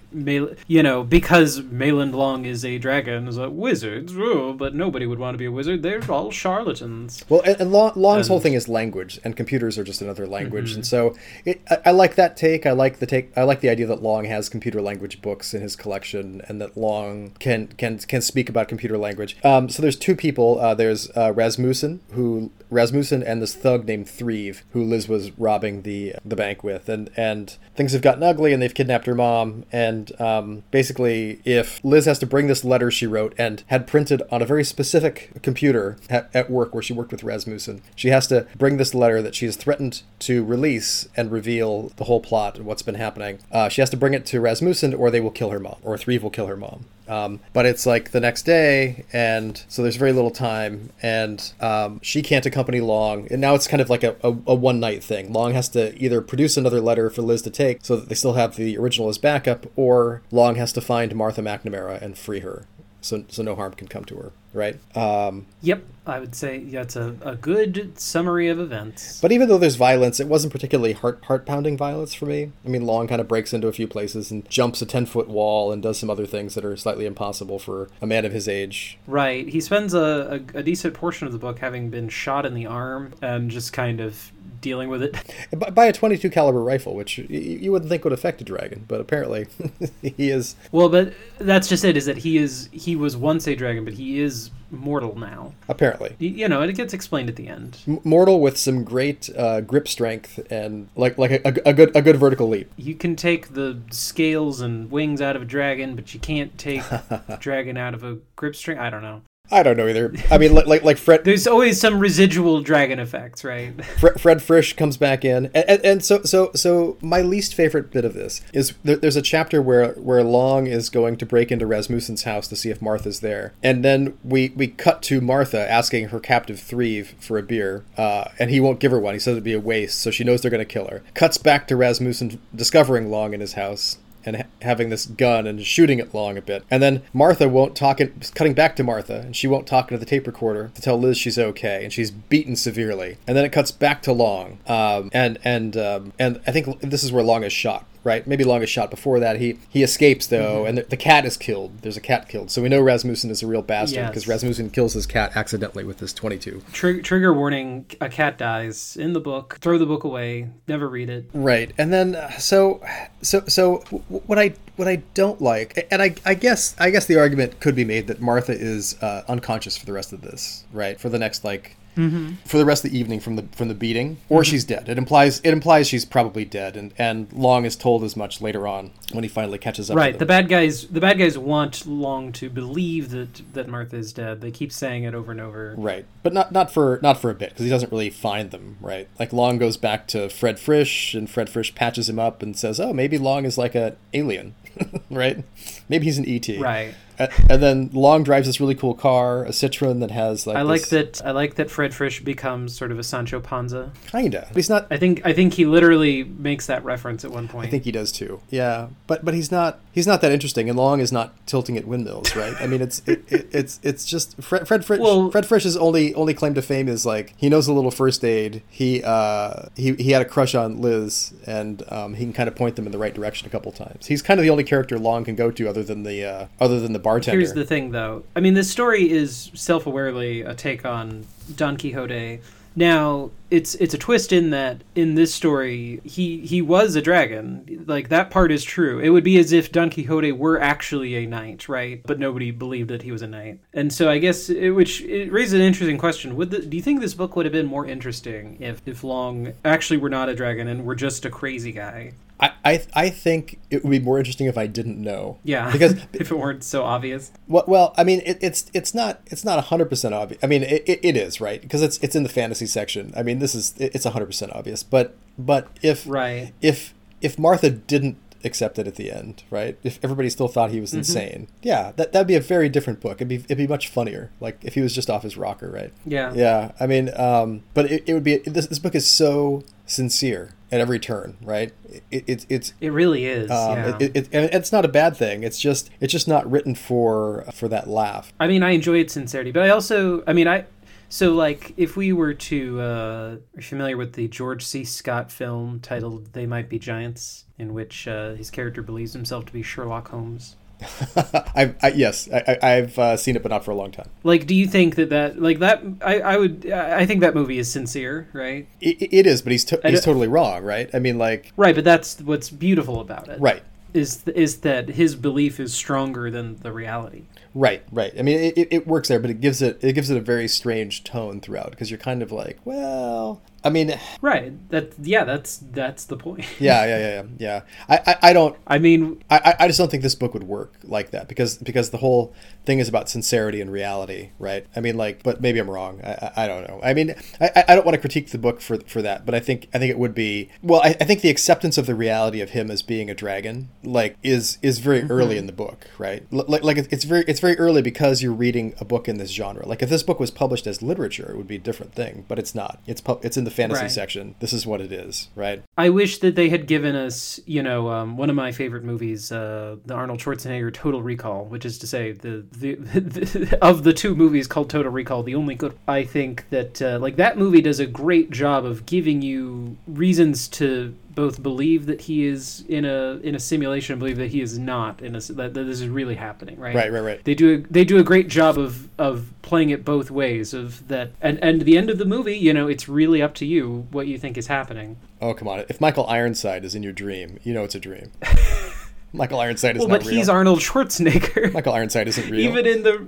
You 0.67 0.83
know, 0.83 1.03
because 1.03 1.61
Mayland 1.61 2.13
Long 2.13 2.45
is 2.45 2.65
a 2.65 2.77
dragon, 2.77 3.27
is 3.27 3.37
wizards, 3.37 4.13
oh, 4.15 4.53
but 4.53 4.75
nobody 4.75 5.05
would 5.05 5.19
want 5.19 5.35
to 5.35 5.37
be 5.37 5.45
a 5.45 5.51
wizard. 5.51 5.83
They're 5.83 6.01
all 6.11 6.31
charlatans. 6.31 7.23
Well, 7.29 7.41
and, 7.41 7.59
and 7.61 7.71
Long, 7.71 7.93
Long's 7.95 8.27
whole 8.27 8.39
thing 8.39 8.53
is 8.53 8.67
language, 8.67 9.19
and 9.23 9.35
computers 9.35 9.77
are 9.77 9.83
just 9.83 10.01
another 10.01 10.27
language, 10.27 10.73
and 10.73 10.85
so 10.85 11.15
it, 11.45 11.61
I, 11.69 11.77
I 11.87 11.91
like 11.91 12.15
that 12.15 12.35
take. 12.35 12.65
I 12.65 12.71
like 12.71 12.99
the 12.99 13.05
take. 13.05 13.31
I 13.37 13.43
like 13.43 13.61
the 13.61 13.69
idea 13.69 13.87
that 13.87 14.01
Long 14.01 14.25
has 14.25 14.49
computer 14.49 14.81
language 14.81 15.21
books 15.21 15.53
in 15.53 15.61
his 15.61 15.75
collection, 15.75 16.41
and 16.47 16.59
that 16.61 16.75
Long 16.75 17.31
can 17.39 17.67
can 17.67 17.99
can 17.99 18.21
speak 18.21 18.49
about 18.49 18.67
computer 18.67 18.97
language. 18.97 19.37
Um, 19.43 19.69
so 19.69 19.81
there's 19.81 19.97
two 19.97 20.15
people. 20.15 20.59
Uh, 20.59 20.73
there's 20.73 21.09
uh, 21.15 21.31
Rasmussen, 21.33 22.01
who 22.11 22.51
Rasmussen, 22.69 23.23
and 23.23 23.41
this 23.41 23.55
thug 23.55 23.85
named 23.85 24.08
Threve, 24.09 24.63
who 24.71 24.83
Liz 24.83 25.07
was 25.07 25.31
robbing 25.37 25.83
the 25.83 26.15
the 26.25 26.35
bank 26.35 26.63
with, 26.63 26.89
and 26.89 27.09
and 27.15 27.57
things 27.75 27.93
have 27.93 28.01
gotten 28.01 28.23
ugly, 28.23 28.53
and 28.53 28.61
they've 28.61 28.73
kidnapped 28.73 29.05
her 29.05 29.15
mom, 29.15 29.65
and 29.71 30.11
um, 30.19 30.63
basically, 30.71 31.41
if 31.45 31.83
Liz 31.83 32.05
has 32.05 32.19
to 32.19 32.25
bring 32.25 32.47
this 32.47 32.63
letter 32.63 32.91
she 32.91 33.07
wrote 33.07 33.33
and 33.37 33.63
had 33.67 33.87
printed 33.87 34.21
on 34.31 34.41
a 34.41 34.45
very 34.45 34.63
specific 34.63 35.41
computer 35.41 35.97
at, 36.09 36.29
at 36.33 36.49
work 36.49 36.73
where 36.73 36.83
she 36.83 36.93
worked 36.93 37.11
with 37.11 37.23
Rasmussen, 37.23 37.81
she 37.95 38.09
has 38.09 38.27
to 38.27 38.47
bring 38.57 38.77
this 38.77 38.93
letter 38.93 39.21
that 39.21 39.35
she 39.35 39.45
has 39.45 39.55
threatened 39.55 40.01
to 40.19 40.43
release 40.43 41.07
and 41.15 41.31
reveal 41.31 41.91
the 41.97 42.05
whole 42.05 42.19
plot 42.19 42.57
and 42.57 42.65
what's 42.65 42.81
been 42.81 42.95
happening. 42.95 43.39
Uh, 43.51 43.69
she 43.69 43.81
has 43.81 43.89
to 43.89 43.97
bring 43.97 44.13
it 44.13 44.25
to 44.27 44.39
Rasmussen, 44.41 44.93
or 44.93 45.09
they 45.09 45.21
will 45.21 45.31
kill 45.31 45.51
her 45.51 45.59
mom, 45.59 45.77
or 45.83 45.97
Threve 45.97 46.23
will 46.23 46.29
kill 46.29 46.47
her 46.47 46.57
mom. 46.57 46.85
Um, 47.09 47.39
but 47.53 47.65
it's 47.65 47.85
like 47.87 48.11
the 48.11 48.19
next 48.19 48.43
day, 48.43 49.03
and 49.11 49.61
so 49.67 49.81
there's 49.81 49.95
very 49.95 50.13
little 50.13 50.31
time, 50.31 50.91
and 51.01 51.51
um, 51.59 51.99
she 52.03 52.21
can't 52.21 52.45
accompany 52.45 52.79
Long. 52.79 53.27
And 53.31 53.41
now 53.41 53.55
it's 53.55 53.67
kind 53.67 53.81
of 53.81 53.89
like 53.89 54.03
a, 54.03 54.15
a, 54.23 54.29
a 54.29 54.55
one 54.55 54.79
night 54.79 55.03
thing. 55.03 55.33
Long 55.33 55.53
has 55.53 55.67
to 55.69 55.97
either 56.01 56.21
produce 56.21 56.55
another 56.55 56.79
letter 56.79 57.09
for 57.09 57.23
Liz 57.23 57.41
to 57.41 57.49
take 57.49 57.79
so 57.81 57.95
that 57.95 58.09
they 58.09 58.15
still 58.15 58.33
have 58.33 58.55
the 58.55 58.77
original 58.77 59.09
as 59.09 59.17
backup, 59.17 59.65
or 59.75 60.21
Long 60.31 60.55
has 60.55 60.71
to 60.73 60.81
find 60.81 61.15
Martha 61.15 61.41
McNamara 61.41 61.99
and 61.99 62.15
free 62.17 62.41
her. 62.41 62.65
So, 63.01 63.23
so 63.29 63.41
no 63.43 63.55
harm 63.55 63.73
can 63.73 63.87
come 63.87 64.05
to 64.05 64.15
her, 64.17 64.31
right? 64.53 64.79
Um, 64.95 65.45
Yep, 65.61 65.83
I 66.07 66.19
would 66.19 66.33
say 66.35 66.59
that's 66.59 66.95
a, 66.95 67.15
a 67.21 67.35
good 67.35 67.99
summary 67.99 68.47
of 68.47 68.59
events. 68.59 69.19
But 69.21 69.31
even 69.31 69.47
though 69.49 69.57
there's 69.57 69.75
violence, 69.75 70.19
it 70.19 70.27
wasn't 70.27 70.53
particularly 70.53 70.93
heart 70.93 71.23
heart 71.25 71.45
pounding 71.45 71.77
violence 71.77 72.13
for 72.13 72.25
me. 72.25 72.51
I 72.65 72.69
mean, 72.69 72.85
Long 72.85 73.07
kind 73.07 73.21
of 73.21 73.27
breaks 73.27 73.53
into 73.53 73.67
a 73.67 73.73
few 73.73 73.87
places 73.87 74.31
and 74.31 74.47
jumps 74.49 74.81
a 74.81 74.85
ten 74.85 75.05
foot 75.05 75.27
wall 75.27 75.71
and 75.71 75.83
does 75.83 75.99
some 75.99 76.09
other 76.09 76.25
things 76.25 76.55
that 76.55 76.65
are 76.65 76.75
slightly 76.77 77.05
impossible 77.05 77.59
for 77.59 77.89
a 78.01 78.07
man 78.07 78.25
of 78.25 78.31
his 78.31 78.47
age. 78.47 78.97
Right, 79.05 79.47
he 79.47 79.59
spends 79.61 79.93
a, 79.93 80.41
a, 80.55 80.59
a 80.59 80.63
decent 80.63 80.93
portion 80.93 81.27
of 81.27 81.33
the 81.33 81.39
book 81.39 81.59
having 81.59 81.89
been 81.89 82.09
shot 82.09 82.45
in 82.45 82.53
the 82.53 82.65
arm 82.65 83.13
and 83.21 83.51
just 83.51 83.73
kind 83.73 83.99
of 83.99 84.31
dealing 84.61 84.89
with 84.89 85.01
it. 85.01 85.15
By, 85.57 85.69
by 85.69 85.85
a 85.85 85.93
22 85.93 86.29
caliber 86.29 86.61
rifle, 86.61 86.93
which 86.95 87.17
y- 87.17 87.25
you 87.29 87.71
wouldn't 87.71 87.89
think 87.89 88.03
would 88.03 88.13
affect 88.13 88.41
a 88.41 88.43
dragon, 88.43 88.83
but 88.87 88.99
apparently 88.99 89.47
he 90.01 90.29
is. 90.29 90.55
Well, 90.71 90.89
but 90.89 91.13
that's 91.37 91.67
just 91.67 91.83
it. 91.85 91.95
Is 91.97 92.05
that 92.05 92.17
he 92.17 92.37
is 92.37 92.69
he 92.71 92.95
was 92.95 93.15
once 93.15 93.47
a 93.47 93.55
dragon, 93.55 93.85
but 93.85 93.93
he 93.93 94.19
is 94.19 94.38
mortal 94.71 95.17
now. 95.17 95.53
Apparently, 95.67 96.15
Y- 96.19 96.27
You 96.27 96.47
know, 96.47 96.61
and 96.61 96.69
it 96.69 96.73
gets 96.75 96.93
explained 96.93 97.29
at 97.29 97.35
the 97.35 97.47
end. 97.47 97.77
M- 97.87 97.99
mortal 98.03 98.39
with 98.41 98.57
some 98.57 98.83
great 98.83 99.29
uh, 99.37 99.61
grip 99.61 99.87
strength 99.87 100.39
and 100.51 100.87
like 100.95 101.17
like 101.17 101.31
a, 101.31 101.41
a, 101.47 101.69
a 101.69 101.73
good 101.73 101.95
a 101.95 102.01
good 102.01 102.17
vertical 102.17 102.47
leap. 102.47 102.71
You 102.77 102.95
can 102.95 103.15
take 103.15 103.53
the 103.53 103.79
scales 103.91 104.61
and 104.61 104.89
wings 104.91 105.21
out 105.21 105.35
of 105.35 105.41
a 105.41 105.45
dragon, 105.45 105.95
but 105.95 106.13
you 106.13 106.19
can't 106.19 106.57
take 106.57 106.83
dragon 107.39 107.77
out 107.77 107.93
of 107.93 108.03
a 108.03 108.17
grip 108.35 108.55
string. 108.55 108.77
I 108.77 108.89
don't 108.89 109.01
know. 109.01 109.21
I 109.51 109.63
don't 109.63 109.77
know 109.77 109.87
either. 109.87 110.13
I 110.29 110.37
mean, 110.37 110.53
like 110.53 110.67
like, 110.67 110.83
like 110.83 110.97
Fred 110.97 111.23
There's 111.23 111.47
always 111.47 111.79
some 111.79 111.99
residual 111.99 112.61
dragon 112.61 112.99
effects, 112.99 113.43
right? 113.43 113.83
Fred, 113.99 114.21
Fred 114.21 114.41
Frisch 114.41 114.75
comes 114.75 114.97
back 114.97 115.25
in, 115.25 115.45
and, 115.47 115.69
and, 115.69 115.85
and 115.85 116.05
so 116.05 116.23
so 116.23 116.51
so 116.53 116.97
my 117.01 117.21
least 117.21 117.55
favorite 117.55 117.91
bit 117.91 118.05
of 118.05 118.13
this 118.13 118.41
is 118.53 118.73
there, 118.83 118.95
there's 118.95 119.15
a 119.15 119.21
chapter 119.21 119.61
where 119.61 119.93
where 119.93 120.23
Long 120.23 120.67
is 120.67 120.89
going 120.89 121.17
to 121.17 121.25
break 121.25 121.51
into 121.51 121.65
Rasmussen's 121.65 122.23
house 122.23 122.47
to 122.49 122.55
see 122.55 122.69
if 122.69 122.81
Martha's 122.81 123.21
there, 123.21 123.53
and 123.63 123.83
then 123.83 124.17
we 124.23 124.53
we 124.55 124.67
cut 124.67 125.01
to 125.03 125.21
Martha 125.21 125.69
asking 125.69 126.09
her 126.09 126.19
captive 126.19 126.59
Threve 126.59 127.15
for 127.19 127.37
a 127.37 127.43
beer, 127.43 127.83
uh, 127.97 128.25
and 128.37 128.49
he 128.49 128.59
won't 128.59 128.79
give 128.79 128.91
her 128.91 128.99
one. 128.99 129.15
He 129.15 129.19
says 129.19 129.33
it'd 129.33 129.43
be 129.43 129.53
a 129.53 129.59
waste, 129.59 129.99
so 129.99 130.11
she 130.11 130.23
knows 130.23 130.41
they're 130.41 130.51
going 130.51 130.59
to 130.59 130.65
kill 130.65 130.87
her. 130.87 131.01
Cuts 131.13 131.37
back 131.37 131.67
to 131.67 131.75
Rasmussen 131.75 132.39
discovering 132.53 133.09
Long 133.09 133.33
in 133.33 133.39
his 133.39 133.53
house 133.53 133.97
and 134.25 134.37
ha- 134.37 134.43
having 134.61 134.89
this 134.89 135.05
gun 135.05 135.47
and 135.47 135.65
shooting 135.65 135.99
it 135.99 136.13
Long 136.13 136.37
a 136.37 136.41
bit. 136.41 136.63
And 136.69 136.81
then 136.81 137.01
Martha 137.13 137.47
won't 137.47 137.75
talk, 137.75 137.99
it, 138.01 138.31
cutting 138.35 138.53
back 138.53 138.75
to 138.77 138.83
Martha, 138.83 139.21
and 139.21 139.35
she 139.35 139.47
won't 139.47 139.67
talk 139.67 139.91
into 139.91 139.99
the 139.99 140.05
tape 140.05 140.27
recorder 140.27 140.71
to 140.73 140.81
tell 140.81 140.99
Liz 140.99 141.17
she's 141.17 141.39
okay, 141.39 141.83
and 141.83 141.93
she's 141.93 142.11
beaten 142.11 142.55
severely. 142.55 143.17
And 143.27 143.37
then 143.37 143.45
it 143.45 143.51
cuts 143.51 143.71
back 143.71 144.01
to 144.03 144.11
Long, 144.11 144.59
um, 144.67 145.09
and 145.13 145.39
and 145.43 145.77
um, 145.77 146.13
and 146.19 146.41
I 146.45 146.51
think 146.51 146.79
this 146.81 147.03
is 147.03 147.11
where 147.11 147.23
Long 147.23 147.43
is 147.43 147.53
shot. 147.53 147.85
Right, 148.09 148.25
maybe 148.25 148.43
Long 148.43 148.63
is 148.63 148.69
shot 148.71 148.89
before 148.89 149.19
that. 149.19 149.39
He 149.39 149.59
he 149.69 149.83
escapes 149.83 150.25
though, 150.25 150.65
and 150.65 150.79
the, 150.79 150.81
the 150.81 150.97
cat 150.97 151.25
is 151.25 151.37
killed. 151.37 151.83
There's 151.83 151.95
a 151.95 152.01
cat 152.01 152.27
killed, 152.27 152.49
so 152.49 152.59
we 152.59 152.67
know 152.67 152.81
Rasmussen 152.81 153.29
is 153.29 153.43
a 153.43 153.47
real 153.47 153.61
bastard 153.61 153.97
Yes. 153.97 154.09
because 154.09 154.27
Rasmussen 154.27 154.71
kills 154.71 154.93
his 154.93 155.05
cat 155.05 155.33
accidentally 155.35 155.83
with 155.83 155.99
this 155.99 156.11
22. 156.11 156.63
Trig- 156.73 157.03
trigger 157.03 157.31
warning: 157.35 157.85
a 158.01 158.09
cat 158.09 158.39
dies 158.39 158.97
in 158.97 159.13
the 159.13 159.19
book. 159.19 159.59
Throw 159.61 159.77
the 159.77 159.85
book 159.85 160.03
away. 160.03 160.49
Never 160.67 160.89
read 160.89 161.07
it. 161.11 161.29
Right, 161.35 161.71
and 161.77 161.93
then 161.93 162.15
uh, 162.15 162.31
so 162.31 162.81
so 163.21 163.43
so 163.47 163.77
what 164.07 164.39
I 164.39 164.55
what 164.75 164.87
I 164.87 165.03
don't 165.13 165.39
like, 165.39 165.87
and 165.91 166.01
I 166.01 166.15
I 166.25 166.33
guess 166.33 166.75
I 166.79 166.89
guess 166.89 167.05
the 167.05 167.19
argument 167.19 167.59
could 167.59 167.75
be 167.75 167.85
made 167.85 168.07
that 168.07 168.19
Martha 168.19 168.53
is 168.53 168.95
uh, 169.03 169.23
unconscious 169.27 169.77
for 169.77 169.85
the 169.85 169.93
rest 169.93 170.13
of 170.13 170.21
this, 170.21 170.65
right? 170.73 170.99
For 170.99 171.09
the 171.09 171.19
next 171.19 171.43
like 171.45 171.75
Mm-hmm. 171.99 172.35
for 172.45 172.57
the 172.57 172.63
rest 172.63 172.85
of 172.85 172.91
the 172.91 172.97
evening 172.97 173.19
from 173.19 173.35
the 173.35 173.43
from 173.51 173.67
the 173.67 173.73
beating, 173.73 174.17
or 174.29 174.41
mm-hmm. 174.41 174.51
she's 174.51 174.63
dead. 174.63 174.87
It 174.87 174.97
implies 174.97 175.41
it 175.41 175.51
implies 175.51 175.87
she's 175.87 176.05
probably 176.05 176.45
dead, 176.45 176.77
and 176.77 176.93
and 176.97 177.31
Long 177.33 177.65
is 177.65 177.75
told 177.75 178.05
as 178.05 178.15
much 178.15 178.39
later 178.39 178.67
on 178.67 178.91
when 179.11 179.25
he 179.25 179.27
finally 179.27 179.57
catches 179.57 179.91
up. 179.91 179.97
Right. 179.97 180.13
to 180.13 180.19
The 180.19 180.25
bad 180.25 180.47
guys. 180.47 180.87
The 180.87 181.01
bad 181.01 181.17
guys 181.17 181.37
want 181.37 181.85
Long 181.85 182.31
to 182.33 182.49
believe 182.49 183.09
that 183.09 183.53
that 183.53 183.67
Martha 183.67 183.97
is 183.97 184.13
dead. 184.13 184.39
They 184.39 184.51
keep 184.51 184.71
saying 184.71 185.03
it 185.03 185.13
over 185.13 185.31
and 185.31 185.41
over. 185.41 185.75
Right, 185.77 186.05
but 186.23 186.31
not 186.31 186.53
not 186.53 186.71
for 186.71 186.99
not 187.03 187.19
for 187.19 187.29
a 187.29 187.35
bit 187.35 187.49
because 187.49 187.65
he 187.65 187.69
doesn't 187.69 187.91
really 187.91 188.09
find 188.09 188.51
them. 188.51 188.77
Right, 188.79 189.09
like 189.19 189.33
Long 189.33 189.57
goes 189.57 189.75
back 189.75 190.07
to 190.07 190.29
Fred 190.29 190.57
Frisch, 190.57 191.13
and 191.13 191.29
Fred 191.29 191.49
Frisch 191.49 191.75
patches 191.75 192.07
him 192.07 192.17
up 192.17 192.41
and 192.41 192.57
says, 192.57 192.79
"Oh, 192.79 192.93
maybe 192.93 193.17
Long 193.17 193.43
is 193.43 193.57
like 193.57 193.75
an 193.75 193.97
alien, 194.13 194.55
right? 195.11 195.43
Maybe 195.89 196.05
he's 196.05 196.17
an 196.17 196.29
ET." 196.29 196.47
Right. 196.59 196.93
And 197.19 197.61
then 197.61 197.89
Long 197.93 198.23
drives 198.23 198.47
this 198.47 198.59
really 198.61 198.75
cool 198.75 198.93
car, 198.93 199.43
a 199.43 199.49
Citroen 199.49 199.99
that 199.99 200.11
has 200.11 200.47
like 200.47 200.55
I 200.57 200.61
like 200.61 200.87
this- 200.87 201.19
that. 201.19 201.25
I 201.27 201.31
like 201.31 201.55
that 201.55 201.69
Fred 201.69 201.93
Frisch 201.93 202.21
becomes 202.21 202.75
sort 202.75 202.91
of 202.91 202.99
a 202.99 203.03
Sancho 203.03 203.39
Panza. 203.39 203.91
Kinda, 204.07 204.45
but 204.47 204.55
he's 204.55 204.69
not. 204.69 204.87
I 204.89 204.97
think. 204.97 205.21
I 205.25 205.33
think 205.33 205.53
he 205.53 205.65
literally 205.65 206.23
makes 206.23 206.67
that 206.67 206.83
reference 206.83 207.25
at 207.25 207.31
one 207.31 207.47
point. 207.47 207.67
I 207.67 207.69
think 207.69 207.83
he 207.83 207.91
does 207.91 208.11
too. 208.11 208.41
Yeah, 208.49 208.87
but 209.07 209.25
but 209.25 209.33
he's 209.33 209.51
not 209.51 209.79
he's 209.91 210.07
not 210.07 210.21
that 210.21 210.31
interesting, 210.31 210.69
and 210.69 210.77
Long 210.77 210.99
is 211.01 211.11
not 211.11 211.33
tilting 211.45 211.77
at 211.77 211.85
windmills, 211.85 212.35
right? 212.35 212.55
I 212.59 212.67
mean, 212.67 212.81
it's 212.81 213.01
it, 213.07 213.23
it, 213.27 213.47
it's 213.51 213.79
it's 213.83 214.05
just 214.05 214.41
Fred 214.41 214.67
Fred 214.67 214.85
Frisch. 214.85 214.99
Well- 214.99 215.31
Fred 215.31 215.45
Frisch's 215.45 215.75
only 215.75 216.13
only 216.15 216.33
claim 216.33 216.53
to 216.53 216.61
fame 216.61 216.87
is 216.87 217.05
like 217.05 217.33
he 217.37 217.49
knows 217.49 217.67
a 217.67 217.73
little 217.73 217.91
first 217.91 218.23
aid. 218.23 218.61
He 218.69 219.03
uh 219.03 219.63
he 219.75 219.93
he 219.95 220.11
had 220.11 220.21
a 220.21 220.25
crush 220.25 220.55
on 220.55 220.79
Liz, 220.81 221.33
and 221.45 221.83
um, 221.91 222.13
he 222.13 222.23
can 222.23 222.33
kind 222.33 222.47
of 222.47 222.55
point 222.55 222.75
them 222.77 222.85
in 222.85 222.91
the 222.91 222.97
right 222.97 223.13
direction 223.13 223.47
a 223.47 223.49
couple 223.49 223.71
times. 223.71 224.07
He's 224.07 224.21
kind 224.21 224.39
of 224.39 224.43
the 224.43 224.49
only 224.49 224.63
character 224.63 224.97
Long 224.97 225.25
can 225.25 225.35
go 225.35 225.51
to 225.51 225.67
other 225.67 225.83
than 225.83 226.03
the 226.03 226.23
uh, 226.23 226.47
other 226.59 226.79
than 226.79 226.93
the 226.93 226.99
bartender. 227.09 227.39
Here's 227.39 227.53
the 227.53 227.65
thing, 227.65 227.91
though. 227.91 228.23
I 228.35 228.39
mean, 228.39 228.53
this 228.53 228.69
story 228.69 229.09
is 229.09 229.51
self-awarely 229.53 230.41
a 230.43 230.53
take 230.53 230.85
on 230.85 231.25
Don 231.55 231.75
Quixote. 231.77 232.41
Now, 232.75 233.31
it's 233.49 233.73
it's 233.75 233.95
a 233.95 233.97
twist 233.97 234.31
in 234.31 234.51
that 234.51 234.83
in 234.93 235.15
this 235.15 235.33
story 235.33 235.99
he 236.03 236.45
he 236.45 236.61
was 236.61 236.95
a 236.95 237.01
dragon. 237.01 237.83
Like 237.87 238.09
that 238.09 238.29
part 238.29 238.51
is 238.51 238.63
true. 238.63 238.99
It 238.99 239.09
would 239.09 239.23
be 239.23 239.39
as 239.39 239.51
if 239.51 239.71
Don 239.71 239.89
Quixote 239.89 240.31
were 240.31 240.61
actually 240.61 241.15
a 241.15 241.25
knight, 241.25 241.67
right? 241.67 242.01
But 242.05 242.19
nobody 242.19 242.51
believed 242.51 242.89
that 242.91 243.01
he 243.01 243.11
was 243.11 243.23
a 243.23 243.27
knight. 243.27 243.59
And 243.73 243.91
so 243.91 244.09
I 244.09 244.19
guess 244.19 244.49
it, 244.49 244.69
which 244.69 245.01
it 245.01 245.31
raises 245.31 245.53
an 245.53 245.61
interesting 245.61 245.97
question. 245.97 246.35
Would 246.35 246.51
the, 246.51 246.59
do 246.61 246.77
you 246.77 246.83
think 246.83 247.01
this 247.01 247.15
book 247.15 247.35
would 247.35 247.47
have 247.47 247.53
been 247.53 247.65
more 247.65 247.87
interesting 247.87 248.57
if 248.59 248.81
if 248.85 249.03
Long 249.03 249.51
actually 249.65 249.97
were 249.97 250.09
not 250.09 250.29
a 250.29 250.35
dragon 250.35 250.67
and 250.67 250.85
were 250.85 250.95
just 250.95 251.25
a 251.25 251.29
crazy 251.29 251.71
guy? 251.71 252.13
I, 252.39 252.51
I 252.63 252.81
I 252.93 253.09
think 253.09 253.59
it 253.69 253.83
would 253.83 253.91
be 253.91 253.99
more 253.99 254.17
interesting 254.17 254.47
if 254.47 254.57
I 254.57 254.67
didn't 254.67 255.01
know. 255.01 255.39
Yeah, 255.43 255.71
because 255.71 255.93
if 256.13 256.31
it 256.31 256.37
weren't 256.37 256.63
so 256.63 256.83
obvious. 256.83 257.31
Well, 257.47 257.65
well, 257.67 257.93
I 257.97 258.03
mean, 258.03 258.21
it, 258.25 258.37
it's 258.41 258.69
it's 258.73 258.93
not 258.93 259.21
it's 259.27 259.43
not 259.43 259.63
hundred 259.65 259.89
percent 259.89 260.13
obvious. 260.13 260.41
I 260.43 260.47
mean, 260.47 260.63
it, 260.63 260.83
it, 260.87 260.99
it 261.03 261.17
is 261.17 261.41
right 261.41 261.61
because 261.61 261.81
it's 261.81 261.97
it's 261.99 262.15
in 262.15 262.23
the 262.23 262.29
fantasy 262.29 262.65
section. 262.65 263.13
I 263.15 263.23
mean, 263.23 263.39
this 263.39 263.53
is 263.55 263.73
it- 263.77 263.93
it's 263.95 264.05
hundred 264.05 264.27
percent 264.27 264.53
obvious. 264.53 264.83
But 264.83 265.15
but 265.37 265.67
if 265.81 266.05
Right. 266.07 266.53
if 266.61 266.93
if 267.21 267.37
Martha 267.37 267.69
didn't 267.69 268.17
accept 268.45 268.79
it 268.79 268.87
at 268.87 268.95
the 268.95 269.11
end, 269.11 269.43
right? 269.49 269.77
If 269.83 269.99
everybody 270.01 270.29
still 270.29 270.47
thought 270.47 270.71
he 270.71 270.79
was 270.79 270.91
Mm-hmm. 270.91 270.99
insane, 270.99 271.47
yeah, 271.61 271.91
that 271.97 272.13
that'd 272.13 272.25
be 272.27 272.35
a 272.35 272.39
very 272.39 272.69
different 272.69 273.01
book. 273.01 273.17
It'd 273.17 273.27
be 273.27 273.35
it'd 273.35 273.57
be 273.57 273.67
much 273.67 273.89
funnier. 273.89 274.31
Like 274.39 274.59
if 274.63 274.75
he 274.75 274.81
was 274.81 274.95
just 274.95 275.09
off 275.09 275.23
his 275.23 275.35
rocker, 275.35 275.69
right? 275.69 275.91
Yeah. 276.05 276.31
Yeah, 276.33 276.71
I 276.79 276.87
mean, 276.87 277.11
um, 277.19 277.63
but 277.73 277.91
it, 277.91 278.03
it 278.07 278.13
would 278.13 278.23
be 278.23 278.37
this 278.37 278.67
this 278.67 278.79
book 278.79 278.95
is 278.95 279.05
so 279.05 279.63
sincere 279.89 280.53
at 280.71 280.79
every 280.79 280.99
turn, 280.99 281.35
right? 281.41 281.73
It, 282.11 282.23
it, 282.27 282.45
it's 282.47 282.73
It 282.79 282.91
really 282.91 283.25
is. 283.25 283.49
um, 283.49 283.77
yeah. 283.77 283.97
it, 283.99 284.15
it, 284.15 284.29
and 284.31 284.49
it's 284.53 284.71
not 284.71 284.85
a 284.85 284.87
bad 284.87 285.17
thing. 285.17 285.43
It's 285.43 285.59
just 285.59 285.89
it's 285.99 286.13
just 286.13 286.27
not 286.27 286.49
written 286.49 286.75
for 286.75 287.43
for 287.51 287.67
that 287.67 287.87
laugh. 287.87 288.31
I 288.39 288.47
mean, 288.47 288.63
I 288.63 288.71
enjoy 288.71 288.99
its 288.99 289.13
sincerity, 289.13 289.51
but 289.51 289.63
I 289.63 289.69
also, 289.69 290.23
I 290.27 290.33
mean, 290.33 290.47
I, 290.47 290.65
so 291.09 291.33
like, 291.33 291.73
if 291.75 291.97
we 291.97 292.13
were 292.13 292.35
to, 292.35 292.81
uh, 292.81 293.35
are 293.57 293.61
familiar 293.61 293.97
with 293.97 294.13
the 294.13 294.27
George 294.27 294.63
C. 294.63 294.83
Scott 294.83 295.31
film 295.31 295.79
titled 295.79 296.33
"They 296.33 296.45
Might 296.45 296.69
Be 296.69 296.77
Giants," 296.77 297.45
in 297.57 297.73
which 297.73 298.07
uh, 298.07 298.35
his 298.35 298.51
character 298.51 298.83
believes 298.83 299.13
himself 299.13 299.45
to 299.47 299.53
be 299.53 299.63
Sherlock 299.63 300.09
Holmes? 300.09 300.55
I've, 301.55 301.75
I, 301.81 301.89
yes, 301.95 302.29
I, 302.31 302.57
I- 302.61 302.71
I've 302.77 302.97
uh, 302.99 303.17
seen 303.17 303.35
it, 303.35 303.43
but 303.43 303.49
not 303.49 303.65
for 303.65 303.71
a 303.71 303.75
long 303.75 303.91
time. 303.91 304.09
Like, 304.23 304.47
do 304.47 304.55
you 304.55 304.67
think 304.67 304.95
that 304.95 305.09
that, 305.09 305.41
like 305.41 305.59
that, 305.59 305.83
I, 306.01 306.19
I 306.21 306.37
would, 306.37 306.69
I 306.71 307.05
think 307.05 307.21
that 307.21 307.35
movie 307.35 307.57
is 307.59 307.71
sincere, 307.71 308.27
right? 308.33 308.67
It, 308.81 309.01
it 309.13 309.27
is, 309.27 309.41
but 309.41 309.51
he's 309.51 309.65
to, 309.65 309.79
he's 309.85 310.03
totally 310.03 310.27
wrong, 310.27 310.63
right? 310.63 310.89
I 310.93 310.99
mean, 310.99 311.17
like, 311.17 311.51
Right, 311.57 311.75
but 311.75 311.83
that's 311.83 312.19
what's 312.21 312.49
beautiful 312.49 312.99
about 313.01 313.27
it. 313.27 313.39
right, 313.41 313.63
Is 313.93 314.23
is 314.27 314.57
that 314.61 314.89
his 314.89 315.15
belief 315.15 315.59
is 315.59 315.73
stronger 315.73 316.29
than 316.31 316.57
the 316.59 316.71
reality? 316.71 317.23
right, 317.55 317.81
right. 317.91 318.13
I 318.17 318.21
mean, 318.21 318.53
it- 318.55 318.67
it 318.71 318.87
works 318.87 319.07
there, 319.07 319.19
but 319.19 319.29
it 319.31 319.41
gives 319.41 319.61
it 319.61 319.79
it 319.83 319.93
gives 319.93 320.09
it 320.11 320.17
a 320.17 320.21
very 320.21 320.47
strange 320.47 321.03
tone 321.03 321.41
throughout 321.41 321.71
because 321.71 321.89
you're 321.89 321.97
kind 321.97 322.21
of 322.21 322.31
like, 322.31 322.59
well, 322.63 323.41
I 323.63 323.69
mean, 323.69 323.97
Right. 324.21 324.53
That 324.69 324.93
yeah, 325.01 325.23
that's 325.23 325.57
that's 325.71 326.05
the 326.05 326.17
point. 326.17 326.45
yeah, 326.59 326.85
yeah, 326.85 326.97
yeah, 326.97 327.09
yeah. 327.09 327.23
yeah. 327.39 327.61
I, 327.87 328.11
I, 328.11 328.29
I 328.29 328.33
don't. 328.33 328.55
I 328.67 328.79
mean, 328.79 329.23
I, 329.29 329.55
I- 329.59 329.67
just 329.69 329.77
don't 329.77 329.91
think 329.91 330.01
this 330.01 330.15
book 330.15 330.33
would 330.33 330.43
work 330.43 330.73
like 330.83 331.11
that 331.11 331.27
because 331.27 331.57
because 331.57 331.91
the 331.91 331.97
whole 331.97 332.33
thing 332.65 332.79
is 332.79 332.89
about 332.89 333.07
sincerity 333.09 333.61
and 333.61 333.71
reality, 333.71 334.31
right? 334.39 334.65
I 334.75 334.79
mean, 334.79 334.97
like, 334.97 335.23
but 335.23 335.41
maybe 335.41 335.59
I'm 335.59 335.69
wrong. 335.69 336.01
I, 336.03 336.31
I, 336.35 336.47
don't 336.47 336.67
know. 336.67 336.79
I 336.83 336.93
mean, 336.93 337.13
I, 337.39 337.63
I 337.67 337.75
don't 337.75 337.85
want 337.85 337.95
to 337.95 338.01
critique 338.01 338.29
the 338.31 338.37
book 338.37 338.61
for 338.61 338.77
for 338.87 339.01
that, 339.01 339.25
but 339.25 339.35
I 339.35 339.39
think 339.39 339.67
I 339.73 339.79
think 339.79 339.91
it 339.91 339.99
would 339.99 340.15
be 340.15 340.49
well. 340.61 340.81
I, 340.81 340.89
I 340.99 341.03
think 341.05 341.21
the 341.21 341.29
acceptance 341.29 341.77
of 341.77 341.85
the 341.85 341.95
reality 341.95 342.41
of 342.41 342.51
him 342.51 342.71
as 342.71 342.81
being 342.81 343.09
a 343.09 343.15
dragon, 343.15 343.69
like, 343.83 344.17
is 344.23 344.57
is 344.61 344.79
very 344.79 345.01
mm-hmm. 345.01 345.11
early 345.11 345.37
in 345.37 345.45
the 345.45 345.53
book, 345.53 345.87
right? 345.97 346.25
L- 346.33 346.45
Like, 346.47 346.63
like 346.63 346.77
it's 346.77 347.03
very 347.03 347.23
it's 347.27 347.39
very 347.39 347.57
early 347.57 347.81
because 347.81 348.21
you're 348.23 348.33
reading 348.33 348.73
a 348.79 348.85
book 348.85 349.07
in 349.07 349.17
this 349.17 349.31
genre. 349.31 349.65
Like, 349.67 349.81
if 349.81 349.89
this 349.89 350.03
book 350.03 350.19
was 350.19 350.31
published 350.31 350.67
as 350.67 350.81
literature, 350.81 351.31
it 351.31 351.37
would 351.37 351.47
be 351.47 351.55
a 351.55 351.59
different 351.59 351.93
thing, 351.93 352.25
but 352.27 352.39
it's 352.39 352.55
not. 352.55 352.81
It's 352.87 353.01
pu- 353.01 353.19
it's 353.23 353.37
in 353.37 353.43
the 353.43 353.48
fantasy 353.51 353.81
Right. 353.83 353.91
section. 353.91 354.35
This 354.39 354.53
is 354.53 354.65
what 354.65 354.81
it 354.81 354.91
is, 354.91 355.29
right? 355.35 355.61
I 355.77 355.89
wish 355.89 356.19
that 356.19 356.35
they 356.35 356.49
had 356.49 356.67
given 356.67 356.95
us, 356.95 357.39
you 357.45 357.63
know, 357.63 357.89
um, 357.89 358.17
one 358.17 358.29
of 358.29 358.35
my 358.35 358.51
favorite 358.51 358.83
movies, 358.83 359.31
uh, 359.31 359.77
the 359.85 359.93
Arnold 359.93 360.19
Schwarzenegger 360.19 360.73
Total 360.73 361.01
Recall, 361.01 361.45
which 361.45 361.65
is 361.65 361.77
to 361.79 361.87
say 361.87 362.11
the, 362.11 362.45
the, 362.51 362.75
the 362.75 363.57
of 363.61 363.83
the 363.83 363.93
two 363.93 364.15
movies 364.15 364.47
called 364.47 364.69
Total 364.69 364.91
Recall, 364.91 365.23
the 365.23 365.35
only 365.35 365.55
good. 365.55 365.77
I 365.87 366.03
think 366.03 366.45
that 366.49 366.81
uh, 366.81 366.99
like 366.99 367.15
that 367.17 367.37
movie 367.37 367.61
does 367.61 367.79
a 367.79 367.85
great 367.85 368.31
job 368.31 368.65
of 368.65 368.85
giving 368.85 369.21
you 369.21 369.77
reasons 369.87 370.47
to 370.49 370.95
both 371.19 371.43
believe 371.43 371.85
that 371.87 371.99
he 371.99 372.25
is 372.25 372.63
in 372.69 372.85
a 372.85 373.19
in 373.23 373.35
a 373.35 373.39
simulation 373.41 373.91
and 373.91 373.99
believe 373.99 374.15
that 374.15 374.29
he 374.29 374.39
is 374.39 374.57
not 374.57 375.01
in 375.01 375.17
a 375.17 375.19
that, 375.19 375.53
that 375.53 375.63
this 375.65 375.81
is 375.81 375.89
really 375.89 376.15
happening, 376.15 376.57
right? 376.57 376.73
Right, 376.73 376.89
right, 376.89 377.01
right. 377.01 377.23
They 377.25 377.35
do 377.35 377.55
a, 377.55 377.57
they 377.69 377.83
do 377.83 377.97
a 377.97 378.03
great 378.03 378.29
job 378.29 378.57
of 378.57 378.87
of 378.97 379.33
playing 379.41 379.69
it 379.69 379.83
both 379.83 380.09
ways 380.09 380.53
of 380.53 380.87
that 380.87 381.11
and 381.19 381.37
and 381.43 381.63
the 381.63 381.77
end 381.77 381.89
of 381.89 381.97
the 381.97 382.05
movie, 382.05 382.37
you 382.37 382.53
know, 382.53 382.69
it's 382.69 382.87
really 382.87 383.21
up 383.21 383.35
to 383.35 383.45
you 383.45 383.85
what 383.91 384.07
you 384.07 384.17
think 384.17 384.37
is 384.37 384.47
happening. 384.47 384.95
Oh 385.21 385.33
come 385.33 385.49
on! 385.49 385.65
If 385.67 385.81
Michael 385.81 386.07
Ironside 386.07 386.63
is 386.63 386.73
in 386.73 386.83
your 386.83 386.93
dream, 386.93 387.37
you 387.43 387.53
know 387.53 387.65
it's 387.65 387.75
a 387.75 387.81
dream. 387.81 388.13
Michael 389.11 389.41
Ironside 389.41 389.75
is 389.75 389.79
well, 389.79 389.89
not 389.89 389.99
but 390.01 390.07
real. 390.07 390.17
he's 390.17 390.29
Arnold 390.29 390.59
Schwarzenegger. 390.59 391.51
Michael 391.53 391.73
Ironside 391.73 392.07
isn't 392.07 392.29
real. 392.29 392.41
Even 392.41 392.65
in 392.65 392.83
the, 392.83 393.07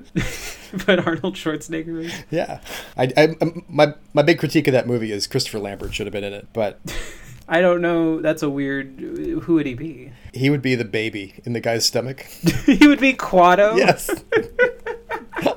but 0.85 0.99
Arnold 1.05 1.35
Schwarzenegger 1.35 2.03
is. 2.03 2.13
yeah, 2.29 2.59
I, 2.97 3.11
I, 3.15 3.35
um, 3.39 3.63
my 3.69 3.93
my 4.13 4.21
big 4.21 4.37
critique 4.39 4.67
of 4.67 4.73
that 4.73 4.85
movie 4.85 5.13
is 5.13 5.27
Christopher 5.27 5.59
Lambert 5.59 5.93
should 5.93 6.07
have 6.07 6.13
been 6.13 6.25
in 6.25 6.33
it, 6.33 6.47
but 6.51 6.79
I 7.51 7.59
don't 7.59 7.81
know. 7.81 8.21
That's 8.21 8.43
a 8.43 8.49
weird. 8.49 8.97
Who 9.43 9.55
would 9.55 9.65
he 9.65 9.73
be? 9.73 10.13
he 10.33 10.49
would 10.49 10.61
be 10.61 10.75
the 10.75 10.85
baby 10.85 11.35
in 11.43 11.51
the 11.51 11.59
guy's 11.59 11.85
stomach. 11.85 12.21
he 12.65 12.87
would 12.87 13.01
be 13.01 13.13
Kuato. 13.13 13.77
Yes. 13.77 14.09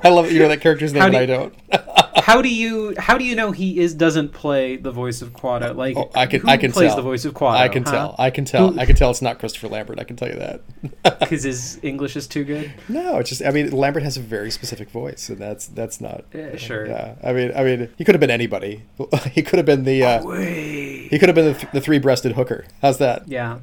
I 0.03 0.09
love 0.09 0.25
that 0.25 0.33
you 0.33 0.39
know 0.39 0.47
that 0.49 0.61
character's 0.61 0.93
name 0.93 1.01
How 1.01 1.09
do 1.09 1.17
I 1.17 1.25
don't. 1.25 1.53
How 2.25 2.41
do 2.41 2.49
you 2.49 2.95
how 2.97 3.19
do 3.19 3.23
you 3.23 3.35
know 3.35 3.51
he 3.51 3.77
is 3.77 3.93
doesn't 3.93 4.29
play 4.29 4.77
the 4.77 4.89
voice 4.91 5.21
of 5.21 5.31
Kuato? 5.33 5.75
Like 5.75 5.95
Oh, 5.95 6.09
I 6.15 6.25
can 6.25 6.47
I 6.49 6.57
can 6.57 6.71
plays 6.71 6.87
tell. 6.89 6.95
the 6.95 7.01
voice 7.03 7.23
of 7.23 7.35
Kuato? 7.35 7.51
I 7.57 7.67
can 7.69 7.83
tell. 7.83 8.15
I 8.17 8.31
can 8.31 8.45
tell. 8.45 8.71
Who- 8.71 8.79
I 8.79 8.85
can 8.87 8.95
tell 8.95 9.11
it's 9.11 9.21
not 9.21 9.37
Christopher 9.37 9.67
Lambert. 9.67 9.99
I 9.99 10.05
can 10.05 10.15
tell 10.15 10.29
you 10.29 10.35
that. 10.39 10.61
because 11.19 11.43
his 11.43 11.77
English 11.83 12.15
is 12.15 12.25
too 12.25 12.43
good. 12.43 12.73
no, 12.89 13.17
it's 13.17 13.29
just 13.29 13.43
I 13.45 13.51
mean 13.51 13.69
Lambert 13.69 14.01
has 14.01 14.17
a 14.17 14.21
very 14.21 14.49
specific 14.49 14.89
voice, 14.89 15.29
and 15.29 15.37
that's 15.37 15.67
that's 15.67 16.01
not. 16.01 16.25
Yeah, 16.33 16.55
sure. 16.55 16.87
Yeah, 16.87 17.13
I 17.23 17.31
mean 17.31 17.51
I 17.55 17.63
mean 17.63 17.89
he 17.95 18.03
could 18.03 18.15
have 18.15 18.21
been 18.21 18.31
anybody. 18.31 18.83
He 19.33 19.43
could 19.43 19.57
have 19.57 19.65
been 19.67 19.83
the. 19.83 20.03
Uh, 20.03 20.27
he 20.31 21.19
could 21.19 21.29
have 21.29 21.35
been 21.35 21.53
the, 21.53 21.59
th- 21.59 21.71
the 21.73 21.81
three-breasted 21.81 22.31
hooker. 22.31 22.65
How's 22.81 22.97
that? 22.99 23.27
Yeah. 23.27 23.59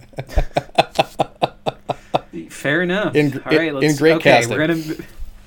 Fair 2.51 2.83
enough. 2.83 3.15
In- 3.15 3.39
All 3.45 3.53
right, 3.53 3.69
in- 3.69 3.75
let's. 3.75 3.93
in 3.93 3.97
great 3.99 4.13
okay, 4.17 4.31
casting. 4.31 4.57
we're 4.57 4.67
gonna 4.67 4.83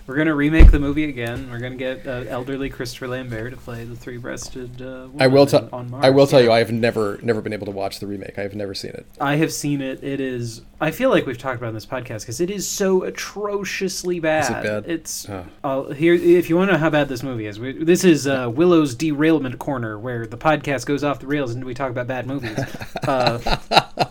we're 0.08 0.16
gonna 0.16 0.36
remake 0.36 0.72
the 0.72 0.80
movie 0.80 1.06
again. 1.06 1.50
We're 1.50 1.60
gonna 1.60 1.76
get 1.76 2.06
uh, 2.06 2.26
elderly 2.28 2.70
Christopher 2.70 3.08
Lambert 3.08 3.52
to 3.52 3.58
play 3.58 3.86
the 3.86 3.96
three-breasted. 3.96 4.82
Uh, 4.82 5.08
I 5.20 5.28
will 5.28 5.46
tell. 5.46 5.68
on 5.74 5.90
Mars. 5.90 6.06
I 6.06 6.10
will 6.12 6.28
tell 6.28 6.42
you, 6.42 6.52
I 6.52 6.60
have 6.60 6.72
never 6.72 7.20
never 7.22 7.42
been 7.42 7.54
able 7.54 7.66
to 7.66 7.72
watch 7.72 8.00
the 8.00 8.08
remake. 8.08 8.38
I 8.38 8.44
have 8.44 8.56
never 8.56 8.74
seen 8.74 8.92
it. 8.92 9.06
I 9.20 9.36
have 9.36 9.52
seen 9.52 9.82
it. 9.82 10.04
It 10.04 10.20
is. 10.20 10.62
I 10.80 10.92
feel 10.92 11.10
like 11.10 11.26
we've 11.26 11.38
talked 11.38 11.58
about 11.58 11.70
it 11.70 11.74
this 11.74 11.86
podcast 11.86 12.22
because 12.22 12.40
it 12.40 12.50
is 12.50 12.68
so 12.68 13.04
atrociously 13.04 14.20
bad. 14.20 14.64
bad? 14.64 14.86
It's. 14.90 15.30
Oh. 15.30 15.46
I'll 15.64 15.92
here 15.92 16.14
if 16.14 16.50
you 16.50 16.58
want 16.58 16.70
to 16.70 16.74
know 16.74 16.80
how 16.80 16.90
bad 16.90 17.08
this 17.08 17.24
movie 17.24 17.46
is. 17.46 17.60
We, 17.60 17.72
this 17.72 18.04
is 18.04 18.28
uh, 18.28 18.52
Willow's 18.54 18.96
derailment 18.96 19.60
corner, 19.60 19.98
where 19.98 20.26
the 20.28 20.38
podcast 20.38 20.86
goes 20.86 21.04
off 21.04 21.20
the 21.20 21.28
rails 21.28 21.54
and 21.54 21.64
we 21.64 21.74
talk 21.74 21.90
about 21.92 22.08
bad 22.08 22.28
movies. 22.28 22.58
Uh, 23.06 23.38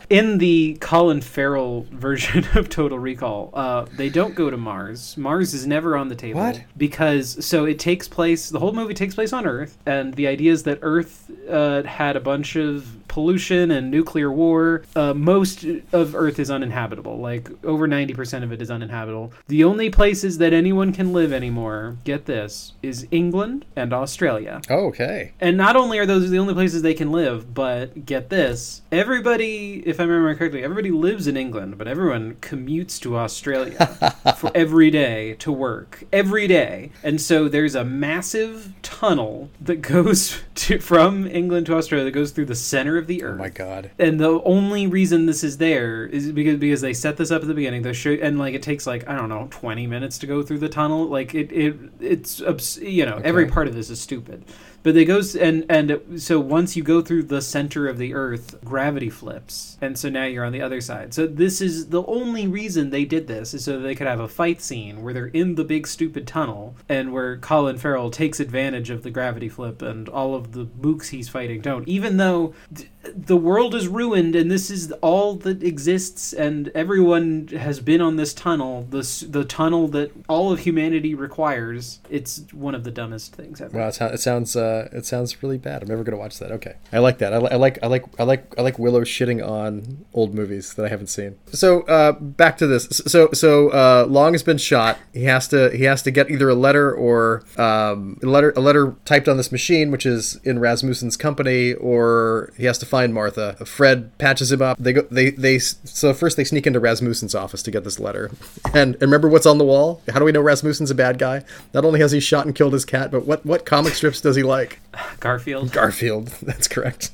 in 0.08 0.38
the 0.38 0.78
Colin 0.80 1.20
Farrell 1.20 1.84
version 1.90 2.46
of 2.54 2.68
Total 2.68 2.96
Recall, 2.96 3.50
uh, 3.54 3.86
they 3.96 4.08
don't 4.08 4.36
go 4.36 4.50
to 4.50 4.56
Mars. 4.56 5.16
Mars 5.16 5.52
is 5.54 5.66
never 5.66 5.83
on 5.92 6.08
the 6.08 6.14
table. 6.14 6.40
What? 6.40 6.64
Because 6.76 7.44
so 7.44 7.64
it 7.66 7.78
takes 7.78 8.08
place. 8.08 8.48
The 8.48 8.58
whole 8.58 8.72
movie 8.72 8.94
takes 8.94 9.14
place 9.14 9.32
on 9.32 9.46
Earth, 9.46 9.76
and 9.86 10.14
the 10.14 10.26
idea 10.26 10.52
is 10.52 10.62
that 10.62 10.78
Earth 10.82 11.30
uh, 11.48 11.82
had 11.82 12.16
a 12.16 12.20
bunch 12.20 12.56
of 12.56 13.03
pollution 13.14 13.70
and 13.70 13.92
nuclear 13.92 14.28
war. 14.28 14.82
Uh, 14.96 15.14
most 15.14 15.64
of 15.92 16.16
Earth 16.16 16.40
is 16.40 16.50
uninhabitable. 16.50 17.16
Like 17.16 17.48
over 17.64 17.86
ninety 17.86 18.12
percent 18.12 18.42
of 18.42 18.50
it 18.50 18.60
is 18.60 18.72
uninhabitable. 18.72 19.32
The 19.46 19.62
only 19.62 19.88
places 19.88 20.38
that 20.38 20.52
anyone 20.52 20.92
can 20.92 21.12
live 21.12 21.32
anymore, 21.32 21.96
get 22.02 22.26
this, 22.26 22.72
is 22.82 23.06
England 23.12 23.66
and 23.76 23.92
Australia. 23.92 24.60
Oh, 24.68 24.86
okay. 24.86 25.32
And 25.40 25.56
not 25.56 25.76
only 25.76 26.00
are 26.00 26.06
those 26.06 26.28
the 26.28 26.38
only 26.40 26.54
places 26.54 26.82
they 26.82 26.92
can 26.92 27.12
live, 27.12 27.54
but 27.54 28.04
get 28.04 28.30
this 28.30 28.82
everybody, 28.90 29.82
if 29.86 30.00
I 30.00 30.04
remember 30.04 30.34
correctly, 30.34 30.64
everybody 30.64 30.90
lives 30.90 31.28
in 31.28 31.36
England, 31.36 31.78
but 31.78 31.86
everyone 31.86 32.34
commutes 32.40 33.00
to 33.02 33.16
Australia 33.16 33.86
for 34.38 34.50
every 34.56 34.90
day 34.90 35.34
to 35.34 35.52
work. 35.52 36.02
Every 36.12 36.48
day. 36.48 36.90
And 37.02 37.20
so 37.20 37.48
there's 37.48 37.74
a 37.74 37.84
massive 37.84 38.72
tunnel 38.82 39.50
that 39.60 39.82
goes 39.82 40.40
to, 40.54 40.78
from 40.78 41.26
England 41.26 41.66
to 41.66 41.76
Australia 41.76 42.04
that 42.04 42.12
goes 42.12 42.32
through 42.32 42.46
the 42.46 42.54
center 42.54 42.96
of 42.96 43.03
the 43.06 43.22
Oh 43.22 43.26
earth 43.28 43.38
my 43.38 43.48
god. 43.48 43.90
and 43.98 44.18
the 44.20 44.40
only 44.42 44.86
reason 44.86 45.26
this 45.26 45.44
is 45.44 45.58
there 45.58 46.06
is 46.06 46.32
because 46.32 46.58
because 46.58 46.80
they 46.80 46.92
set 46.94 47.16
this 47.16 47.30
up 47.30 47.42
at 47.42 47.48
the 47.48 47.54
beginning. 47.54 47.82
They 47.82 47.92
show 47.92 48.12
and 48.12 48.38
like 48.38 48.54
it 48.54 48.62
takes 48.62 48.86
like 48.86 49.08
I 49.08 49.16
don't 49.16 49.28
know 49.28 49.48
twenty 49.50 49.86
minutes 49.86 50.18
to 50.18 50.26
go 50.26 50.42
through 50.42 50.58
the 50.58 50.68
tunnel. 50.68 51.06
Like 51.06 51.34
it 51.34 51.52
it 51.52 51.76
it's 52.00 52.40
you 52.78 53.06
know 53.06 53.20
every 53.24 53.46
part 53.46 53.68
of 53.68 53.74
this 53.74 53.90
is 53.90 54.00
stupid. 54.00 54.44
But 54.82 54.92
they 54.94 55.06
goes 55.06 55.34
and 55.34 55.64
and 55.70 56.20
so 56.20 56.38
once 56.38 56.76
you 56.76 56.82
go 56.82 57.00
through 57.00 57.22
the 57.24 57.40
center 57.40 57.88
of 57.88 57.96
the 57.96 58.12
Earth, 58.12 58.56
gravity 58.64 59.08
flips, 59.08 59.78
and 59.80 59.98
so 59.98 60.10
now 60.10 60.24
you're 60.26 60.44
on 60.44 60.52
the 60.52 60.60
other 60.60 60.82
side. 60.82 61.14
So 61.14 61.26
this 61.26 61.62
is 61.62 61.88
the 61.88 62.04
only 62.04 62.46
reason 62.46 62.90
they 62.90 63.06
did 63.06 63.26
this 63.26 63.54
is 63.54 63.64
so 63.64 63.80
they 63.80 63.94
could 63.94 64.06
have 64.06 64.20
a 64.20 64.28
fight 64.28 64.60
scene 64.60 65.02
where 65.02 65.14
they're 65.14 65.26
in 65.28 65.54
the 65.54 65.64
big 65.64 65.86
stupid 65.86 66.26
tunnel 66.26 66.76
and 66.86 67.14
where 67.14 67.38
Colin 67.38 67.78
Farrell 67.78 68.10
takes 68.10 68.40
advantage 68.40 68.90
of 68.90 69.02
the 69.04 69.10
gravity 69.10 69.48
flip 69.48 69.80
and 69.80 70.06
all 70.06 70.34
of 70.34 70.52
the 70.52 70.66
mooks 70.66 71.08
he's 71.08 71.30
fighting 71.30 71.62
don't. 71.62 71.88
Even 71.88 72.18
though 72.18 72.52
th- 72.74 72.90
the 73.14 73.36
world 73.36 73.74
is 73.74 73.88
ruined 73.88 74.34
and 74.36 74.50
this 74.50 74.70
is 74.70 74.92
all 75.00 75.34
that 75.36 75.62
exists 75.62 76.32
and 76.32 76.68
everyone 76.74 77.48
has 77.48 77.80
been 77.80 78.00
on 78.00 78.16
this 78.16 78.32
tunnel, 78.34 78.86
the 78.90 79.26
the 79.28 79.44
tunnel 79.44 79.88
that 79.88 80.12
all 80.28 80.52
of 80.52 80.60
humanity 80.60 81.14
requires. 81.14 82.00
It's 82.08 82.42
one 82.52 82.74
of 82.74 82.84
the 82.84 82.90
dumbest 82.90 83.34
things 83.34 83.60
ever. 83.60 83.76
Wow, 83.76 83.88
it, 83.88 84.20
sounds 84.20 84.56
uh, 84.56 84.88
it 84.92 85.06
sounds 85.06 85.42
really 85.42 85.58
bad. 85.58 85.82
I'm 85.82 85.88
never 85.88 86.04
gonna 86.04 86.16
watch 86.16 86.38
that. 86.38 86.50
Okay, 86.52 86.76
I 86.92 86.98
like 86.98 87.18
that. 87.18 87.32
I, 87.32 87.36
I 87.36 87.56
like 87.56 87.78
I 87.82 87.86
like 87.86 88.04
I 88.20 88.24
like 88.24 88.58
I 88.58 88.62
like 88.62 88.78
Willow 88.78 89.02
shitting 89.02 89.46
on 89.46 90.04
old 90.12 90.34
movies 90.34 90.74
that 90.74 90.84
I 90.84 90.88
haven't 90.88 91.08
seen. 91.08 91.36
So 91.52 91.82
uh, 91.82 92.12
back 92.12 92.56
to 92.58 92.66
this. 92.66 92.84
So 93.06 93.30
so 93.32 93.70
uh, 93.70 94.06
Long 94.08 94.32
has 94.32 94.42
been 94.42 94.58
shot. 94.58 94.98
He 95.12 95.24
has 95.24 95.48
to 95.48 95.70
he 95.70 95.84
has 95.84 96.02
to 96.02 96.10
get 96.10 96.30
either 96.30 96.48
a 96.48 96.54
letter 96.54 96.92
or 96.92 97.44
um, 97.56 98.18
a 98.22 98.26
letter 98.26 98.52
a 98.56 98.60
letter 98.60 98.96
typed 99.04 99.28
on 99.28 99.36
this 99.36 99.52
machine, 99.52 99.90
which 99.90 100.06
is 100.06 100.40
in 100.44 100.58
Rasmussen's 100.58 101.16
company, 101.16 101.74
or 101.74 102.52
he 102.56 102.64
has 102.64 102.78
to 102.78 102.86
find 102.94 103.12
Martha. 103.12 103.54
Fred 103.66 104.16
patches 104.18 104.52
him 104.52 104.62
up. 104.62 104.78
They 104.78 104.92
go 104.92 105.02
they 105.10 105.30
they 105.30 105.58
so 105.58 106.14
first 106.14 106.36
they 106.36 106.44
sneak 106.44 106.64
into 106.64 106.78
Rasmussen's 106.78 107.34
office 107.34 107.60
to 107.64 107.72
get 107.72 107.82
this 107.82 107.98
letter. 107.98 108.30
And, 108.72 108.94
and 108.94 109.02
remember 109.02 109.26
what's 109.26 109.46
on 109.46 109.58
the 109.58 109.64
wall? 109.64 110.00
How 110.12 110.20
do 110.20 110.24
we 110.24 110.30
know 110.30 110.40
Rasmussen's 110.40 110.92
a 110.92 110.94
bad 110.94 111.18
guy? 111.18 111.42
Not 111.72 111.84
only 111.84 111.98
has 111.98 112.12
he 112.12 112.20
shot 112.20 112.46
and 112.46 112.54
killed 112.54 112.72
his 112.72 112.84
cat, 112.84 113.10
but 113.10 113.26
what 113.26 113.44
what 113.44 113.66
comic 113.66 113.94
strips 113.94 114.20
does 114.20 114.36
he 114.36 114.44
like? 114.44 114.78
Garfield. 115.18 115.72
Garfield. 115.72 116.28
That's 116.42 116.68
correct. 116.68 117.10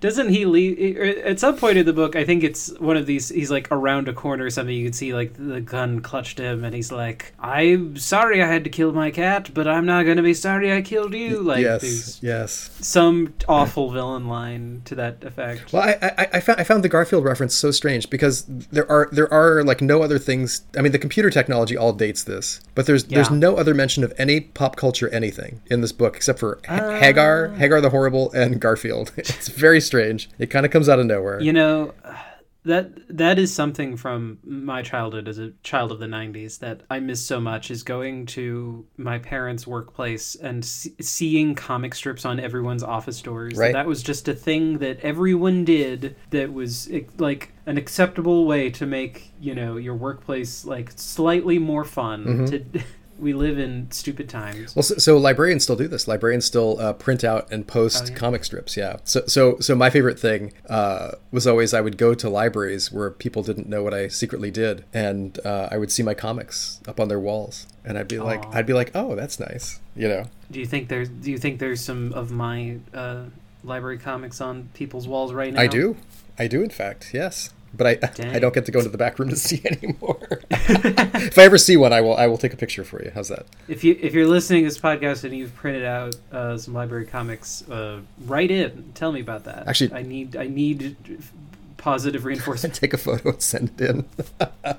Doesn't 0.00 0.28
he 0.28 0.44
leave 0.44 0.98
at 0.98 1.40
some 1.40 1.56
point 1.56 1.78
in 1.78 1.86
the 1.86 1.92
book? 1.92 2.16
I 2.16 2.24
think 2.24 2.42
it's 2.44 2.76
one 2.78 2.96
of 2.96 3.06
these. 3.06 3.28
He's 3.30 3.50
like 3.50 3.68
around 3.70 4.08
a 4.08 4.12
corner 4.12 4.44
or 4.44 4.50
something. 4.50 4.74
You 4.74 4.84
can 4.84 4.92
see 4.92 5.14
like 5.14 5.34
the 5.34 5.60
gun 5.60 6.00
clutched 6.00 6.38
him, 6.38 6.64
and 6.64 6.74
he's 6.74 6.90
like, 6.92 7.32
"I'm 7.40 7.96
sorry 7.96 8.42
I 8.42 8.46
had 8.46 8.64
to 8.64 8.70
kill 8.70 8.92
my 8.92 9.10
cat, 9.10 9.50
but 9.54 9.66
I'm 9.68 9.86
not 9.86 10.04
gonna 10.04 10.22
be 10.22 10.34
sorry 10.34 10.72
I 10.72 10.82
killed 10.82 11.14
you." 11.14 11.40
Like 11.42 11.62
yes. 11.62 12.18
Yes. 12.22 12.70
some 12.80 13.34
awful 13.48 13.90
villain 13.90 14.26
line 14.28 14.82
to 14.86 14.94
that 14.96 15.22
effect. 15.24 15.72
Well, 15.72 15.82
I, 15.82 16.12
I, 16.18 16.28
I 16.34 16.40
found 16.40 16.60
I 16.60 16.64
found 16.64 16.82
the 16.84 16.88
Garfield 16.88 17.24
reference 17.24 17.54
so 17.54 17.70
strange 17.70 18.10
because 18.10 18.44
there 18.48 18.90
are 18.90 19.08
there 19.12 19.32
are 19.32 19.62
like 19.64 19.80
no 19.80 20.02
other 20.02 20.18
things. 20.18 20.62
I 20.76 20.82
mean, 20.82 20.92
the 20.92 20.98
computer 20.98 21.30
technology 21.30 21.76
all 21.76 21.92
dates 21.92 22.24
this, 22.24 22.60
but 22.74 22.86
there's 22.86 23.04
there's 23.04 23.30
no 23.30 23.56
other 23.56 23.74
mention 23.74 24.02
of 24.04 24.12
any 24.18 24.40
pop 24.40 24.76
culture 24.76 25.08
anything 25.10 25.60
in 25.70 25.80
this 25.80 25.92
book 25.92 26.16
except 26.16 26.38
for 26.38 26.58
Uh. 26.68 26.98
Hagar, 26.98 27.48
Hagar 27.50 27.80
the 27.80 27.90
Horrible, 27.90 28.30
and 28.32 28.60
Garfield. 28.60 29.12
It's 29.20 29.48
very 29.48 29.69
strange. 29.78 30.28
It 30.40 30.46
kind 30.48 30.66
of 30.66 30.72
comes 30.72 30.88
out 30.88 30.98
of 30.98 31.06
nowhere. 31.06 31.40
You 31.40 31.52
know, 31.52 31.94
that 32.64 33.16
that 33.16 33.38
is 33.38 33.52
something 33.52 33.96
from 33.96 34.38
my 34.42 34.82
childhood 34.82 35.28
as 35.28 35.38
a 35.38 35.52
child 35.62 35.92
of 35.92 35.98
the 35.98 36.06
90s 36.06 36.58
that 36.58 36.82
I 36.90 37.00
miss 37.00 37.24
so 37.24 37.40
much 37.40 37.70
is 37.70 37.82
going 37.82 38.26
to 38.26 38.84
my 38.98 39.18
parents' 39.18 39.66
workplace 39.66 40.34
and 40.34 40.62
see, 40.64 40.94
seeing 41.00 41.54
comic 41.54 41.94
strips 41.94 42.26
on 42.26 42.38
everyone's 42.38 42.82
office 42.82 43.22
doors. 43.22 43.56
Right. 43.56 43.72
That 43.72 43.86
was 43.86 44.02
just 44.02 44.28
a 44.28 44.34
thing 44.34 44.78
that 44.78 45.00
everyone 45.00 45.64
did 45.64 46.16
that 46.30 46.52
was 46.52 46.90
like 47.16 47.52
an 47.64 47.78
acceptable 47.78 48.44
way 48.46 48.68
to 48.70 48.84
make, 48.84 49.32
you 49.40 49.54
know, 49.54 49.76
your 49.76 49.94
workplace 49.94 50.64
like 50.64 50.92
slightly 50.96 51.58
more 51.58 51.84
fun 51.84 52.24
mm-hmm. 52.24 52.44
to 52.46 52.84
we 53.20 53.32
live 53.32 53.58
in 53.58 53.90
stupid 53.90 54.28
times. 54.28 54.74
Well, 54.74 54.82
so, 54.82 54.96
so 54.96 55.16
librarians 55.18 55.62
still 55.64 55.76
do 55.76 55.86
this. 55.88 56.08
Librarians 56.08 56.44
still 56.44 56.80
uh, 56.80 56.92
print 56.94 57.22
out 57.24 57.50
and 57.52 57.66
post 57.66 58.04
Oh, 58.04 58.08
yeah. 58.10 58.14
comic 58.16 58.44
strips. 58.44 58.76
Yeah. 58.76 58.96
So, 59.04 59.24
so, 59.26 59.58
so 59.60 59.74
my 59.74 59.90
favorite 59.90 60.18
thing 60.18 60.52
uh, 60.68 61.12
was 61.30 61.46
always 61.46 61.74
I 61.74 61.80
would 61.80 61.96
go 61.98 62.14
to 62.14 62.28
libraries 62.28 62.90
where 62.90 63.10
people 63.10 63.42
didn't 63.42 63.68
know 63.68 63.82
what 63.82 63.92
I 63.94 64.08
secretly 64.08 64.50
did, 64.50 64.84
and 64.92 65.38
uh, 65.44 65.68
I 65.70 65.78
would 65.78 65.92
see 65.92 66.02
my 66.02 66.14
comics 66.14 66.80
up 66.88 66.98
on 66.98 67.08
their 67.08 67.20
walls, 67.20 67.66
and 67.84 67.96
I'd 67.98 68.08
be 68.08 68.18
like, 68.18 68.44
I'd 68.54 68.66
be 68.66 68.72
like, 68.72 68.90
oh, 68.94 69.14
that's 69.14 69.38
nice. 69.38 69.80
You 69.94 70.08
know. 70.08 70.24
Do 70.50 70.58
you 70.60 70.66
think 70.66 70.88
there's 70.88 71.08
do 71.08 71.30
you 71.30 71.38
think 71.38 71.60
there's 71.60 71.80
some 71.80 72.12
of 72.12 72.30
my 72.32 72.78
uh, 72.94 73.24
library 73.62 73.98
comics 73.98 74.40
on 74.40 74.68
people's 74.74 75.06
walls 75.06 75.32
right 75.32 75.52
now? 75.52 75.60
I 75.60 75.66
do. 75.66 75.96
I 76.38 76.46
do, 76.46 76.62
in 76.62 76.70
fact. 76.70 77.10
Yes. 77.12 77.50
But 77.72 77.86
I, 77.86 78.30
I 78.34 78.38
don't 78.40 78.52
get 78.52 78.66
to 78.66 78.72
go 78.72 78.80
into 78.80 78.90
the 78.90 78.98
back 78.98 79.18
room 79.18 79.28
to 79.30 79.36
see 79.36 79.62
anymore. 79.64 80.40
if 80.50 81.38
I 81.38 81.42
ever 81.42 81.56
see 81.56 81.76
one, 81.76 81.92
I 81.92 82.00
will. 82.00 82.16
I 82.16 82.26
will 82.26 82.38
take 82.38 82.52
a 82.52 82.56
picture 82.56 82.82
for 82.84 83.02
you. 83.02 83.12
How's 83.14 83.28
that? 83.28 83.46
If 83.68 83.84
you 83.84 83.96
if 84.00 84.12
you're 84.12 84.26
listening 84.26 84.64
to 84.64 84.68
this 84.70 84.78
podcast 84.78 85.24
and 85.24 85.34
you've 85.36 85.54
printed 85.54 85.84
out 85.84 86.16
uh, 86.32 86.58
some 86.58 86.74
library 86.74 87.06
comics, 87.06 87.68
uh, 87.70 88.00
write 88.26 88.50
in. 88.50 88.90
Tell 88.94 89.12
me 89.12 89.20
about 89.20 89.44
that. 89.44 89.68
Actually- 89.68 89.92
I 89.92 90.02
need 90.02 90.36
I 90.36 90.46
need 90.48 90.96
positive 91.80 92.24
reinforcement. 92.24 92.74
Take 92.80 92.92
a 92.94 92.98
photo 92.98 93.30
and 93.30 93.42
send 93.42 93.72
it 93.80 93.90
in. 93.90 94.04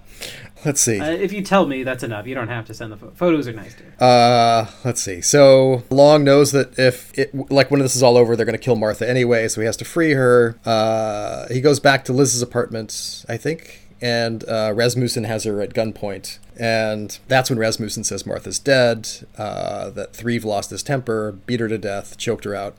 Let's 0.64 0.80
see. 0.80 1.00
uh, 1.00 1.10
if 1.10 1.34
you 1.34 1.42
tell 1.42 1.66
me, 1.66 1.84
that's 1.84 2.04
enough. 2.04 2.28
You 2.28 2.36
don't 2.36 2.48
have 2.48 2.66
to 2.66 2.74
send 2.74 2.92
the 2.92 2.98
pho- 2.98 3.12
photos. 3.16 3.48
Are 3.48 3.54
nice 3.54 3.74
too. 3.74 4.04
Uh, 4.04 4.68
let's 4.86 5.02
see. 5.02 5.20
So 5.20 5.84
Long 5.90 6.24
knows 6.24 6.52
that 6.52 6.78
if 6.78 7.18
it, 7.18 7.34
like 7.50 7.72
when 7.72 7.82
this 7.82 7.96
is 7.96 8.04
all 8.04 8.16
over, 8.16 8.36
they're 8.36 8.46
going 8.46 8.58
to 8.58 8.64
kill 8.64 8.76
Martha 8.76 9.10
anyway, 9.10 9.48
so 9.48 9.60
he 9.62 9.66
has 9.66 9.76
to 9.78 9.86
free 9.86 10.12
her. 10.12 10.60
Uh, 10.64 11.48
he 11.48 11.62
goes 11.62 11.80
back 11.80 12.06
to 12.06 12.14
Liz's 12.14 12.44
apartment, 12.44 13.26
I 13.28 13.38
think, 13.38 13.90
and 14.02 14.48
uh, 14.48 14.72
Rasmussen 14.76 15.24
has 15.24 15.46
her 15.46 15.62
at 15.62 15.74
gunpoint. 15.74 16.38
And 16.60 17.18
that's 17.28 17.50
when 17.50 17.58
Rasmussen 17.58 18.04
says 18.04 18.24
Martha's 18.28 18.60
dead, 18.60 19.10
uh, 19.40 19.90
that 19.90 20.14
Threave 20.14 20.46
lost 20.46 20.70
his 20.70 20.84
temper, 20.84 21.32
beat 21.32 21.60
her 21.60 21.68
to 21.70 21.80
death, 21.80 22.18
choked 22.20 22.44
her 22.44 22.54
out. 22.54 22.78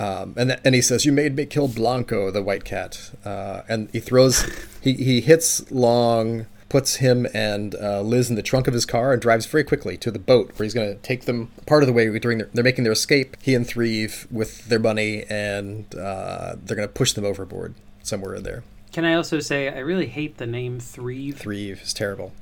Um, 0.00 0.34
and 0.38 0.48
th- 0.50 0.60
and 0.64 0.74
he 0.74 0.80
says, 0.80 1.04
"You 1.04 1.12
made 1.12 1.36
me 1.36 1.44
kill 1.44 1.68
Blanco, 1.68 2.30
the 2.30 2.42
white 2.42 2.64
cat." 2.64 3.10
Uh, 3.22 3.62
and 3.68 3.90
he 3.92 4.00
throws, 4.00 4.42
he 4.80 4.94
he 4.94 5.20
hits 5.20 5.70
Long, 5.70 6.46
puts 6.70 6.96
him 6.96 7.26
and 7.34 7.74
uh, 7.74 8.00
Liz 8.00 8.30
in 8.30 8.36
the 8.36 8.42
trunk 8.42 8.66
of 8.66 8.72
his 8.72 8.86
car, 8.86 9.12
and 9.12 9.20
drives 9.20 9.44
very 9.44 9.62
quickly 9.62 9.98
to 9.98 10.10
the 10.10 10.18
boat 10.18 10.58
where 10.58 10.64
he's 10.64 10.72
going 10.72 10.88
to 10.88 11.02
take 11.02 11.26
them 11.26 11.50
part 11.66 11.82
of 11.82 11.86
the 11.86 11.92
way 11.92 12.18
during 12.18 12.38
their, 12.38 12.48
they're 12.54 12.64
making 12.64 12.84
their 12.84 12.94
escape. 12.94 13.36
He 13.42 13.54
and 13.54 13.66
Threave 13.66 14.26
with 14.30 14.66
their 14.68 14.78
money, 14.78 15.24
and 15.28 15.94
uh, 15.94 16.56
they're 16.64 16.76
going 16.76 16.88
to 16.88 16.94
push 16.94 17.12
them 17.12 17.26
overboard 17.26 17.74
somewhere 18.02 18.34
in 18.34 18.42
there. 18.42 18.64
Can 18.92 19.04
I 19.04 19.14
also 19.14 19.38
say 19.40 19.68
I 19.68 19.80
really 19.80 20.06
hate 20.06 20.38
the 20.38 20.46
name 20.46 20.80
Threave. 20.80 21.36
Threave 21.36 21.82
is 21.82 21.92
terrible. 21.92 22.32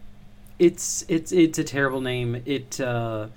It's 0.60 1.04
it's 1.08 1.32
it's 1.32 1.58
a 1.58 1.64
terrible 1.64 2.00
name. 2.00 2.40
It 2.46 2.80
uh, 2.80 3.28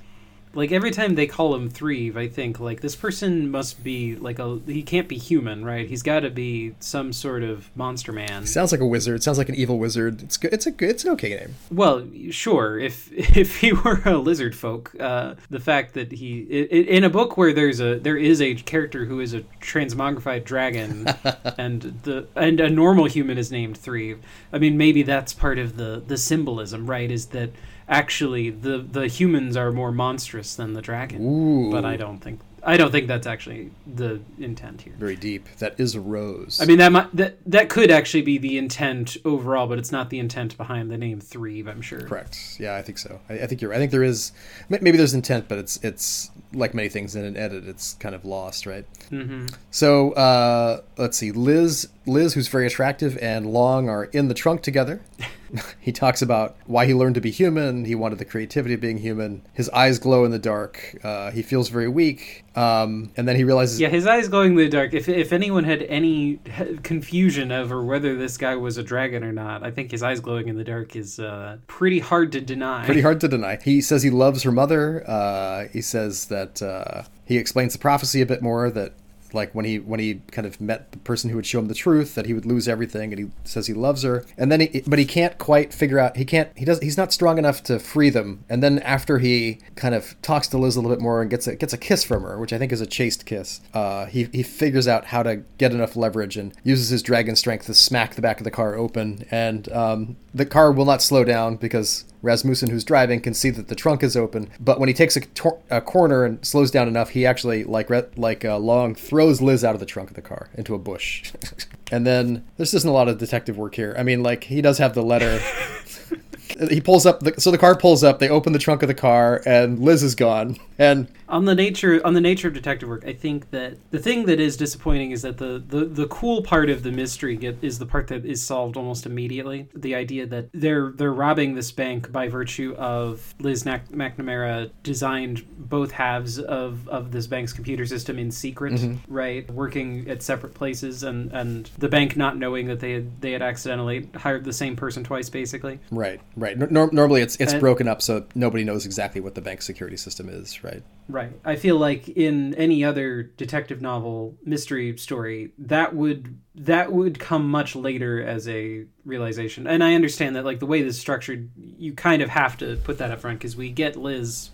like 0.53 0.71
every 0.71 0.91
time 0.91 1.15
they 1.15 1.27
call 1.27 1.55
him 1.55 1.69
Threave, 1.69 2.17
I 2.17 2.27
think 2.27 2.59
like 2.59 2.81
this 2.81 2.95
person 2.95 3.49
must 3.49 3.83
be 3.83 4.15
like 4.15 4.39
a 4.39 4.59
he 4.65 4.83
can't 4.83 5.07
be 5.07 5.17
human, 5.17 5.63
right? 5.63 5.87
He's 5.87 6.03
got 6.03 6.21
to 6.21 6.29
be 6.29 6.75
some 6.79 7.13
sort 7.13 7.43
of 7.43 7.69
monster 7.75 8.11
man. 8.11 8.45
Sounds 8.45 8.71
like 8.71 8.81
a 8.81 8.85
wizard. 8.85 9.23
Sounds 9.23 9.37
like 9.37 9.49
an 9.49 9.55
evil 9.55 9.79
wizard. 9.79 10.21
It's 10.21 10.37
good. 10.37 10.53
It's 10.53 10.65
a 10.65 10.71
good. 10.71 10.89
It's 10.89 11.05
an 11.05 11.11
okay 11.11 11.29
name. 11.29 11.55
Well, 11.71 12.05
sure. 12.31 12.77
If 12.79 13.11
if 13.37 13.57
he 13.57 13.71
were 13.71 14.01
a 14.05 14.17
lizard 14.17 14.55
folk, 14.55 14.93
uh, 14.99 15.35
the 15.49 15.59
fact 15.59 15.93
that 15.93 16.11
he 16.11 16.41
it, 16.41 16.87
in 16.87 17.03
a 17.03 17.09
book 17.09 17.37
where 17.37 17.53
there's 17.53 17.79
a 17.79 17.99
there 17.99 18.17
is 18.17 18.41
a 18.41 18.55
character 18.55 19.05
who 19.05 19.21
is 19.21 19.33
a 19.33 19.41
transmogrified 19.61 20.43
dragon, 20.43 21.07
and 21.57 21.81
the 22.03 22.27
and 22.35 22.59
a 22.59 22.69
normal 22.69 23.05
human 23.05 23.37
is 23.37 23.51
named 23.51 23.77
Threave. 23.77 24.19
I 24.51 24.59
mean, 24.59 24.77
maybe 24.77 25.03
that's 25.03 25.33
part 25.33 25.59
of 25.59 25.77
the 25.77 26.03
the 26.05 26.17
symbolism, 26.17 26.89
right? 26.89 27.09
Is 27.09 27.27
that 27.27 27.51
actually 27.91 28.49
the 28.49 28.79
the 28.79 29.07
humans 29.07 29.55
are 29.55 29.71
more 29.71 29.91
monstrous 29.91 30.55
than 30.55 30.73
the 30.73 30.81
dragon. 30.81 31.21
Ooh. 31.21 31.71
But 31.71 31.85
I 31.85 31.97
don't 31.97 32.19
think 32.19 32.39
I 32.63 32.77
don't 32.77 32.91
think 32.91 33.07
that's 33.07 33.25
actually 33.25 33.71
the 33.87 34.21
intent 34.39 34.81
here. 34.81 34.93
Very 34.97 35.15
deep. 35.15 35.47
That 35.57 35.79
is 35.79 35.95
a 35.95 36.01
rose. 36.01 36.59
I 36.61 36.65
mean 36.65 36.77
that 36.77 36.91
might, 36.91 37.15
that 37.15 37.37
that 37.45 37.69
could 37.69 37.91
actually 37.91 38.21
be 38.21 38.37
the 38.37 38.57
intent 38.57 39.17
overall, 39.25 39.67
but 39.67 39.77
it's 39.77 39.91
not 39.91 40.09
the 40.09 40.19
intent 40.19 40.57
behind 40.57 40.89
the 40.89 40.97
name 40.97 41.19
Threave. 41.19 41.67
I'm 41.67 41.81
sure. 41.81 42.01
Correct. 42.01 42.57
Yeah, 42.59 42.75
I 42.75 42.81
think 42.81 42.97
so. 42.97 43.19
I, 43.29 43.33
I 43.33 43.47
think 43.47 43.61
you're. 43.61 43.73
I 43.73 43.77
think 43.77 43.91
there 43.91 44.03
is. 44.03 44.31
Maybe 44.69 44.91
there's 44.91 45.13
intent, 45.13 45.47
but 45.47 45.57
it's 45.57 45.77
it's 45.83 46.31
like 46.53 46.73
many 46.73 46.89
things 46.89 47.15
in 47.15 47.25
an 47.25 47.35
edit. 47.35 47.67
It's 47.67 47.95
kind 47.95 48.15
of 48.15 48.25
lost, 48.25 48.65
right? 48.65 48.85
Mm-hmm. 49.09 49.47
So 49.71 50.11
uh, 50.13 50.81
let's 50.97 51.17
see. 51.17 51.31
Liz, 51.31 51.89
Liz, 52.05 52.33
who's 52.33 52.47
very 52.47 52.65
attractive, 52.65 53.17
and 53.19 53.45
Long 53.45 53.87
are 53.89 54.05
in 54.05 54.27
the 54.27 54.33
trunk 54.33 54.61
together. 54.61 55.01
he 55.79 55.91
talks 55.91 56.21
about 56.21 56.55
why 56.65 56.85
he 56.85 56.93
learned 56.93 57.15
to 57.15 57.21
be 57.21 57.29
human. 57.31 57.85
He 57.85 57.95
wanted 57.95 58.17
the 58.17 58.25
creativity 58.25 58.73
of 58.73 58.81
being 58.81 58.97
human. 58.97 59.45
His 59.53 59.69
eyes 59.69 59.99
glow 59.99 60.25
in 60.25 60.31
the 60.31 60.39
dark. 60.39 60.97
Uh, 61.03 61.31
he 61.31 61.41
feels 61.41 61.69
very 61.69 61.87
weak. 61.87 62.43
Um, 62.55 63.11
and 63.15 63.27
then 63.27 63.35
he 63.35 63.43
realizes. 63.43 63.79
Yeah, 63.79 63.89
his 63.89 64.07
eyes 64.07 64.27
glowing 64.27 64.51
in 64.51 64.57
the 64.57 64.69
dark. 64.69 64.93
If, 64.93 65.07
if 65.07 65.31
anyone 65.31 65.63
had 65.63 65.83
any 65.83 66.39
confusion 66.83 67.51
over 67.51 67.83
whether 67.83 68.15
this 68.15 68.37
guy 68.37 68.55
was 68.55 68.77
a 68.77 68.83
dragon 68.83 69.23
or 69.23 69.31
not, 69.31 69.63
I 69.63 69.71
think 69.71 69.91
his 69.91 70.03
eyes 70.03 70.19
glowing 70.19 70.47
in 70.47 70.57
the 70.57 70.63
dark 70.63 70.95
is 70.95 71.19
uh, 71.19 71.57
pretty 71.67 71.99
hard 71.99 72.31
to 72.33 72.41
deny. 72.41 72.85
Pretty 72.85 73.01
hard 73.01 73.21
to 73.21 73.27
deny. 73.27 73.57
He 73.63 73.81
says 73.81 74.03
he 74.03 74.09
loves 74.09 74.43
her 74.43 74.51
mother. 74.51 75.07
Uh, 75.07 75.67
he 75.71 75.81
says 75.81 76.25
that 76.25 76.61
uh, 76.61 77.03
he 77.25 77.37
explains 77.37 77.73
the 77.73 77.79
prophecy 77.79 78.21
a 78.21 78.25
bit 78.25 78.41
more 78.41 78.69
that 78.71 78.93
like 79.33 79.53
when 79.53 79.65
he 79.65 79.79
when 79.79 79.99
he 79.99 80.21
kind 80.31 80.45
of 80.45 80.59
met 80.59 80.91
the 80.91 80.97
person 80.99 81.29
who 81.29 81.35
would 81.35 81.45
show 81.45 81.59
him 81.59 81.67
the 81.67 81.73
truth 81.73 82.15
that 82.15 82.25
he 82.25 82.33
would 82.33 82.45
lose 82.45 82.67
everything 82.67 83.11
and 83.11 83.19
he 83.19 83.31
says 83.43 83.67
he 83.67 83.73
loves 83.73 84.03
her. 84.03 84.25
And 84.37 84.51
then 84.51 84.61
he 84.61 84.83
but 84.87 84.99
he 84.99 85.05
can't 85.05 85.37
quite 85.37 85.73
figure 85.73 85.99
out 85.99 86.17
he 86.17 86.25
can't 86.25 86.49
he 86.57 86.65
does 86.65 86.79
he's 86.79 86.97
not 86.97 87.13
strong 87.13 87.37
enough 87.37 87.63
to 87.63 87.79
free 87.79 88.09
them. 88.09 88.43
And 88.49 88.61
then 88.61 88.79
after 88.79 89.19
he 89.19 89.59
kind 89.75 89.95
of 89.95 90.15
talks 90.21 90.47
to 90.49 90.57
Liz 90.57 90.75
a 90.75 90.81
little 90.81 90.95
bit 90.95 91.01
more 91.01 91.21
and 91.21 91.29
gets 91.29 91.47
a 91.47 91.55
gets 91.55 91.73
a 91.73 91.77
kiss 91.77 92.03
from 92.03 92.23
her 92.23 92.37
which 92.37 92.53
I 92.53 92.57
think 92.57 92.71
is 92.71 92.81
a 92.81 92.85
chaste 92.85 93.25
kiss 93.25 93.61
uh, 93.73 94.05
he 94.05 94.25
he 94.31 94.43
figures 94.43 94.87
out 94.87 95.05
how 95.05 95.23
to 95.23 95.37
get 95.57 95.71
enough 95.71 95.95
leverage 95.95 96.37
and 96.37 96.53
uses 96.63 96.89
his 96.89 97.01
dragon 97.01 97.35
strength 97.35 97.65
to 97.65 97.73
smack 97.73 98.15
the 98.15 98.21
back 98.21 98.39
of 98.39 98.43
the 98.43 98.51
car 98.51 98.75
open. 98.75 99.25
And 99.31 99.71
um, 99.71 100.17
the 100.33 100.45
car 100.45 100.71
will 100.71 100.85
not 100.85 101.01
slow 101.01 101.23
down 101.23 101.57
because 101.57 102.05
Rasmussen, 102.21 102.69
who's 102.69 102.83
driving, 102.83 103.19
can 103.19 103.33
see 103.33 103.49
that 103.49 103.67
the 103.67 103.75
trunk 103.75 104.03
is 104.03 104.15
open. 104.15 104.49
But 104.59 104.79
when 104.79 104.87
he 104.87 104.93
takes 104.93 105.15
a, 105.15 105.21
tor- 105.21 105.59
a 105.69 105.81
corner 105.81 106.23
and 106.23 106.43
slows 106.45 106.71
down 106.71 106.87
enough, 106.87 107.09
he 107.09 107.25
actually, 107.25 107.63
like 107.63 107.89
like 108.17 108.45
uh, 108.45 108.57
Long, 108.57 108.95
throws 108.95 109.41
Liz 109.41 109.63
out 109.63 109.73
of 109.73 109.79
the 109.79 109.85
trunk 109.85 110.09
of 110.09 110.15
the 110.15 110.21
car 110.21 110.49
into 110.55 110.73
a 110.75 110.79
bush. 110.79 111.31
and 111.91 112.05
then 112.05 112.45
there's 112.57 112.71
just 112.71 112.85
a 112.85 112.91
lot 112.91 113.07
of 113.07 113.17
detective 113.17 113.57
work 113.57 113.75
here. 113.75 113.95
I 113.97 114.03
mean, 114.03 114.23
like 114.23 114.45
he 114.45 114.61
does 114.61 114.77
have 114.77 114.93
the 114.93 115.03
letter. 115.03 115.41
he 116.69 116.81
pulls 116.81 117.05
up 117.05 117.21
the, 117.21 117.33
so 117.39 117.49
the 117.49 117.57
car 117.57 117.75
pulls 117.75 118.03
up 118.03 118.19
they 118.19 118.29
open 118.29 118.53
the 118.53 118.59
trunk 118.59 118.83
of 118.83 118.87
the 118.87 118.93
car 118.93 119.41
and 119.45 119.79
liz 119.79 120.03
is 120.03 120.15
gone 120.15 120.57
and 120.77 121.07
on 121.31 121.45
the 121.45 121.55
nature 121.55 122.01
on 122.05 122.13
the 122.13 122.21
nature 122.21 122.47
of 122.47 122.53
detective 122.53 122.87
work 122.87 123.03
i 123.05 123.13
think 123.13 123.49
that 123.51 123.77
the 123.91 123.99
thing 123.99 124.25
that 124.25 124.39
is 124.39 124.57
disappointing 124.57 125.11
is 125.11 125.21
that 125.21 125.37
the 125.37 125.63
the, 125.67 125.85
the 125.85 126.07
cool 126.07 126.41
part 126.43 126.69
of 126.69 126.83
the 126.83 126.91
mystery 126.91 127.35
get, 127.35 127.57
is 127.61 127.79
the 127.79 127.85
part 127.85 128.07
that 128.07 128.25
is 128.25 128.41
solved 128.43 128.77
almost 128.77 129.05
immediately. 129.05 129.67
The 129.75 129.95
idea 129.95 130.25
that 130.27 130.49
they're 130.53 130.91
they're 130.91 131.13
robbing 131.13 131.55
this 131.55 131.71
bank 131.71 132.11
by 132.11 132.27
virtue 132.27 132.75
of 132.77 133.33
liz 133.39 133.63
mcnamara 133.63 134.71
designed 134.83 135.45
both 135.57 135.91
halves 135.91 136.39
of 136.39 136.87
of 136.89 137.11
this 137.11 137.27
bank's 137.27 137.53
computer 137.53 137.85
system 137.85 138.19
in 138.19 138.31
secret 138.31 138.73
mm-hmm. 138.73 139.13
right? 139.13 139.49
Working 139.49 140.09
at 140.09 140.21
separate 140.21 140.53
places 140.53 141.03
and 141.03 141.31
and 141.31 141.69
the 141.77 141.89
bank 141.89 142.17
not 142.17 142.37
knowing 142.37 142.67
that 142.67 142.79
they 142.79 142.93
had 142.93 143.21
they 143.21 143.31
had 143.31 143.41
accidentally 143.41 144.09
hired 144.15 144.43
the 144.43 144.53
same 144.53 144.75
person 144.75 145.03
twice 145.03 145.29
basically. 145.29 145.79
Right 145.91 146.21
right. 146.35 146.57
Normally 146.71 147.21
it's 147.21 147.35
it's 147.37 147.53
and, 147.53 147.61
broken 147.61 147.87
up 147.87 148.01
so 148.01 148.25
nobody 148.35 148.63
knows 148.63 148.85
exactly 148.85 149.21
what 149.21 149.35
the 149.35 149.41
bank 149.41 149.61
security 149.61 149.97
system 149.97 150.29
is 150.29 150.63
right? 150.63 150.83
Right. 151.07 151.20
I 151.43 151.55
feel 151.55 151.77
like 151.77 152.09
in 152.09 152.53
any 152.55 152.83
other 152.83 153.23
detective 153.23 153.81
novel 153.81 154.37
mystery 154.43 154.97
story 154.97 155.51
that 155.57 155.95
would 155.95 156.39
that 156.55 156.91
would 156.91 157.19
come 157.19 157.49
much 157.49 157.75
later 157.75 158.21
as 158.21 158.47
a 158.47 158.85
realization. 159.05 159.67
And 159.67 159.83
I 159.83 159.95
understand 159.95 160.35
that 160.35 160.45
like 160.45 160.59
the 160.59 160.65
way 160.65 160.81
this 160.81 160.95
is 160.95 161.01
structured 161.01 161.49
you 161.55 161.93
kind 161.93 162.21
of 162.21 162.29
have 162.29 162.57
to 162.57 162.77
put 162.77 162.97
that 162.97 163.11
up 163.11 163.19
front 163.21 163.39
because 163.39 163.55
we 163.55 163.71
get 163.71 163.95
Liz 163.95 164.51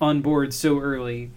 on 0.00 0.22
board 0.22 0.52
so 0.52 0.78
early 0.78 1.30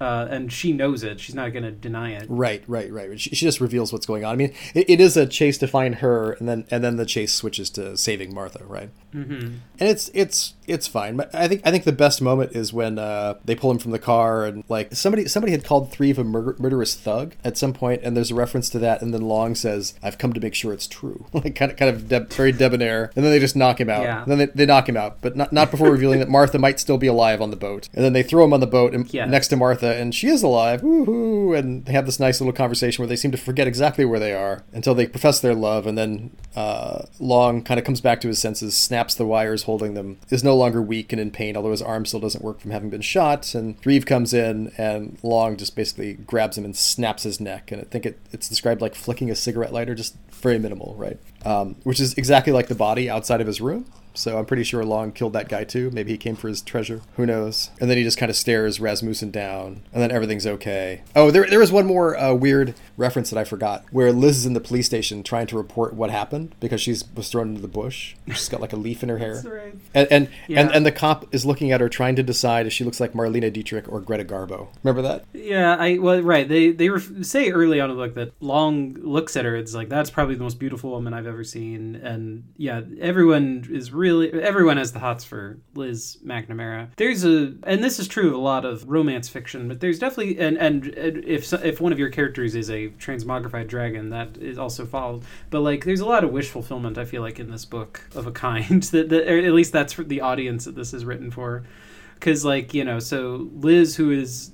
uh, 0.00 0.26
and 0.30 0.52
she 0.52 0.72
knows 0.72 1.02
it. 1.02 1.20
She's 1.20 1.34
not 1.34 1.52
going 1.52 1.62
to 1.62 1.70
deny 1.70 2.12
it. 2.12 2.26
Right, 2.28 2.62
right, 2.66 2.92
right. 2.92 3.18
She, 3.18 3.30
she, 3.30 3.46
just 3.46 3.60
reveals 3.60 3.92
what's 3.92 4.04
going 4.04 4.24
on. 4.24 4.32
I 4.32 4.36
mean, 4.36 4.52
it, 4.74 4.90
it 4.90 5.00
is 5.00 5.16
a 5.16 5.26
chase 5.26 5.56
to 5.58 5.66
find 5.66 5.96
her, 5.96 6.32
and 6.32 6.48
then 6.48 6.66
and 6.70 6.84
then 6.84 6.96
the 6.96 7.06
chase 7.06 7.32
switches 7.32 7.70
to 7.70 7.96
saving 7.96 8.34
Martha, 8.34 8.64
right? 8.64 8.90
Mm-hmm. 9.14 9.32
And 9.78 9.88
it's 9.88 10.10
it's 10.12 10.54
it's 10.66 10.86
fine. 10.86 11.16
But 11.16 11.34
I 11.34 11.48
think 11.48 11.62
I 11.64 11.70
think 11.70 11.84
the 11.84 11.92
best 11.92 12.20
moment 12.20 12.52
is 12.54 12.72
when 12.72 12.98
uh, 12.98 13.34
they 13.44 13.54
pull 13.54 13.70
him 13.70 13.78
from 13.78 13.92
the 13.92 13.98
car 13.98 14.44
and 14.44 14.64
like 14.68 14.94
somebody 14.94 15.28
somebody 15.28 15.52
had 15.52 15.64
called 15.64 15.90
three 15.90 16.10
of 16.10 16.18
a 16.18 16.24
murder, 16.24 16.56
murderous 16.58 16.94
thug 16.94 17.34
at 17.42 17.56
some 17.56 17.72
point, 17.72 18.02
and 18.02 18.16
there's 18.16 18.30
a 18.30 18.34
reference 18.34 18.68
to 18.70 18.78
that, 18.80 19.00
and 19.00 19.14
then 19.14 19.22
Long 19.22 19.54
says, 19.54 19.94
"I've 20.02 20.18
come 20.18 20.32
to 20.34 20.40
make 20.40 20.54
sure 20.54 20.72
it's 20.72 20.86
true," 20.86 21.26
like 21.32 21.54
kind 21.54 21.70
of 21.70 21.78
kind 21.78 21.90
of 21.94 22.08
de- 22.08 22.34
very 22.34 22.52
debonair, 22.52 23.10
and 23.16 23.24
then 23.24 23.32
they 23.32 23.40
just 23.40 23.56
knock 23.56 23.80
him 23.80 23.88
out. 23.88 24.02
Yeah. 24.02 24.22
And 24.22 24.30
then 24.30 24.38
they, 24.38 24.46
they 24.46 24.66
knock 24.66 24.88
him 24.88 24.96
out, 24.96 25.22
but 25.22 25.36
not 25.36 25.52
not 25.52 25.70
before 25.70 25.90
revealing 25.90 26.18
that 26.18 26.28
Martha 26.28 26.58
might 26.58 26.80
still 26.80 26.98
be 26.98 27.06
alive 27.06 27.40
on 27.40 27.50
the 27.50 27.56
boat, 27.56 27.88
and 27.94 28.04
then 28.04 28.12
they 28.12 28.22
throw 28.22 28.44
him 28.44 28.52
on 28.52 28.60
the 28.60 28.66
boat 28.66 28.92
and, 28.92 29.12
yeah. 29.12 29.24
next 29.24 29.48
to 29.48 29.56
Martha, 29.56 29.85
and 29.92 30.14
she 30.14 30.28
is 30.28 30.42
alive, 30.42 30.82
woohoo! 30.82 31.56
And 31.58 31.84
they 31.84 31.92
have 31.92 32.06
this 32.06 32.20
nice 32.20 32.40
little 32.40 32.52
conversation 32.52 33.02
where 33.02 33.08
they 33.08 33.16
seem 33.16 33.30
to 33.32 33.38
forget 33.38 33.66
exactly 33.66 34.04
where 34.04 34.20
they 34.20 34.32
are 34.32 34.64
until 34.72 34.94
they 34.94 35.06
profess 35.06 35.40
their 35.40 35.54
love, 35.54 35.86
and 35.86 35.96
then 35.96 36.36
uh, 36.54 37.06
Long 37.18 37.62
kind 37.62 37.78
of 37.78 37.84
comes 37.84 38.00
back 38.00 38.20
to 38.22 38.28
his 38.28 38.38
senses, 38.38 38.76
snaps 38.76 39.14
the 39.14 39.26
wires 39.26 39.64
holding 39.64 39.94
them, 39.94 40.18
is 40.30 40.42
no 40.42 40.56
longer 40.56 40.80
weak 40.82 41.12
and 41.12 41.20
in 41.20 41.30
pain, 41.30 41.56
although 41.56 41.70
his 41.70 41.82
arm 41.82 42.06
still 42.06 42.20
doesn't 42.20 42.44
work 42.44 42.60
from 42.60 42.70
having 42.70 42.90
been 42.90 43.00
shot. 43.00 43.54
And 43.54 43.76
Reeve 43.84 44.06
comes 44.06 44.32
in, 44.32 44.72
and 44.78 45.18
Long 45.22 45.56
just 45.56 45.76
basically 45.76 46.14
grabs 46.14 46.56
him 46.56 46.64
and 46.64 46.76
snaps 46.76 47.24
his 47.24 47.40
neck. 47.40 47.70
And 47.72 47.80
I 47.80 47.84
think 47.84 48.06
it, 48.06 48.18
it's 48.32 48.48
described 48.48 48.80
like 48.80 48.94
flicking 48.94 49.30
a 49.30 49.34
cigarette 49.34 49.72
lighter, 49.72 49.94
just 49.94 50.16
very 50.32 50.58
minimal, 50.58 50.94
right? 50.96 51.18
Um, 51.44 51.76
which 51.84 52.00
is 52.00 52.14
exactly 52.14 52.52
like 52.52 52.68
the 52.68 52.74
body 52.74 53.08
outside 53.08 53.40
of 53.40 53.46
his 53.46 53.60
room. 53.60 53.86
So 54.16 54.38
I'm 54.38 54.46
pretty 54.46 54.64
sure 54.64 54.84
Long 54.84 55.12
killed 55.12 55.32
that 55.34 55.48
guy 55.48 55.64
too. 55.64 55.90
Maybe 55.90 56.12
he 56.12 56.18
came 56.18 56.36
for 56.36 56.48
his 56.48 56.62
treasure. 56.62 57.02
Who 57.16 57.26
knows? 57.26 57.70
And 57.80 57.90
then 57.90 57.98
he 57.98 58.04
just 58.04 58.18
kind 58.18 58.30
of 58.30 58.36
stares 58.36 58.80
Rasmussen 58.80 59.30
down, 59.30 59.82
and 59.92 60.02
then 60.02 60.10
everything's 60.10 60.46
okay. 60.46 61.02
Oh, 61.14 61.30
there, 61.30 61.48
there 61.48 61.58
was 61.60 61.72
one 61.72 61.86
more 61.86 62.16
uh, 62.16 62.34
weird 62.34 62.74
reference 62.96 63.30
that 63.30 63.38
I 63.38 63.44
forgot, 63.44 63.84
where 63.90 64.12
Liz 64.12 64.38
is 64.38 64.46
in 64.46 64.54
the 64.54 64.60
police 64.60 64.86
station 64.86 65.22
trying 65.22 65.46
to 65.48 65.56
report 65.56 65.94
what 65.94 66.10
happened 66.10 66.54
because 66.60 66.80
she 66.80 66.96
was 67.14 67.28
thrown 67.28 67.48
into 67.48 67.60
the 67.60 67.68
bush. 67.68 68.14
She's 68.26 68.48
got 68.48 68.60
like 68.60 68.72
a 68.72 68.76
leaf 68.76 69.02
in 69.02 69.08
her 69.08 69.18
hair. 69.18 69.42
Right. 69.44 69.74
And 69.94 70.08
and, 70.10 70.28
yeah. 70.48 70.60
and 70.60 70.70
and 70.72 70.86
the 70.86 70.92
cop 70.92 71.32
is 71.34 71.44
looking 71.44 71.72
at 71.72 71.80
her, 71.80 71.88
trying 71.88 72.16
to 72.16 72.22
decide 72.22 72.66
if 72.66 72.72
she 72.72 72.84
looks 72.84 73.00
like 73.00 73.12
Marlene 73.12 73.52
Dietrich 73.52 73.90
or 73.90 74.00
Greta 74.00 74.24
Garbo. 74.24 74.68
Remember 74.82 75.02
that? 75.02 75.24
Yeah, 75.32 75.76
I 75.76 75.98
well, 75.98 76.22
right. 76.22 76.48
They 76.48 76.70
they 76.70 76.88
ref- 76.88 77.24
say 77.24 77.50
early 77.50 77.80
on 77.80 77.90
in 77.90 77.96
the 77.96 78.02
book 78.02 78.14
that 78.14 78.32
Long 78.40 78.94
looks 78.94 79.36
at 79.36 79.44
her. 79.44 79.56
It's 79.56 79.74
like 79.74 79.88
that's 79.88 80.10
probably 80.10 80.34
the 80.34 80.42
most 80.42 80.58
beautiful 80.58 80.90
woman 80.90 81.14
I've 81.14 81.26
ever 81.26 81.44
seen, 81.44 81.96
and 81.96 82.44
yeah, 82.56 82.80
everyone 83.00 83.68
is 83.70 83.92
really 83.92 84.05
really 84.06 84.32
everyone 84.32 84.76
has 84.76 84.92
the 84.92 84.98
hots 84.98 85.24
for 85.24 85.58
Liz 85.74 86.18
McNamara. 86.24 86.88
There's 86.96 87.24
a 87.24 87.54
and 87.64 87.82
this 87.82 87.98
is 87.98 88.06
true 88.08 88.28
of 88.28 88.34
a 88.34 88.38
lot 88.38 88.64
of 88.64 88.88
romance 88.88 89.28
fiction, 89.28 89.68
but 89.68 89.80
there's 89.80 89.98
definitely 89.98 90.38
and 90.38 90.56
and 90.56 90.86
if 90.86 91.52
if 91.52 91.80
one 91.80 91.92
of 91.92 91.98
your 91.98 92.10
characters 92.10 92.54
is 92.54 92.70
a 92.70 92.88
transmogrified 92.90 93.68
dragon, 93.68 94.10
that 94.10 94.36
is 94.38 94.58
also 94.58 94.86
followed. 94.86 95.24
But 95.50 95.60
like, 95.60 95.84
there's 95.84 96.00
a 96.00 96.06
lot 96.06 96.24
of 96.24 96.30
wish 96.30 96.48
fulfillment. 96.48 96.98
I 96.98 97.04
feel 97.04 97.22
like 97.22 97.40
in 97.40 97.50
this 97.50 97.64
book 97.64 98.02
of 98.14 98.26
a 98.26 98.32
kind 98.32 98.82
that, 98.92 99.08
that 99.08 99.28
at 99.28 99.52
least 99.52 99.72
that's 99.72 99.92
for 99.92 100.04
the 100.04 100.20
audience 100.20 100.64
that 100.64 100.76
this 100.76 100.94
is 100.94 101.04
written 101.04 101.30
for 101.30 101.64
because 102.18 102.44
like 102.44 102.74
you 102.74 102.82
know 102.84 102.98
so 102.98 103.48
liz 103.54 103.94
who 103.96 104.10
is 104.10 104.50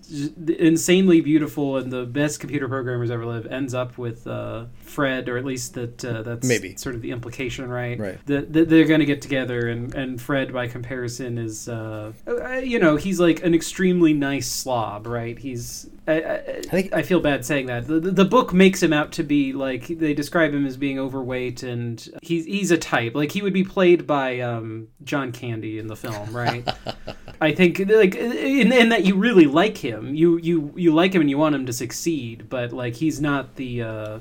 insanely 0.59 1.21
beautiful 1.21 1.77
and 1.77 1.93
the 1.93 2.05
best 2.05 2.41
computer 2.41 2.69
programmers 2.69 3.11
ever 3.11 3.25
live 3.25 3.47
ends 3.47 3.73
up 3.73 3.97
with 3.97 4.27
uh, 4.27 4.65
fred 4.81 5.29
or 5.29 5.39
at 5.39 5.45
least 5.45 5.75
that 5.75 6.05
uh, 6.05 6.23
that's 6.23 6.47
Maybe. 6.47 6.77
sort 6.77 6.95
of 6.95 7.03
the 7.03 7.11
implication 7.13 7.69
right? 7.71 7.99
Right. 7.99 8.27
that, 8.27 8.53
that 8.53 8.69
they're 8.69 8.85
going 8.87 9.01
to 9.01 9.07
get 9.07 9.23
together 9.23 9.69
and, 9.69 9.95
and 9.95 10.21
fred 10.21 10.53
by 10.53 10.67
comparison 10.67 11.39
is 11.39 11.69
uh, 11.69 12.13
uh, 12.27 12.53
you 12.55 12.79
know 12.79 12.97
he's 12.97 13.19
like 13.21 13.43
an 13.43 13.55
extremely 13.55 14.13
nice 14.13 14.51
slob 14.51 15.07
right? 15.07 15.39
He's 15.39 15.89
I, 16.07 16.15
I, 16.15 16.61
think- 16.63 16.93
I 16.93 17.03
feel 17.03 17.21
bad 17.21 17.45
saying 17.45 17.67
that. 17.67 17.87
The, 17.87 18.01
the, 18.01 18.11
the 18.11 18.25
book 18.25 18.53
makes 18.53 18.83
him 18.83 18.93
out 18.93 19.13
to 19.13 19.23
be 19.23 19.53
like 19.53 19.87
they 19.87 20.15
describe 20.15 20.53
him 20.53 20.67
as 20.67 20.77
being 20.77 20.99
overweight 20.99 21.63
and 21.63 22.07
he's 22.23 22.45
he's 22.45 22.73
a 22.73 22.77
type. 22.79 23.15
Like 23.15 23.31
he 23.31 23.41
would 23.41 23.53
be 23.53 23.63
played 23.65 24.07
by 24.07 24.41
um, 24.41 24.89
john 25.05 25.33
candy 25.33 25.79
in 25.79 25.87
the 25.87 25.97
film 25.97 26.35
right 26.37 26.69
I 27.43 27.53
think 27.53 27.81
like 27.81 28.15
in, 28.15 28.73
in 28.73 28.89
that 28.91 29.05
you 29.05 29.17
really 29.17 29.47
like 29.47 29.77
him. 29.77 30.15
You 30.15 30.37
you 30.39 30.73
you 30.77 30.95
like 30.95 31.13
him 31.13 31.21
and 31.21 31.29
you 31.29 31.39
want 31.39 31.57
him 31.57 31.67
to 31.67 31.73
succeed, 31.73 32.49
but 32.49 32.73
like 32.73 32.95
he's 32.95 33.21
not 33.21 33.57
the 33.57 33.83
uh 33.83 34.19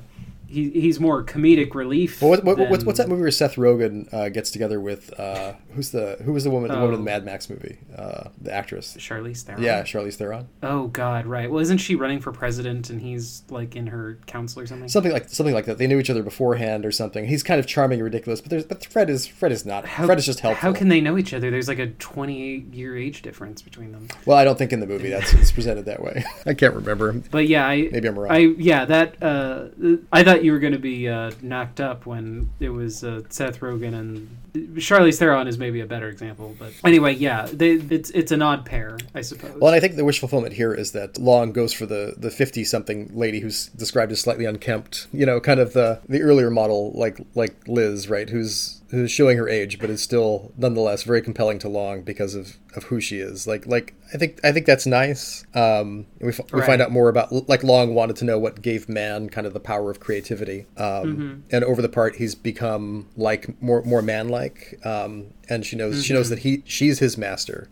he, 0.52 0.70
he's 0.70 1.00
more 1.00 1.24
comedic 1.24 1.74
relief. 1.74 2.20
Well, 2.20 2.30
what, 2.30 2.44
what, 2.44 2.58
what's, 2.58 2.70
than- 2.78 2.86
what's 2.86 2.98
that 2.98 3.08
movie 3.08 3.22
where 3.22 3.30
Seth 3.30 3.56
Rogen 3.56 4.12
uh, 4.12 4.28
gets 4.28 4.50
together 4.50 4.80
with 4.80 5.18
uh, 5.18 5.54
who's 5.74 5.90
the 5.90 6.18
who 6.24 6.32
was 6.32 6.44
the 6.44 6.50
woman 6.50 6.70
the 6.70 6.76
woman 6.76 6.94
in 6.94 7.04
the 7.04 7.10
Oh. 7.10 7.14
Mad 7.14 7.24
Max 7.24 7.48
movie 7.50 7.78
uh, 7.96 8.28
the 8.40 8.52
actress 8.52 8.96
Charlize 8.98 9.42
Theron. 9.42 9.62
yeah 9.62 9.82
Charlize 9.82 10.14
Theron 10.14 10.48
Oh 10.62 10.88
God, 10.88 11.26
right. 11.26 11.50
Well, 11.50 11.60
isn't 11.60 11.78
she 11.78 11.94
running 11.94 12.20
for 12.20 12.32
president 12.32 12.90
and 12.90 13.00
he's 13.00 13.42
like 13.50 13.74
in 13.74 13.88
her 13.88 14.18
council 14.26 14.60
or 14.62 14.66
something? 14.66 14.88
something 14.88 15.12
like 15.12 15.28
something 15.28 15.54
like 15.54 15.64
that 15.66 15.78
they 15.78 15.86
knew 15.86 15.98
each 15.98 16.10
other 16.10 16.22
beforehand 16.22 16.84
or 16.84 16.92
something 16.92 17.26
he's 17.26 17.42
kind 17.42 17.58
of 17.58 17.66
charming 17.66 17.98
and 17.98 18.04
ridiculous 18.04 18.40
but 18.40 18.50
there's 18.50 18.64
but 18.64 18.84
Fred 18.84 19.08
is 19.10 19.26
Fred 19.26 19.52
is 19.52 19.64
not 19.66 19.86
How- 19.86 20.06
Fred 20.06 20.18
is 20.18 20.26
just 20.26 20.40
helpful 20.40 20.70
How 20.70 20.76
can 20.76 20.88
they 20.88 21.00
know 21.00 21.16
each 21.18 21.32
other? 21.34 21.50
There's 21.50 21.68
like 21.68 21.78
a 21.78 21.88
28 21.88 22.74
year 22.74 22.96
age 22.96 23.22
difference 23.22 23.62
between 23.62 23.92
them. 23.92 24.08
well 24.26 24.36
I 24.36 24.44
don't 24.44 24.58
think 24.58 24.72
in 24.72 24.80
the 24.80 24.86
movie 24.86 25.08
that's 25.10 25.32
it's 25.34 25.52
presented 25.52 25.86
that 25.86 26.02
way 26.02 26.24
I 26.46 26.54
can't 26.54 26.74
remember 26.74 27.12
But 27.30 27.48
yeah, 27.48 27.66
I 27.66 27.88
Maybe 27.90 28.08
I'm 28.08 28.18
wrong. 28.18 28.30
I 28.32 28.38
yeah 28.58 28.84
that 28.84 29.22
uh, 29.22 29.68
I 30.12 30.22
thought 30.24 30.41
you 30.42 30.52
were 30.52 30.58
going 30.58 30.72
to 30.72 30.78
be 30.78 31.08
uh, 31.08 31.30
knocked 31.40 31.80
up 31.80 32.06
when 32.06 32.50
it 32.60 32.70
was 32.70 33.04
uh, 33.04 33.22
Seth 33.28 33.60
Rogen 33.60 33.94
and 33.94 34.36
Charlize 34.54 35.18
Theron 35.18 35.48
is 35.48 35.56
maybe 35.58 35.80
a 35.80 35.86
better 35.86 36.08
example. 36.08 36.54
But 36.58 36.72
anyway, 36.84 37.14
yeah, 37.14 37.46
they, 37.50 37.72
it's 37.72 38.10
it's 38.10 38.32
an 38.32 38.42
odd 38.42 38.66
pair, 38.66 38.98
I 39.14 39.22
suppose. 39.22 39.54
Well, 39.56 39.72
and 39.72 39.76
I 39.76 39.80
think 39.80 39.96
the 39.96 40.04
wish 40.04 40.18
fulfillment 40.20 40.54
here 40.54 40.74
is 40.74 40.92
that 40.92 41.18
Long 41.18 41.52
goes 41.52 41.72
for 41.72 41.86
the 41.86 42.14
the 42.18 42.30
fifty 42.30 42.64
something 42.64 43.10
lady 43.14 43.40
who's 43.40 43.66
described 43.68 44.12
as 44.12 44.20
slightly 44.20 44.44
unkempt. 44.44 45.06
You 45.12 45.24
know, 45.24 45.40
kind 45.40 45.58
of 45.60 45.72
the 45.72 46.00
the 46.08 46.20
earlier 46.20 46.50
model, 46.50 46.92
like 46.94 47.18
like 47.34 47.56
Liz, 47.66 48.08
right? 48.10 48.28
Who's 48.28 48.82
who's 48.90 49.10
showing 49.10 49.38
her 49.38 49.48
age, 49.48 49.78
but 49.78 49.88
is 49.88 50.02
still 50.02 50.52
nonetheless 50.58 51.02
very 51.04 51.22
compelling 51.22 51.58
to 51.60 51.68
Long 51.68 52.02
because 52.02 52.34
of 52.34 52.58
of 52.76 52.84
who 52.84 53.00
she 53.00 53.20
is. 53.20 53.46
Like 53.46 53.66
like 53.66 53.94
I 54.12 54.18
think 54.18 54.38
I 54.44 54.52
think 54.52 54.66
that's 54.66 54.86
nice. 54.86 55.46
Um, 55.54 56.06
we 56.20 56.28
f- 56.28 56.52
we 56.52 56.60
find 56.60 56.82
out 56.82 56.90
more 56.90 57.08
about 57.08 57.48
like 57.48 57.64
Long 57.64 57.94
wanted 57.94 58.16
to 58.16 58.26
know 58.26 58.38
what 58.38 58.60
gave 58.60 58.88
man 58.88 59.30
kind 59.30 59.46
of 59.46 59.54
the 59.54 59.60
power 59.60 59.90
of 59.90 59.98
creativity. 59.98 60.66
Um, 60.76 61.44
and 61.50 61.64
over 61.64 61.80
the 61.80 61.88
part, 61.88 62.16
he's 62.16 62.34
become 62.34 63.08
like 63.16 63.60
more 63.62 63.82
more 63.82 64.02
man 64.02 64.28
like. 64.28 64.41
Um, 64.84 65.28
and 65.48 65.64
she 65.64 65.76
knows 65.76 66.04
she 66.04 66.12
knows 66.14 66.28
that 66.30 66.40
he 66.40 66.62
she's 66.66 66.98
his 66.98 67.16
master. 67.18 67.68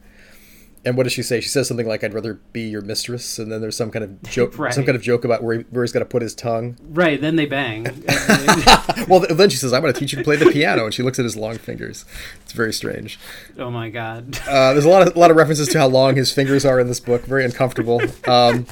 And 0.82 0.96
what 0.96 1.02
does 1.02 1.12
she 1.12 1.22
say? 1.22 1.42
She 1.42 1.48
says 1.50 1.68
something 1.68 1.86
like, 1.86 2.02
"I'd 2.02 2.14
rather 2.14 2.40
be 2.54 2.62
your 2.62 2.80
mistress." 2.80 3.38
And 3.38 3.52
then 3.52 3.60
there's 3.60 3.76
some 3.76 3.90
kind 3.90 4.02
of 4.02 4.22
joke, 4.30 4.58
Right. 4.58 4.72
some 4.72 4.86
kind 4.86 4.96
of 4.96 5.02
joke 5.02 5.26
about 5.26 5.42
where, 5.42 5.58
he, 5.58 5.64
where 5.64 5.84
he's 5.84 5.92
got 5.92 5.98
to 5.98 6.06
put 6.06 6.22
his 6.22 6.34
tongue. 6.34 6.78
right, 6.88 7.20
then 7.20 7.36
they 7.36 7.44
bang. 7.46 7.84
Well, 9.08 9.20
then 9.28 9.50
she 9.50 9.56
says, 9.56 9.72
"I'm 9.72 9.80
going 9.82 9.92
to 9.92 9.98
teach 9.98 10.12
you 10.12 10.18
to 10.18 10.24
play 10.24 10.36
the 10.36 10.50
piano," 10.50 10.84
and 10.84 10.94
she 10.94 11.02
looks 11.02 11.18
at 11.18 11.24
his 11.24 11.36
long 11.36 11.58
fingers. 11.58 12.04
It's 12.44 12.52
very 12.52 12.72
strange. 12.72 13.18
oh 13.58 13.70
my 13.70 13.90
god. 13.90 14.38
Uh, 14.48 14.72
there's 14.72 14.84
a 14.84 14.88
lot 14.88 15.06
of 15.06 15.16
a 15.16 15.18
lot 15.18 15.30
of 15.30 15.36
references 15.36 15.68
to 15.68 15.78
how 15.78 15.86
long 15.88 16.16
his 16.16 16.32
fingers 16.32 16.64
are 16.64 16.78
in 16.80 16.86
this 16.86 17.00
book. 17.00 17.24
Very 17.24 17.44
uncomfortable. 17.44 18.00
Um, 18.28 18.66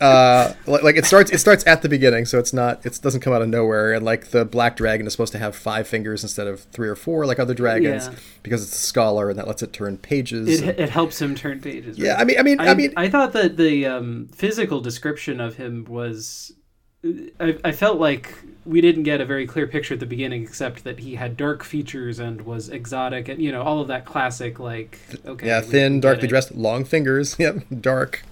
uh, 0.00 0.52
like, 0.66 0.96
it 0.96 1.04
starts 1.04 1.30
it 1.30 1.38
starts 1.38 1.66
at 1.66 1.82
the 1.82 1.88
beginning, 1.88 2.24
so 2.24 2.38
it's 2.38 2.52
not 2.52 2.84
it 2.86 2.98
doesn't 3.02 3.20
come 3.20 3.32
out 3.32 3.42
of 3.42 3.48
nowhere. 3.48 3.92
And 3.92 4.04
like 4.04 4.28
the 4.28 4.44
black 4.44 4.76
dragon 4.76 5.06
is 5.06 5.12
supposed 5.12 5.32
to 5.32 5.38
have 5.38 5.56
five 5.56 5.88
fingers 5.88 6.22
instead 6.22 6.46
of 6.46 6.60
three 6.64 6.88
or 6.88 6.96
four, 6.96 7.26
like 7.26 7.38
other 7.38 7.54
dragons, 7.54 8.06
Yeah. 8.06 8.14
because 8.42 8.62
it's 8.62 8.74
a 8.74 8.86
scholar 8.86 9.30
and 9.30 9.38
that 9.38 9.46
lets 9.46 9.62
it 9.62 9.72
turn 9.72 9.98
pages. 9.98 10.60
It, 10.60 10.78
it 10.78 10.90
helps 10.90 11.20
him 11.20 11.34
turn 11.34 11.60
pages. 11.60 11.98
yeah, 11.98 12.12
right? 12.14 12.20
I 12.20 12.24
mean, 12.24 12.38
I 12.38 12.42
mean, 12.42 12.60
I, 12.60 12.68
I, 12.68 12.74
mean, 12.74 12.92
I 12.96 13.08
thought 13.08 13.32
that 13.32 13.56
the 13.56 13.86
um, 13.86 14.28
physical 14.34 14.80
description 14.80 15.40
of 15.40 15.56
him 15.56 15.84
was. 15.88 16.52
I, 17.38 17.56
I 17.62 17.70
felt 17.70 17.98
like 18.00 18.34
we 18.66 18.80
didn't 18.80 19.04
get 19.04 19.20
a 19.20 19.24
very 19.24 19.46
clear 19.46 19.68
picture 19.68 19.94
at 19.94 20.00
the 20.00 20.06
beginning, 20.06 20.42
except 20.42 20.82
that 20.82 20.98
he 20.98 21.14
had 21.14 21.36
dark 21.36 21.62
features 21.62 22.18
and 22.18 22.42
was 22.42 22.68
exotic, 22.68 23.28
and 23.28 23.40
you 23.40 23.52
know 23.52 23.62
all 23.62 23.80
of 23.80 23.86
that 23.88 24.04
classic 24.04 24.58
like. 24.58 24.98
Okay, 25.24 25.46
yeah, 25.46 25.60
thin, 25.60 26.00
darkly 26.00 26.26
dressed, 26.26 26.54
long 26.54 26.84
fingers. 26.84 27.36
Yep, 27.38 27.64
dark. 27.80 28.24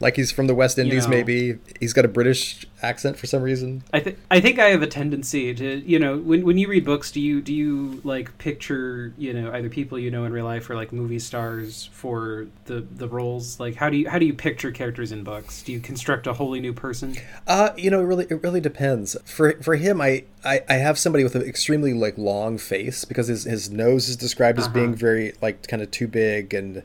Like 0.00 0.16
he's 0.16 0.32
from 0.32 0.46
the 0.46 0.54
West 0.54 0.78
Indies, 0.78 1.04
know. 1.04 1.10
maybe. 1.10 1.58
He's 1.78 1.92
got 1.92 2.04
a 2.06 2.08
British 2.08 2.64
accent 2.82 3.18
for 3.18 3.26
some 3.26 3.42
reason. 3.42 3.82
I 3.92 4.00
think 4.00 4.18
I 4.30 4.40
think 4.40 4.58
I 4.58 4.68
have 4.70 4.80
a 4.80 4.86
tendency 4.86 5.54
to 5.54 5.78
you 5.86 5.98
know 5.98 6.16
when 6.16 6.44
when 6.44 6.56
you 6.56 6.66
read 6.68 6.84
books 6.86 7.12
do 7.12 7.20
you 7.20 7.42
do 7.42 7.52
you 7.52 8.00
like 8.02 8.36
picture 8.38 9.12
you 9.18 9.34
know 9.34 9.52
either 9.52 9.68
people 9.68 9.98
you 9.98 10.10
know 10.10 10.24
in 10.24 10.32
real 10.32 10.46
life 10.46 10.70
or 10.70 10.74
like 10.74 10.90
movie 10.90 11.18
stars 11.18 11.90
for 11.92 12.46
the 12.64 12.80
the 12.96 13.06
roles 13.06 13.60
like 13.60 13.74
how 13.74 13.90
do 13.90 13.98
you 13.98 14.08
how 14.08 14.18
do 14.18 14.24
you 14.24 14.32
picture 14.32 14.70
characters 14.72 15.12
in 15.12 15.22
books 15.22 15.62
do 15.62 15.72
you 15.72 15.80
construct 15.80 16.26
a 16.26 16.32
wholly 16.32 16.60
new 16.60 16.72
person 16.72 17.14
Uh, 17.46 17.70
you 17.76 17.90
know, 17.90 18.00
it 18.00 18.04
really, 18.04 18.26
it 18.30 18.42
really 18.42 18.60
depends. 18.60 19.16
For 19.24 19.52
for 19.60 19.74
him, 19.76 20.00
I, 20.00 20.24
I, 20.44 20.62
I 20.68 20.74
have 20.74 20.98
somebody 20.98 21.24
with 21.24 21.34
an 21.34 21.42
extremely 21.42 21.92
like 21.92 22.16
long 22.16 22.56
face 22.58 23.04
because 23.04 23.26
his 23.26 23.44
his 23.44 23.68
nose 23.70 24.08
is 24.08 24.16
described 24.16 24.58
as 24.58 24.64
Uh-huh. 24.66 24.74
being 24.74 24.94
very 24.94 25.34
like 25.42 25.66
kind 25.66 25.82
of 25.82 25.90
too 25.90 26.06
big, 26.08 26.54
and 26.54 26.82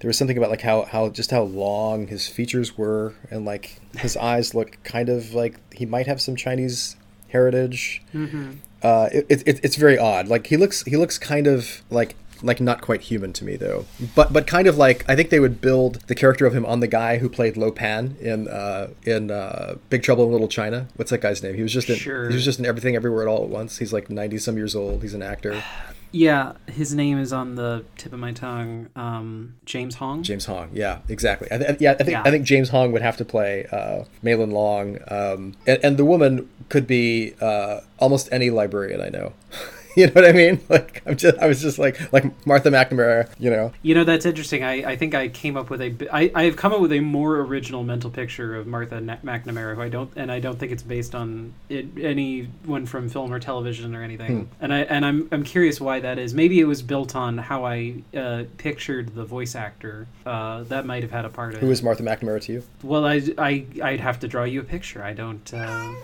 there 0.00 0.08
was 0.08 0.18
something 0.18 0.36
about 0.36 0.50
like 0.50 0.60
how 0.60 0.82
how 0.82 1.08
just 1.08 1.30
how 1.30 1.42
long 1.42 2.06
his 2.08 2.28
features 2.28 2.76
were, 2.76 3.14
and 3.30 3.44
like 3.44 3.80
his 3.98 4.16
eyes 4.32 4.54
look 4.54 4.78
kind 4.84 5.08
of 5.08 5.32
like 5.32 5.58
he 5.74 5.86
might 5.86 6.06
have 6.06 6.20
some 6.20 6.36
Chinese 6.36 6.96
heritage. 7.28 8.02
mm-hmm. 8.14 8.52
Uh, 8.82 9.08
it, 9.10 9.26
it, 9.30 9.60
it's 9.64 9.76
very 9.76 9.98
odd. 9.98 10.28
Like 10.28 10.46
he 10.46 10.56
looks 10.56 10.82
he 10.82 10.96
looks 10.96 11.18
kind 11.18 11.46
of 11.46 11.82
like 11.90 12.14
like 12.42 12.60
not 12.60 12.82
quite 12.82 13.00
human 13.00 13.32
to 13.32 13.44
me 13.44 13.56
though, 13.56 13.86
but 14.14 14.32
but 14.32 14.46
kind 14.46 14.68
of 14.68 14.76
like 14.76 15.04
I 15.08 15.16
think 15.16 15.30
they 15.30 15.40
would 15.40 15.60
build 15.62 16.02
the 16.06 16.14
character 16.14 16.44
of 16.46 16.54
him 16.54 16.66
on 16.66 16.80
the 16.80 16.86
guy 16.86 17.16
who 17.16 17.28
played 17.30 17.56
Lo 17.56 17.72
Pan 17.72 18.16
in 18.20 18.46
uh, 18.48 18.88
in 19.02 19.30
uh, 19.30 19.76
Big 19.88 20.02
Trouble 20.02 20.24
in 20.26 20.32
Little 20.32 20.46
China. 20.46 20.88
What's 20.96 21.10
that 21.10 21.22
guy's 21.22 21.42
name? 21.42 21.54
He 21.54 21.62
was 21.62 21.72
just 21.72 21.88
in 21.88 21.96
Sure. 21.96 22.28
he 22.28 22.34
was 22.34 22.44
just 22.44 22.58
in 22.58 22.66
Everything 22.66 22.94
Everywhere 22.94 23.22
at 23.22 23.28
All 23.28 23.42
at 23.42 23.48
Once. 23.48 23.78
He's 23.78 23.94
like 23.94 24.10
ninety 24.10 24.36
some 24.38 24.58
years 24.58 24.76
old. 24.76 25.02
He's 25.02 25.14
an 25.14 25.22
actor. 25.22 25.62
yeah 26.16 26.52
his 26.66 26.94
name 26.94 27.18
is 27.18 27.30
on 27.32 27.54
the 27.56 27.84
tip 27.98 28.12
of 28.12 28.18
my 28.18 28.32
tongue 28.32 28.88
um, 28.96 29.54
James 29.72 29.94
Hong 29.96 30.22
James 30.22 30.46
Hong. 30.46 30.70
Yeah, 30.72 31.00
exactly. 31.08 31.48
I 31.50 31.58
th- 31.58 31.80
yeah, 31.80 31.92
I 31.92 31.94
think 32.06 32.10
Yeah. 32.10 32.22
I 32.24 32.30
think 32.30 32.44
James 32.46 32.68
Hong 32.70 32.92
would 32.92 33.02
have 33.02 33.16
to 33.18 33.24
play 33.24 33.66
uh, 33.78 34.04
Mayland 34.24 34.52
Long, 34.52 34.86
um, 35.08 35.40
and, 35.66 35.78
and 35.84 35.96
the 36.00 36.04
woman 36.04 36.48
could 36.72 36.86
be 36.86 37.34
uh, 37.40 37.80
almost 37.98 38.28
any 38.32 38.48
librarian 38.50 39.00
I 39.00 39.10
know. 39.10 39.32
you 40.00 40.06
know 40.06 40.12
what 40.12 40.26
I 40.26 40.32
mean? 40.32 40.60
Like 40.68 41.02
I'm 41.06 41.16
just 41.16 41.38
I 41.38 41.46
was 41.46 41.62
just 41.62 41.78
like 41.78 42.12
like 42.12 42.24
Martha 42.46 42.70
McNamara. 42.70 43.28
You 43.38 43.50
know. 43.50 43.72
You 43.82 43.94
know, 43.94 44.04
that's 44.04 44.26
interesting. 44.26 44.62
I, 44.62 44.92
I 44.92 44.96
think 44.96 45.14
I 45.14 45.28
came 45.28 45.56
up 45.56 45.70
with 45.70 45.80
a. 45.80 46.08
I, 46.12 46.30
I 46.34 46.44
have 46.44 46.56
come 46.56 46.72
up 46.72 46.80
with 46.80 46.92
a 46.92 47.00
more 47.00 47.36
original 47.40 47.82
mental 47.82 48.10
picture 48.10 48.56
of 48.56 48.66
Martha 48.66 49.00
Na- 49.00 49.16
McNamara, 49.24 49.74
who 49.74 49.82
I 49.82 49.88
don't, 49.88 50.10
and 50.16 50.30
I 50.30 50.40
don't 50.40 50.58
think 50.58 50.72
it's 50.72 50.82
based 50.82 51.14
on 51.14 51.54
it, 51.68 51.86
anyone 51.98 52.84
from 52.86 53.08
film 53.08 53.32
or 53.32 53.38
television 53.38 53.94
or 53.94 54.02
anything. 54.02 54.46
Hmm. 54.46 54.64
And 54.64 54.74
I 54.74 54.78
and 54.80 55.06
I'm 55.06 55.28
I'm 55.32 55.44
curious 55.44 55.80
why 55.80 56.00
that 56.00 56.18
is. 56.18 56.34
Maybe 56.34 56.60
it 56.60 56.64
was 56.66 56.82
built 56.82 57.16
on 57.16 57.38
how 57.38 57.64
I 57.64 58.02
uh, 58.14 58.44
pictured 58.58 59.14
the 59.14 59.24
voice 59.24 59.54
actor. 59.54 60.06
Uh, 60.26 60.64
that 60.64 60.84
might 60.84 61.02
have 61.02 61.12
had 61.12 61.24
a 61.24 61.30
part 61.30 61.54
of 61.54 61.60
Who 61.60 61.70
is 61.70 61.82
Martha 61.82 62.02
McNamara 62.02 62.42
to 62.42 62.52
you? 62.52 62.62
Well, 62.82 63.06
I, 63.06 63.22
I 63.38 63.64
I'd 63.82 64.00
have 64.00 64.20
to 64.20 64.28
draw 64.28 64.44
you 64.44 64.60
a 64.60 64.64
picture. 64.64 65.02
I 65.02 65.14
don't. 65.14 65.54
Uh, 65.54 65.94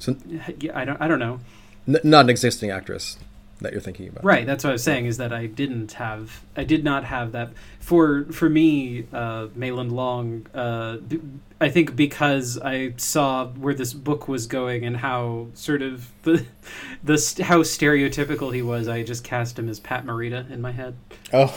So, 0.00 0.14
yeah, 0.60 0.78
I 0.78 0.84
don't. 0.84 1.00
I 1.00 1.08
don't 1.08 1.18
know. 1.18 1.40
N- 1.88 1.96
not 2.04 2.26
an 2.26 2.30
existing 2.30 2.70
actress 2.70 3.16
that 3.60 3.72
you're 3.72 3.80
thinking 3.80 4.06
about. 4.08 4.22
Right. 4.24 4.46
That's 4.46 4.62
what 4.62 4.70
I 4.70 4.72
was 4.74 4.84
saying. 4.84 5.06
Is 5.06 5.16
that 5.16 5.32
I 5.32 5.46
didn't 5.46 5.92
have. 5.94 6.42
I 6.56 6.62
did 6.64 6.84
not 6.84 7.04
have 7.04 7.32
that. 7.32 7.50
For 7.80 8.24
for 8.26 8.48
me, 8.48 9.06
uh, 9.12 9.48
Mayland 9.56 9.90
Long. 9.90 10.46
Uh, 10.54 10.98
b- 10.98 11.20
I 11.60 11.70
think 11.70 11.96
because 11.96 12.56
I 12.58 12.92
saw 12.98 13.46
where 13.48 13.74
this 13.74 13.92
book 13.92 14.28
was 14.28 14.46
going 14.46 14.84
and 14.84 14.96
how 14.98 15.48
sort 15.54 15.82
of 15.82 16.08
the 16.22 16.44
the 17.02 17.18
st- 17.18 17.46
how 17.48 17.62
stereotypical 17.62 18.54
he 18.54 18.62
was. 18.62 18.86
I 18.86 19.02
just 19.02 19.24
cast 19.24 19.58
him 19.58 19.68
as 19.68 19.80
Pat 19.80 20.04
Morita 20.06 20.48
in 20.50 20.60
my 20.60 20.70
head. 20.70 20.94
Oh. 21.32 21.48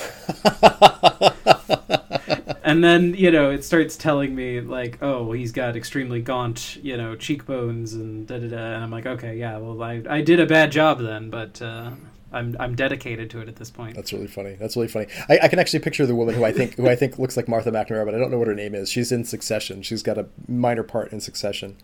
And 2.64 2.84
then 2.84 3.16
you 3.16 3.32
know 3.32 3.50
it 3.50 3.64
starts 3.64 3.98
telling 3.98 4.36
me 4.36 4.62
like, 4.62 5.00
oh, 5.02 5.32
he's 5.32 5.52
got 5.52 5.76
extremely 5.76 6.22
gaunt, 6.22 6.78
you 6.84 6.96
know, 6.98 7.16
cheekbones 7.16 7.94
and 7.94 8.28
da 8.28 8.38
da 8.40 8.48
da. 8.48 8.58
And 8.58 8.84
I'm 8.84 8.92
like, 8.92 9.06
okay, 9.06 9.38
yeah, 9.38 9.58
well, 9.58 9.82
I 9.82 10.04
I 10.10 10.22
did 10.22 10.40
a 10.40 10.46
bad 10.46 10.72
job 10.72 11.00
then, 11.00 11.30
but. 11.30 11.62
Uh, 11.62 11.92
I'm 12.34 12.56
I'm 12.60 12.76
dedicated 12.76 13.30
to 13.32 13.42
it 13.42 13.50
at 13.50 13.58
this 13.58 13.70
point. 13.70 13.96
That's 13.96 14.14
really 14.14 14.28
funny. 14.28 14.54
That's 14.54 14.76
really 14.76 14.88
funny. 14.88 15.08
I, 15.28 15.40
I 15.44 15.48
can 15.50 15.60
actually 15.60 15.80
picture 15.80 16.06
the 16.06 16.16
woman 16.16 16.34
who 16.34 16.46
I 16.46 16.54
think 16.54 16.76
who 16.76 16.88
I 16.88 16.96
think 16.96 17.20
looks 17.20 17.36
like 17.36 17.48
Martha 17.48 17.72
McNamara, 17.72 18.06
but 18.06 18.16
I 18.16 18.18
don't 18.18 18.32
know 18.32 18.38
what 18.38 18.48
her 18.48 18.56
name 18.56 18.74
is. 18.74 18.90
She's 18.90 19.12
in 19.12 19.26
Succession. 19.26 19.82
She's 19.84 20.02
got 20.02 20.18
a 20.18 20.28
minor 20.48 20.84
part 20.84 21.12
in 21.12 21.20
Succession. 21.20 21.76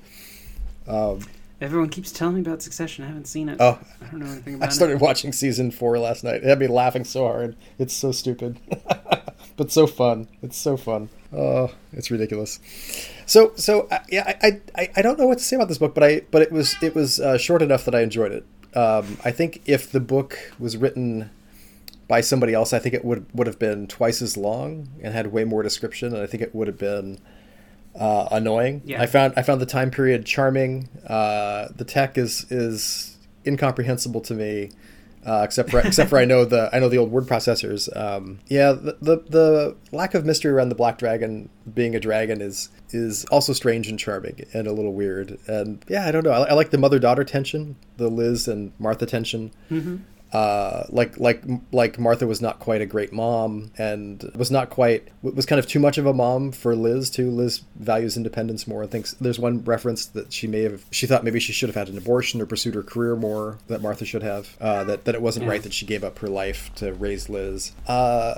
Um, 0.87 1.19
Everyone 1.59 1.89
keeps 1.89 2.11
telling 2.11 2.35
me 2.35 2.41
about 2.41 2.61
Succession. 2.61 3.03
I 3.03 3.07
haven't 3.07 3.25
seen 3.25 3.49
it. 3.49 3.57
Oh, 3.59 3.79
I 4.01 4.05
don't 4.05 4.19
know 4.19 4.27
anything 4.27 4.55
about 4.55 4.65
it. 4.65 4.71
I 4.71 4.73
started 4.73 5.01
watching 5.01 5.33
season 5.33 5.71
four 5.71 5.97
last 5.97 6.23
night. 6.23 6.35
It 6.35 6.43
had 6.43 6.59
me 6.59 6.67
laughing 6.67 7.03
so 7.03 7.25
hard. 7.25 7.55
It's 7.79 7.93
so 7.93 8.11
stupid, 8.11 8.59
but 9.57 9.71
so 9.71 9.87
fun. 9.87 10.27
It's 10.41 10.57
so 10.57 10.77
fun. 10.77 11.09
Oh, 11.35 11.73
it's 11.91 12.09
ridiculous. 12.09 12.59
So, 13.25 13.51
so 13.55 13.87
uh, 13.91 13.99
yeah, 14.09 14.37
I, 14.41 14.61
I, 14.75 14.89
I 14.95 15.01
don't 15.01 15.19
know 15.19 15.27
what 15.27 15.39
to 15.39 15.43
say 15.43 15.57
about 15.57 15.67
this 15.67 15.77
book, 15.77 15.93
but 15.93 16.03
I, 16.03 16.21
but 16.31 16.41
it 16.41 16.51
was, 16.51 16.75
it 16.81 16.95
was 16.95 17.19
uh, 17.19 17.37
short 17.37 17.61
enough 17.61 17.83
that 17.85 17.93
I 17.93 18.01
enjoyed 18.01 18.31
it. 18.31 18.45
Um, 18.77 19.17
I 19.25 19.31
think 19.31 19.61
if 19.65 19.91
the 19.91 19.99
book 19.99 20.37
was 20.59 20.77
written 20.77 21.29
by 22.07 22.21
somebody 22.21 22.53
else, 22.53 22.73
I 22.73 22.79
think 22.79 22.95
it 22.95 23.03
would 23.03 23.25
would 23.33 23.47
have 23.47 23.59
been 23.59 23.87
twice 23.87 24.21
as 24.21 24.37
long 24.37 24.89
and 25.01 25.13
had 25.13 25.31
way 25.31 25.43
more 25.43 25.63
description, 25.63 26.13
and 26.13 26.23
I 26.23 26.27
think 26.27 26.41
it 26.43 26.55
would 26.55 26.67
have 26.67 26.77
been 26.77 27.19
uh, 27.99 28.27
annoying. 28.31 28.81
Yeah. 28.85 29.01
I 29.01 29.05
found 29.05 29.33
I 29.35 29.41
found 29.41 29.61
the 29.61 29.65
time 29.65 29.91
period 29.91 30.25
charming. 30.25 30.89
Uh, 31.05 31.67
the 31.75 31.83
tech 31.83 32.17
is 32.17 32.45
is 32.51 33.17
incomprehensible 33.45 34.21
to 34.21 34.33
me, 34.33 34.71
uh, 35.27 35.41
except 35.43 35.69
for 35.69 35.79
except 35.79 36.09
for 36.09 36.17
I 36.17 36.25
know 36.25 36.45
the 36.45 36.69
I 36.73 36.79
know 36.79 36.89
the 36.89 36.97
old 36.97 37.11
word 37.11 37.25
processors. 37.25 37.95
Um, 37.95 38.39
yeah, 38.47 38.71
the, 38.71 38.97
the 39.01 39.17
the 39.29 39.75
lack 39.91 40.13
of 40.13 40.25
mystery 40.25 40.51
around 40.51 40.69
the 40.69 40.75
black 40.75 40.97
dragon 40.97 41.49
being 41.71 41.95
a 41.95 41.99
dragon 41.99 42.41
is 42.41 42.69
is 42.91 43.25
also 43.25 43.51
strange 43.51 43.89
and 43.89 43.99
charming 43.99 44.45
and 44.53 44.67
a 44.67 44.71
little 44.71 44.93
weird. 44.93 45.37
And 45.47 45.83
yeah, 45.89 46.07
I 46.07 46.11
don't 46.11 46.23
know. 46.23 46.31
I, 46.31 46.49
I 46.49 46.53
like 46.53 46.69
the 46.69 46.77
mother 46.77 46.97
daughter 46.97 47.25
tension, 47.25 47.75
the 47.97 48.07
Liz 48.07 48.47
and 48.47 48.71
Martha 48.79 49.05
tension. 49.05 49.51
Mm-hmm. 49.69 49.97
Uh, 50.33 50.83
like 50.89 51.17
like 51.17 51.41
like 51.71 51.97
Martha 51.97 52.27
was 52.27 52.41
not 52.41 52.59
quite 52.59 52.81
a 52.81 52.85
great 52.85 53.13
mom 53.13 53.71
and 53.77 54.29
was 54.35 54.51
not 54.51 54.69
quite 54.69 55.07
was 55.21 55.45
kind 55.45 55.57
of 55.57 55.67
too 55.67 55.79
much 55.79 55.97
of 55.97 56.05
a 56.05 56.13
mom 56.13 56.51
for 56.51 56.75
Liz 56.75 57.09
too. 57.09 57.31
Liz 57.31 57.61
values 57.77 58.17
independence 58.17 58.67
more 58.67 58.81
and 58.81 58.91
thinks 58.91 59.13
there's 59.21 59.39
one 59.39 59.63
reference 59.63 60.05
that 60.07 60.33
she 60.33 60.45
may 60.45 60.63
have 60.63 60.83
she 60.91 61.07
thought 61.07 61.23
maybe 61.23 61.39
she 61.39 61.53
should 61.53 61.69
have 61.69 61.75
had 61.77 61.87
an 61.87 61.97
abortion 61.97 62.41
or 62.41 62.45
pursued 62.45 62.75
her 62.75 62.83
career 62.83 63.15
more 63.15 63.57
that 63.67 63.81
Martha 63.81 64.03
should 64.03 64.23
have. 64.23 64.57
Uh, 64.59 64.83
that 64.83 65.05
that 65.05 65.15
it 65.15 65.21
wasn't 65.21 65.45
Yeah. 65.45 65.51
right 65.51 65.63
that 65.63 65.73
she 65.73 65.85
gave 65.85 66.03
up 66.03 66.19
her 66.19 66.27
life 66.27 66.71
to 66.75 66.91
raise 66.93 67.29
Liz. 67.29 67.71
Uh, 67.87 68.35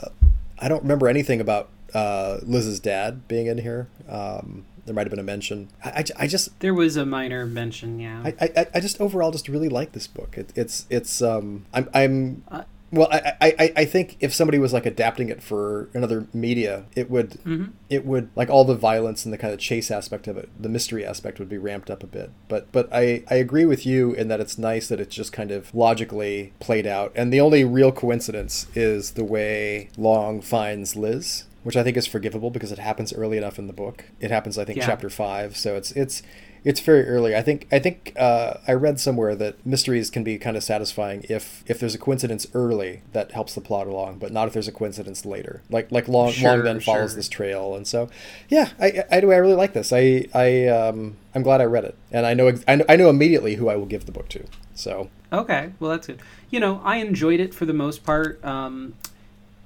I 0.60 0.68
don't 0.68 0.84
remember 0.84 1.08
anything 1.08 1.42
about 1.42 1.70
uh, 1.96 2.38
Liz's 2.44 2.80
dad 2.80 3.28
being 3.28 3.48
in 3.48 3.58
here. 3.58 3.88
Um, 4.08 4.64
there 4.90 4.96
might 4.96 5.06
have 5.06 5.12
been 5.12 5.20
a 5.20 5.24
mention. 5.24 5.70
I, 5.86 5.90
I, 5.90 6.04
I 6.24 6.28
just 6.28 6.60
There 6.62 6.74
was 6.74 6.98
a 6.98 7.06
minor 7.06 7.46
mention, 7.46 8.00
yeah. 8.00 8.24
I, 8.26 8.34
I, 8.58 8.68
I 8.74 8.80
just 8.80 9.00
overall 9.00 9.30
just 9.32 9.48
really 9.48 9.70
like 9.70 9.92
this 9.92 10.08
book. 10.08 10.36
It, 10.36 10.52
it's 10.56 10.88
it's 10.90 11.22
um 11.22 11.66
I'm 11.74 11.88
I'm 11.94 12.44
Uh, 12.50 12.64
well 12.92 13.08
I, 13.12 13.34
I 13.40 13.74
I- 13.78 13.86
think 13.86 14.18
if 14.20 14.34
somebody 14.34 14.58
was 14.58 14.74
like 14.74 14.88
adapting 14.88 15.30
it 15.30 15.44
for 15.44 15.90
another 15.94 16.26
media, 16.34 16.86
it 16.96 17.12
would 17.12 17.38
Mhm. 17.46 17.70
it 17.88 18.04
would 18.04 18.30
like 18.36 18.50
all 18.50 18.66
the 18.66 18.74
violence 18.74 19.26
and 19.26 19.32
the 19.32 19.38
kind 19.38 19.54
of 19.54 19.60
chase 19.60 19.92
aspect 19.92 20.28
of 20.28 20.38
it, 20.38 20.50
the 20.60 20.70
mystery 20.70 21.06
aspect 21.06 21.38
would 21.38 21.50
be 21.50 21.60
ramped 21.60 21.92
up 21.92 22.02
a 22.02 22.08
bit. 22.08 22.32
But 22.48 22.72
but 22.72 22.90
I 22.92 23.22
I 23.30 23.36
agree 23.36 23.66
with 23.66 23.86
you 23.86 24.14
in 24.14 24.28
that 24.30 24.40
it's 24.40 24.58
nice 24.58 24.88
that 24.88 25.00
it's 25.00 25.16
just 25.16 25.32
kind 25.32 25.52
of 25.52 25.72
logically 25.76 26.54
played 26.60 26.88
out. 26.88 27.12
And 27.16 27.32
the 27.32 27.42
only 27.42 27.64
real 27.64 27.92
coincidence 27.92 28.66
is 28.74 29.12
the 29.12 29.24
way 29.24 29.90
Long 29.96 30.42
finds 30.42 30.96
Liz. 30.96 31.44
Which 31.64 31.76
I 31.76 31.84
think 31.84 31.98
is 31.98 32.08
forgivable 32.08 32.50
because 32.52 32.72
it 32.72 32.80
happens 32.80 33.12
early 33.14 33.38
enough 33.38 33.60
in 33.60 33.68
the 33.68 33.74
book. 33.74 34.06
It 34.20 34.32
happens, 34.32 34.58
I 34.58 34.64
think, 34.66 34.78
Yeah. 34.78 34.86
chapter 34.86 35.10
five. 35.10 35.58
So 35.58 35.76
it's 35.76 35.92
it's 35.92 36.24
it's 36.64 36.80
very 36.82 37.08
early. 37.08 37.36
I 37.36 37.42
think 37.42 37.68
I 37.72 37.80
think 37.80 38.14
uh, 38.18 38.56
I 38.68 38.74
read 38.74 39.00
somewhere 39.00 39.36
that 39.36 39.66
mysteries 39.66 40.10
can 40.10 40.24
be 40.24 40.38
kind 40.38 40.58
of 40.58 40.64
satisfying 40.64 41.26
if 41.30 41.64
if 41.68 41.80
there's 41.80 41.96
a 41.96 41.98
coincidence 41.98 42.48
early 42.54 43.02
that 43.14 43.32
helps 43.32 43.56
the 43.56 43.62
plot 43.62 43.88
along, 43.88 44.20
but 44.20 44.32
not 44.32 44.48
if 44.48 44.54
there's 44.54 44.68
a 44.68 44.72
coincidence 44.72 45.26
later. 45.26 45.62
Like 45.70 45.92
like 45.92 46.08
long 46.08 46.32
Sure, 46.32 46.56
long 46.56 46.64
then 46.64 46.80
follows 46.80 47.16
this 47.16 47.30
trail, 47.30 47.76
and 47.76 47.86
so 47.88 48.10
yeah, 48.50 48.70
I 48.80 49.04
I 49.12 49.18
I 49.20 49.38
really 49.38 49.54
like 49.54 49.74
this. 49.74 49.92
I 49.94 50.26
I 50.34 50.68
um 50.68 51.18
I'm 51.36 51.44
glad 51.44 51.62
I 51.62 51.66
read 51.66 51.84
it, 51.86 51.96
and 52.12 52.26
I 52.26 52.34
know 52.34 52.52
I 52.68 52.76
know, 52.76 52.86
I 52.90 52.96
know 52.96 53.10
immediately 53.10 53.56
who 53.56 53.70
I 53.70 53.76
will 53.76 53.86
give 53.86 54.06
the 54.06 54.12
book 54.12 54.30
to. 54.30 54.46
So 54.74 55.10
Okay, 55.32 55.72
well 55.80 55.92
that's 55.92 56.08
good. 56.08 56.20
You 56.50 56.60
know, 56.60 56.82
I 56.84 56.98
enjoyed 56.98 57.40
it 57.40 57.54
for 57.54 57.66
the 57.66 57.74
most 57.74 58.04
part. 58.04 58.44
Um, 58.44 58.96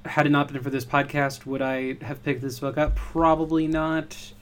had 0.05 0.25
it 0.25 0.29
not 0.29 0.51
been 0.51 0.61
for 0.61 0.69
this 0.69 0.85
podcast, 0.85 1.45
would 1.45 1.61
I 1.61 1.93
have 2.03 2.23
picked 2.23 2.41
this 2.41 2.59
book 2.59 2.77
up? 2.77 2.95
Probably 2.95 3.67
not. 3.67 4.33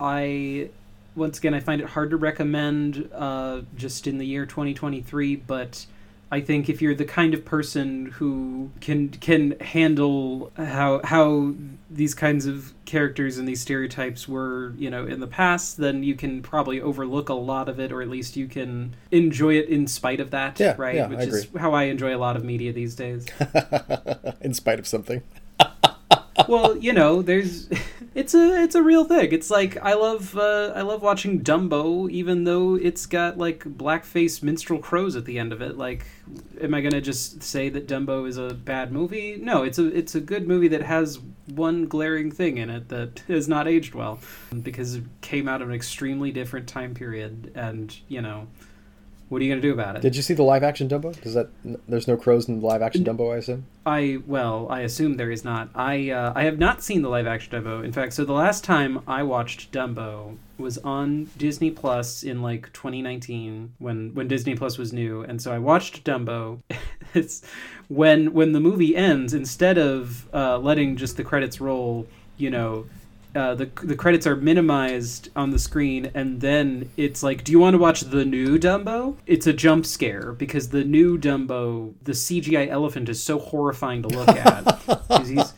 I 0.00 0.70
once 1.14 1.38
again 1.38 1.54
I 1.54 1.60
find 1.60 1.80
it 1.80 1.88
hard 1.88 2.10
to 2.10 2.16
recommend 2.16 3.08
uh, 3.14 3.62
just 3.76 4.06
in 4.06 4.18
the 4.18 4.26
year 4.26 4.46
2023, 4.46 5.36
but 5.36 5.86
I 6.32 6.40
think 6.40 6.70
if 6.70 6.80
you're 6.80 6.94
the 6.94 7.04
kind 7.04 7.34
of 7.34 7.44
person 7.44 8.06
who 8.06 8.70
can 8.80 9.10
can 9.10 9.60
handle 9.60 10.50
how 10.56 11.02
how 11.04 11.52
these 11.90 12.14
kinds 12.14 12.46
of 12.46 12.72
characters 12.86 13.36
and 13.36 13.46
these 13.46 13.60
stereotypes 13.60 14.26
were, 14.26 14.72
you 14.78 14.88
know, 14.88 15.06
in 15.06 15.20
the 15.20 15.26
past, 15.26 15.76
then 15.76 16.02
you 16.02 16.14
can 16.14 16.40
probably 16.40 16.80
overlook 16.80 17.28
a 17.28 17.34
lot 17.34 17.68
of 17.68 17.78
it, 17.78 17.92
or 17.92 18.00
at 18.00 18.08
least 18.08 18.34
you 18.34 18.48
can 18.48 18.96
enjoy 19.10 19.56
it 19.56 19.68
in 19.68 19.86
spite 19.86 20.20
of 20.20 20.30
that. 20.30 20.58
Yeah, 20.58 20.74
right. 20.78 20.94
yeah, 20.94 21.06
Which 21.06 21.18
I 21.18 21.22
is 21.24 21.48
how 21.58 21.74
I 21.74 21.84
enjoy 21.84 22.16
a 22.16 22.18
lot 22.18 22.34
of 22.34 22.44
media 22.44 22.72
these 22.72 22.94
days. 22.94 23.26
in 24.40 24.54
spite 24.54 24.78
of 24.78 24.86
something, 24.86 25.22
well, 26.48 26.76
you 26.76 26.92
know, 26.92 27.22
there's 27.22 27.68
it's 28.14 28.34
a 28.34 28.62
it's 28.62 28.74
a 28.74 28.82
real 28.82 29.04
thing. 29.04 29.32
It's 29.32 29.50
like 29.50 29.76
I 29.82 29.94
love 29.94 30.36
uh, 30.36 30.72
I 30.74 30.82
love 30.82 31.02
watching 31.02 31.42
Dumbo, 31.42 32.10
even 32.10 32.44
though 32.44 32.76
it's 32.76 33.06
got 33.06 33.38
like 33.38 33.64
blackface 33.64 34.42
minstrel 34.42 34.78
crows 34.78 35.16
at 35.16 35.24
the 35.24 35.38
end 35.38 35.52
of 35.52 35.62
it. 35.62 35.76
Like, 35.78 36.06
am 36.60 36.74
I 36.74 36.80
gonna 36.80 37.00
just 37.00 37.42
say 37.42 37.68
that 37.70 37.86
Dumbo 37.86 38.26
is 38.26 38.36
a 38.36 38.54
bad 38.54 38.92
movie? 38.92 39.36
No, 39.40 39.62
it's 39.62 39.78
a 39.78 39.86
it's 39.86 40.14
a 40.14 40.20
good 40.20 40.46
movie 40.46 40.68
that 40.68 40.82
has 40.82 41.20
one 41.46 41.86
glaring 41.86 42.30
thing 42.30 42.58
in 42.58 42.70
it 42.70 42.88
that 42.88 43.22
has 43.28 43.48
not 43.48 43.68
aged 43.68 43.94
well 43.94 44.18
because 44.62 44.96
it 44.96 45.04
came 45.20 45.48
out 45.48 45.62
of 45.62 45.68
an 45.68 45.74
extremely 45.74 46.30
different 46.30 46.68
time 46.68 46.94
period, 46.94 47.52
and 47.54 47.96
you 48.08 48.20
know, 48.20 48.46
what 49.32 49.40
are 49.40 49.46
you 49.46 49.50
gonna 49.50 49.62
do 49.62 49.72
about 49.72 49.96
it? 49.96 50.02
did 50.02 50.14
you 50.14 50.20
see 50.20 50.34
the 50.34 50.42
live 50.42 50.62
action 50.62 50.88
Dumbo? 50.90 51.18
Does 51.22 51.32
that 51.32 51.48
there's 51.88 52.06
no 52.06 52.18
crows 52.18 52.48
in 52.48 52.60
the 52.60 52.66
live 52.66 52.82
action 52.82 53.02
Dumbo? 53.02 53.32
I 53.32 53.38
assume. 53.38 53.64
I 53.86 54.18
well, 54.26 54.66
I 54.68 54.80
assume 54.80 55.16
there 55.16 55.30
is 55.30 55.42
not. 55.42 55.70
I 55.74 56.10
uh, 56.10 56.34
I 56.36 56.44
have 56.44 56.58
not 56.58 56.82
seen 56.82 57.00
the 57.00 57.08
live 57.08 57.26
action 57.26 57.50
Dumbo. 57.50 57.82
In 57.82 57.92
fact, 57.92 58.12
so 58.12 58.26
the 58.26 58.34
last 58.34 58.62
time 58.62 59.00
I 59.06 59.22
watched 59.22 59.72
Dumbo 59.72 60.36
was 60.58 60.76
on 60.78 61.30
Disney 61.38 61.70
Plus 61.70 62.22
in 62.22 62.42
like 62.42 62.70
2019 62.74 63.72
when 63.78 64.14
when 64.14 64.28
Disney 64.28 64.54
Plus 64.54 64.76
was 64.76 64.92
new, 64.92 65.22
and 65.22 65.40
so 65.40 65.50
I 65.50 65.58
watched 65.58 66.04
Dumbo. 66.04 66.60
it's 67.14 67.42
when 67.88 68.34
when 68.34 68.52
the 68.52 68.60
movie 68.60 68.94
ends, 68.94 69.32
instead 69.32 69.78
of 69.78 70.28
uh, 70.34 70.58
letting 70.58 70.96
just 70.96 71.16
the 71.16 71.24
credits 71.24 71.58
roll, 71.58 72.06
you 72.36 72.50
know. 72.50 72.84
Uh, 73.34 73.54
the 73.54 73.70
the 73.82 73.96
credits 73.96 74.26
are 74.26 74.36
minimized 74.36 75.30
on 75.34 75.50
the 75.50 75.58
screen, 75.58 76.10
and 76.14 76.40
then 76.40 76.90
it's 76.96 77.22
like, 77.22 77.44
"Do 77.44 77.52
you 77.52 77.58
want 77.58 77.74
to 77.74 77.78
watch 77.78 78.02
the 78.02 78.24
new 78.24 78.58
Dumbo?" 78.58 79.16
It's 79.26 79.46
a 79.46 79.52
jump 79.52 79.86
scare 79.86 80.32
because 80.32 80.68
the 80.68 80.84
new 80.84 81.18
Dumbo, 81.18 81.94
the 82.02 82.12
CGI 82.12 82.68
elephant, 82.68 83.08
is 83.08 83.22
so 83.22 83.38
horrifying 83.38 84.02
to 84.02 84.08
look 84.08 84.28
at. 84.28 85.22
he's 85.24 85.52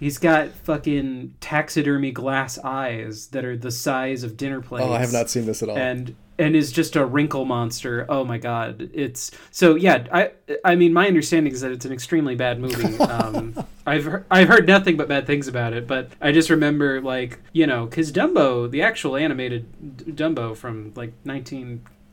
he's 0.00 0.18
got 0.18 0.50
fucking 0.50 1.34
taxidermy 1.40 2.10
glass 2.10 2.58
eyes 2.58 3.28
that 3.28 3.44
are 3.44 3.56
the 3.56 3.70
size 3.70 4.22
of 4.24 4.36
dinner 4.36 4.60
plates. 4.60 4.86
Oh, 4.88 4.92
I 4.92 5.00
have 5.00 5.12
not 5.12 5.30
seen 5.30 5.46
this 5.46 5.62
at 5.62 5.68
all. 5.68 5.78
And 5.78 6.16
and 6.38 6.54
is 6.54 6.70
just 6.72 6.96
a 6.96 7.04
wrinkle 7.04 7.44
monster. 7.44 8.06
Oh 8.08 8.24
my 8.24 8.38
god, 8.38 8.90
it's 8.94 9.30
so 9.50 9.74
yeah. 9.74 10.06
I 10.12 10.30
I 10.64 10.74
mean, 10.76 10.92
my 10.92 11.06
understanding 11.08 11.52
is 11.52 11.60
that 11.62 11.72
it's 11.72 11.84
an 11.84 11.92
extremely 11.92 12.34
bad 12.34 12.60
movie. 12.60 12.96
Um, 13.08 13.54
I've 13.86 14.04
he- 14.04 14.24
I've 14.30 14.48
heard 14.48 14.66
nothing 14.66 14.96
but 14.96 15.08
bad 15.08 15.26
things 15.26 15.48
about 15.48 15.72
it, 15.72 15.86
but 15.86 16.10
I 16.20 16.30
just 16.32 16.50
remember 16.50 17.00
like 17.00 17.38
you 17.52 17.66
know, 17.66 17.86
because 17.86 18.12
Dumbo, 18.12 18.70
the 18.70 18.82
actual 18.82 19.16
animated 19.16 19.96
D- 19.96 20.12
Dumbo 20.12 20.56
from 20.56 20.92
like 20.94 21.12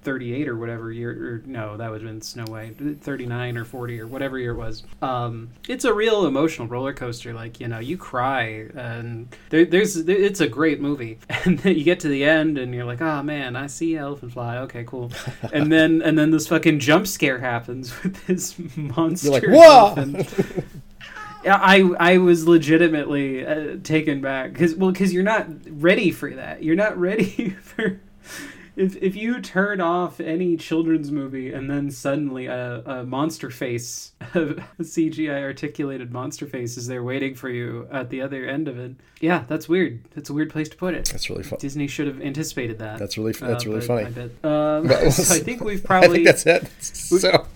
1938 0.06 0.47
or 0.47 0.58
whatever 0.58 0.91
year, 0.91 1.12
or 1.12 1.41
no, 1.45 1.78
that 1.78 1.89
would 1.89 2.01
have 2.01 2.10
been 2.10 2.22
Snow 2.22 2.45
White, 2.45 3.01
39 3.01 3.58
or 3.58 3.66
40 3.66 3.99
or 4.01 4.08
whatever 4.08 4.38
year 4.38 4.51
it 4.51 4.58
was. 4.58 4.84
Um, 5.01 5.49
it's 5.68 5.86
a 5.86 5.93
real 5.93 6.26
emotional 6.26 6.68
roller 6.68 6.93
coaster. 6.93 7.34
Like 7.34 7.60
you 7.60 7.68
know, 7.68 7.80
you 7.80 7.97
cry 7.97 8.68
and 8.76 9.36
there, 9.49 9.66
there's 9.66 9.97
it's 9.97 10.41
a 10.41 10.47
great 10.47 10.80
movie, 10.80 11.20
and 11.30 11.60
then 11.60 11.76
you 11.76 11.84
get 11.84 11.99
to 12.01 12.08
the 12.08 12.24
end 12.24 12.58
and 12.58 12.74
you're 12.74 12.86
like, 12.86 13.01
oh 13.01 13.24
man, 13.24 13.56
I 13.56 13.68
see 13.68 13.95
elephant 13.95 14.34
fly. 14.34 14.58
Okay, 14.60 14.84
cool. 14.86 15.12
and 15.53 15.72
then 15.72 16.01
and 16.01 16.18
then 16.18 16.32
this 16.32 16.47
fucking 16.47 16.80
jump 16.80 17.08
scare 17.08 17.39
happens 17.39 17.91
with 18.03 18.26
this 18.26 18.56
monster. 18.76 19.39
You're 19.39 19.56
like, 19.56 19.97
whoa! 19.97 20.24
Yeah, 21.43 21.60
I 21.62 21.91
I 21.99 22.18
was 22.18 22.47
legitimately 22.47 23.45
uh, 23.45 23.78
taken 23.84 24.22
back 24.22 24.53
because 24.53 24.76
well 24.76 24.91
because 24.91 25.14
you're 25.14 25.24
not 25.24 25.47
ready 25.68 26.12
for 26.12 26.32
that. 26.32 26.64
You're 26.64 26.76
not 26.76 26.97
ready 26.97 27.49
for 27.49 27.99
if 28.76 28.95
if 28.97 29.15
you 29.15 29.39
turn 29.41 29.82
off 29.82 30.19
any 30.19 30.57
children's 30.57 31.11
movie 31.11 31.51
and 31.53 31.69
then 31.69 31.89
suddenly 31.91 32.45
a, 32.47 32.82
a 32.86 33.03
monster 33.05 33.49
face, 33.49 34.13
a 34.34 34.55
CGI 34.82 35.41
articulated 35.41 36.11
monster 36.11 36.45
face 36.45 36.78
is 36.78 36.88
there 36.88 37.03
waiting 37.03 37.36
for 37.36 37.49
you 37.49 37.88
at 37.91 38.09
the 38.09 38.21
other 38.21 38.45
end 38.45 38.67
of 38.67 38.78
it. 38.78 38.95
Yeah, 39.21 39.45
that's 39.47 39.67
weird. 39.69 40.03
That's 40.13 40.30
a 40.30 40.34
weird 40.34 40.49
place 40.51 40.69
to 40.69 40.76
put 40.78 40.93
it. 40.93 41.09
That's 41.09 41.30
really 41.30 41.43
fun. 41.43 41.59
Disney 41.59 41.88
should 41.88 42.07
have 42.07 42.21
anticipated 42.21 42.80
that. 42.80 42.99
That's 42.99 43.17
really 43.17 43.32
that's 43.34 43.65
Uh, 43.65 43.69
really 43.69 43.82
funny. 43.86 44.05
I, 44.05 44.09
bet. 44.11 44.32
Um, 44.45 44.88
so 45.11 45.34
I 45.36 45.39
think 45.39 45.63
we've 45.63 45.84
I 45.86 45.88
probably 45.88 46.23
think 46.23 46.28
that's 46.28 46.45
it. 46.45 46.67
So 46.82 47.47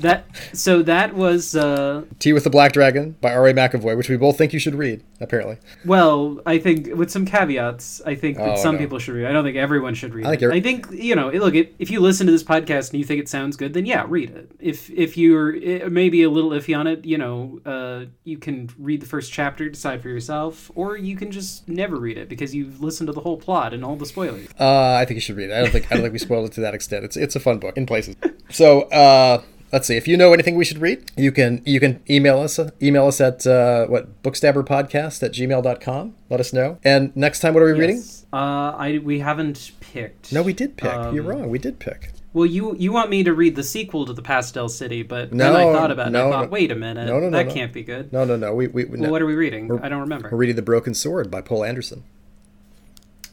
that 0.00 0.26
so 0.52 0.82
that 0.82 1.14
was 1.14 1.54
uh, 1.54 2.04
Tea 2.18 2.32
with 2.32 2.44
the 2.44 2.50
Black 2.50 2.72
Dragon 2.72 3.16
by 3.20 3.32
R.A. 3.32 3.52
MacAvoy, 3.52 3.96
which 3.96 4.08
we 4.08 4.16
both 4.16 4.36
think 4.38 4.52
you 4.52 4.58
should 4.58 4.74
read, 4.74 5.02
apparently. 5.20 5.58
well, 5.84 6.40
I 6.46 6.58
think 6.58 6.88
with 6.94 7.10
some 7.10 7.24
caveats. 7.26 8.00
I 8.04 8.14
think 8.14 8.38
Oh, 8.38 8.56
some 8.56 8.74
no. 8.74 8.80
people 8.80 8.98
should 8.98 9.14
read. 9.14 9.24
it. 9.24 9.28
I 9.28 9.32
don't 9.32 9.44
think 9.44 9.56
everyone 9.56 9.94
should 9.94 10.14
read 10.14 10.26
I 10.26 10.30
think 10.30 10.42
it. 10.42 10.50
I 10.52 10.60
think 10.60 10.86
you 10.90 11.14
know. 11.14 11.30
Look, 11.30 11.54
if 11.54 11.68
if 11.78 11.90
you 11.90 12.00
listen 12.00 12.26
to 12.26 12.32
this 12.32 12.42
podcast 12.42 12.90
and 12.90 12.98
you 12.98 13.04
think 13.04 13.20
it 13.20 13.28
sounds 13.28 13.56
good, 13.56 13.72
then 13.74 13.86
yeah, 13.86 14.04
read 14.08 14.30
it. 14.30 14.50
If 14.58 14.90
if 14.90 15.16
you're 15.16 15.54
eh, 15.62 15.88
maybe 15.88 16.22
a 16.22 16.30
little 16.30 16.50
iffy 16.50 16.76
on 16.78 16.86
it, 16.86 17.04
you 17.04 17.18
know, 17.18 17.60
uh, 17.66 18.06
you 18.24 18.38
can 18.38 18.70
read 18.78 19.00
the 19.00 19.06
first 19.06 19.32
chapter, 19.32 19.68
decide 19.68 20.02
for 20.02 20.08
yourself, 20.08 20.70
or 20.74 20.96
you 20.96 21.16
can 21.16 21.30
just 21.30 21.68
never 21.68 21.96
read 21.96 22.18
it 22.18 22.28
because 22.28 22.54
you've 22.54 22.80
listened 22.82 23.06
to 23.08 23.12
the 23.12 23.20
whole 23.20 23.36
plot 23.36 23.72
and 23.74 23.84
all 23.84 23.96
the 23.96 24.06
spoilers. 24.06 24.48
Uh, 24.58 24.94
I 24.94 25.04
think 25.04 25.16
you 25.16 25.20
should 25.20 25.36
read 25.36 25.50
it. 25.50 25.54
I 25.54 25.60
don't 25.60 25.70
think 25.70 25.86
I 25.90 25.94
don't 25.94 26.02
think 26.02 26.12
we 26.12 26.18
spoiled 26.18 26.46
it 26.46 26.52
to 26.54 26.60
that 26.62 26.74
extent. 26.74 27.04
It's 27.04 27.16
it's 27.16 27.36
a 27.36 27.40
fun 27.40 27.58
book 27.58 27.76
in 27.76 27.86
places. 27.86 28.16
So 28.50 28.82
uh, 28.82 29.42
let's 29.74 29.86
see. 29.88 29.96
If 29.96 30.08
you 30.08 30.16
know 30.16 30.32
anything 30.32 30.54
we 30.56 30.64
should 30.64 30.78
read, 30.78 31.10
you 31.16 31.30
can 31.32 31.60
you 31.66 31.78
can 31.80 32.00
email 32.08 32.38
us 32.40 32.58
email 32.80 33.06
us 33.08 33.20
at 33.20 33.46
uh, 33.46 33.86
what 33.86 34.22
bookstabberpodcast 34.22 35.22
at 35.22 35.32
gmail.com. 35.32 36.14
Let 36.30 36.40
us 36.40 36.52
know. 36.54 36.78
And 36.84 37.14
next 37.14 37.40
time, 37.40 37.52
what 37.52 37.62
are 37.62 37.66
we 37.66 37.78
reading? 37.78 38.02
Uh, 38.32 38.72
I 38.86 39.00
we 39.04 39.18
haven't 39.18 39.72
picked. 39.80 40.32
No, 40.32 40.42
we 40.42 40.52
did 40.54 40.76
pick. 40.78 40.92
You're 41.12 41.20
Um, 41.20 41.26
wrong. 41.26 41.50
We 41.50 41.58
did 41.58 41.78
pick. 41.78 42.12
Well, 42.32 42.46
you 42.46 42.74
you 42.76 42.90
want 42.92 43.10
me 43.10 43.22
to 43.24 43.32
read 43.32 43.54
the 43.54 43.62
sequel 43.62 44.06
to 44.06 44.12
the 44.12 44.22
Pastel 44.22 44.68
City, 44.68 45.02
but 45.04 45.32
No, 45.32 45.52
then 45.52 45.56
I 45.68 45.72
thought 45.72 45.90
about 45.92 46.08
it. 46.08 46.10
no, 46.10 46.24
and 46.26 46.34
I 46.34 46.36
thought, 46.38 46.44
no. 46.46 46.50
wait 46.50 46.72
a 46.72 46.74
minute, 46.74 47.06
No, 47.06 47.20
no, 47.20 47.28
no, 47.28 47.44
that 47.44 47.52
can't 47.54 47.72
be 47.72 47.82
good. 47.84 48.12
No, 48.12 48.24
no, 48.24 48.36
no. 48.36 48.54
We 48.54 48.66
we, 48.68 48.84
Well, 48.86 49.00
no. 49.02 49.10
what 49.10 49.22
are 49.22 49.26
we 49.26 49.34
reading? 49.36 49.70
I 49.82 49.88
don't 49.88 50.00
remember. 50.00 50.30
we're 50.32 50.38
reading 50.38 50.56
The 50.56 50.62
Broken 50.62 50.94
Sword 50.94 51.30
by 51.30 51.42
Poul 51.42 51.62
Anderson. 51.64 52.02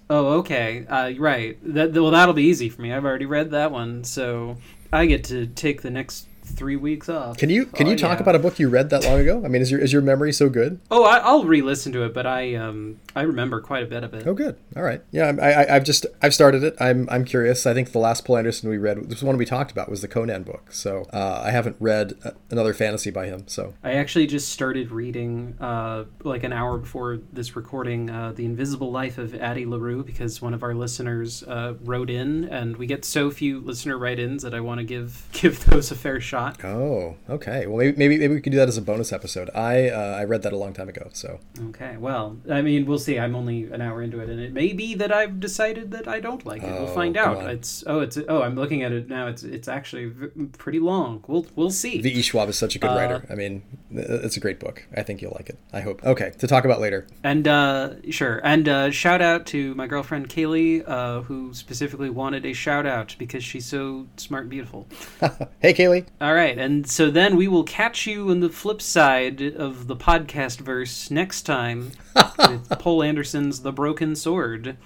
Oh, 0.10 0.40
okay. 0.40 0.86
Uh, 0.88 1.14
right. 1.18 1.58
That 1.64 1.94
well, 1.94 2.12
that'll 2.12 2.34
be 2.36 2.44
easy 2.44 2.70
for 2.70 2.82
me. 2.82 2.92
I've 2.94 3.06
already 3.06 3.26
read 3.26 3.52
that 3.52 3.72
one, 3.72 4.04
so 4.04 4.58
I 4.92 5.06
get 5.06 5.24
to 5.26 5.48
take 5.48 5.82
the 5.82 5.90
next 5.90 6.28
three 6.52 6.76
weeks 6.76 7.10
off. 7.10 7.38
Can 7.38 7.50
you 7.50 7.66
can 7.66 7.88
Oh, 7.88 7.92
you 7.92 7.96
talk 7.98 8.18
yeah. 8.18 8.24
about 8.24 8.36
a 8.36 8.40
book 8.40 8.60
you 8.60 8.70
read 8.70 8.90
that 8.92 9.04
long 9.06 9.20
ago? 9.20 9.42
I 9.44 9.48
mean, 9.48 9.62
is 9.62 9.72
your 9.72 9.80
is 9.80 9.92
your 9.94 10.02
memory 10.02 10.32
so 10.34 10.50
good? 10.50 10.80
Oh, 10.92 11.04
I, 11.04 11.18
I'll 11.18 11.44
re-listen 11.44 11.92
to 11.94 12.04
it, 12.04 12.14
but 12.14 12.26
I 12.28 12.56
um 12.56 13.00
I 13.16 13.22
remember 13.24 13.60
quite 13.62 13.84
a 13.84 13.88
bit 13.88 14.04
of 14.04 14.14
it. 14.14 14.26
Oh, 14.28 14.34
good. 14.34 14.56
All 14.76 14.84
right. 14.84 15.02
Yeah, 15.12 15.34
I, 15.42 15.52
I, 15.64 15.76
I've 15.76 15.84
just 15.84 16.06
I've 16.22 16.34
started 16.34 16.64
it. 16.64 16.76
I'm 16.80 17.08
I'm 17.10 17.26
curious. 17.26 17.66
I 17.66 17.74
think 17.74 17.92
the 17.92 18.00
last 18.00 18.26
Poul 18.26 18.38
Anderson 18.38 18.70
we 18.70 18.78
read, 18.78 19.10
this 19.10 19.24
one 19.24 19.38
we 19.38 19.46
talked 19.46 19.72
about, 19.72 19.90
was 19.90 20.02
the 20.02 20.08
Conan 20.08 20.44
book. 20.44 20.72
So 20.72 21.06
uh, 21.14 21.42
I 21.46 21.52
haven't 21.52 21.76
read 21.80 22.14
uh, 22.24 22.32
another 22.50 22.74
fantasy 22.74 23.10
by 23.12 23.26
him. 23.28 23.48
So 23.48 23.74
I 23.84 23.94
actually 23.94 24.28
just 24.28 24.50
started 24.50 24.92
reading, 24.92 25.56
uh, 25.60 26.06
like 26.24 26.44
an 26.44 26.54
hour 26.54 26.78
before 26.78 27.20
this 27.34 27.56
recording, 27.56 28.10
uh, 28.10 28.32
The 28.34 28.46
Invisible 28.46 28.92
Life 28.92 29.18
of 29.18 29.36
Addie 29.36 29.66
LaRue 29.66 30.04
because 30.04 30.42
one 30.42 30.54
of 30.54 30.64
our 30.64 30.74
listeners 30.74 31.44
uh, 31.44 31.74
wrote 31.84 32.10
in, 32.10 32.46
and 32.46 32.78
we 32.78 32.86
get 32.88 33.04
so 33.06 33.30
few 33.32 33.60
listener 33.60 33.98
write-ins 33.98 34.44
that 34.44 34.54
I 34.54 34.60
want 34.60 34.80
to 34.80 34.84
give 34.86 35.28
give 35.34 35.64
those 35.66 35.92
a 35.92 35.96
fair 35.96 36.20
shot. 36.20 36.41
Oh, 36.64 37.16
okay. 37.30 37.66
Well, 37.68 37.78
maybe 37.78 37.98
maybe, 37.98 38.18
maybe 38.18 38.34
we 38.36 38.42
could 38.42 38.52
do 38.52 38.58
that 38.58 38.68
as 38.68 38.78
a 38.78 38.82
bonus 38.82 39.12
episode. 39.14 39.50
I 39.56 39.90
uh, 39.90 40.18
I 40.20 40.24
read 40.26 40.42
that 40.44 40.54
a 40.54 40.58
long 40.58 40.74
time 40.74 40.90
ago. 40.90 41.10
So 41.14 41.40
Okay, 41.70 41.98
well, 41.98 42.38
I 42.50 42.62
mean, 42.62 42.86
we'll 42.86 43.00
see. 43.00 43.18
I'm 43.20 43.36
only 43.36 43.64
an 43.72 43.82
hour 43.82 44.02
into 44.02 44.20
it, 44.20 44.30
and 44.30 44.40
it 44.40 44.54
may 44.54 44.74
be 44.74 44.96
that 44.96 45.12
I've 45.12 45.40
decided 45.40 45.92
that 45.92 46.08
I 46.08 46.20
don't 46.20 46.46
like 46.46 46.64
it. 46.64 46.68
Oh, 46.70 46.84
we'll 46.84 46.94
find 46.94 47.18
out. 47.18 47.38
on. 47.38 47.50
It's 47.50 47.84
oh, 47.88 48.00
it's 48.00 48.18
oh, 48.28 48.42
I'm 48.42 48.56
looking 48.56 48.84
at 48.84 48.92
it 48.92 49.10
now. 49.10 49.28
It's 49.28 49.44
it's 49.44 49.68
actually 49.68 50.06
v- 50.06 50.46
pretty 50.58 50.80
long. 50.80 51.24
We'll 51.28 51.46
we'll 51.56 51.72
see. 51.72 52.00
V. 52.02 52.10
E. 52.10 52.22
Schwab 52.22 52.50
is 52.50 52.58
such 52.58 52.76
a 52.76 52.80
good 52.80 52.92
Uh, 52.92 52.96
writer. 52.96 53.26
I 53.30 53.36
mean, 53.36 53.64
it's 53.92 54.38
a 54.38 54.40
great 54.40 54.60
book. 54.60 54.86
I 54.96 55.04
think 55.04 55.22
you'll 55.22 55.36
like 55.36 55.50
it. 55.50 55.58
I 55.74 55.82
hope. 55.82 56.04
Okay, 56.04 56.32
to 56.40 56.48
talk 56.48 56.66
about 56.66 56.80
later. 56.82 57.08
And 57.24 57.48
uh, 57.48 57.96
sure, 58.10 58.42
and 58.44 58.68
uh, 58.68 58.92
shout 58.92 59.22
out 59.22 59.46
to 59.48 59.74
my 59.76 59.88
girlfriend 59.88 60.30
Kaylee, 60.30 60.84
uh, 60.88 61.22
who 61.22 61.54
specifically 61.54 62.10
wanted 62.10 62.46
a 62.46 62.54
shout 62.54 62.86
out 62.86 63.16
because 63.20 63.44
she's 63.44 63.66
so 63.66 64.08
smart 64.18 64.44
and 64.44 64.50
beautiful. 64.50 64.88
hey, 65.62 65.74
Kaylee. 65.74 66.06
All 66.20 66.31
right, 66.34 66.58
and 66.58 66.88
so 66.90 67.10
then 67.10 67.36
we 67.36 67.48
will 67.48 67.64
catch 67.64 68.06
you 68.06 68.30
on 68.30 68.40
the 68.42 68.50
flip 68.50 68.82
side 68.82 69.42
of 69.42 69.88
the 69.88 69.96
podcast 69.96 70.60
verse 70.60 71.10
next 71.10 71.44
time 71.44 71.92
with 72.38 72.70
Poul 72.80 73.02
Anderson's 73.02 73.62
The 73.62 73.72
Broken 73.72 74.16
Sword, 74.16 74.78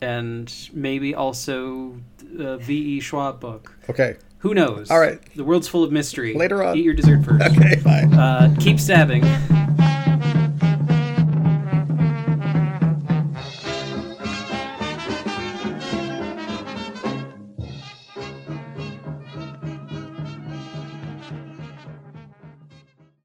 and 0.00 0.52
maybe 0.72 1.14
also 1.14 1.96
a 2.38 2.58
V.E. 2.58 3.00
Schwab 3.00 3.40
book. 3.40 3.76
Okay. 3.88 4.16
Who 4.40 4.54
knows? 4.54 4.90
All 4.90 5.00
right. 5.00 5.18
The 5.34 5.44
world's 5.44 5.66
full 5.66 5.82
of 5.82 5.90
mystery. 5.90 6.34
Later 6.34 6.62
on. 6.62 6.76
Eat 6.76 6.84
your 6.84 6.94
dessert 6.94 7.24
first. 7.24 7.44
Okay. 7.56 7.76
Bye. 7.82 8.04
Uh, 8.16 8.54
keep 8.60 8.78
stabbing. 8.78 9.24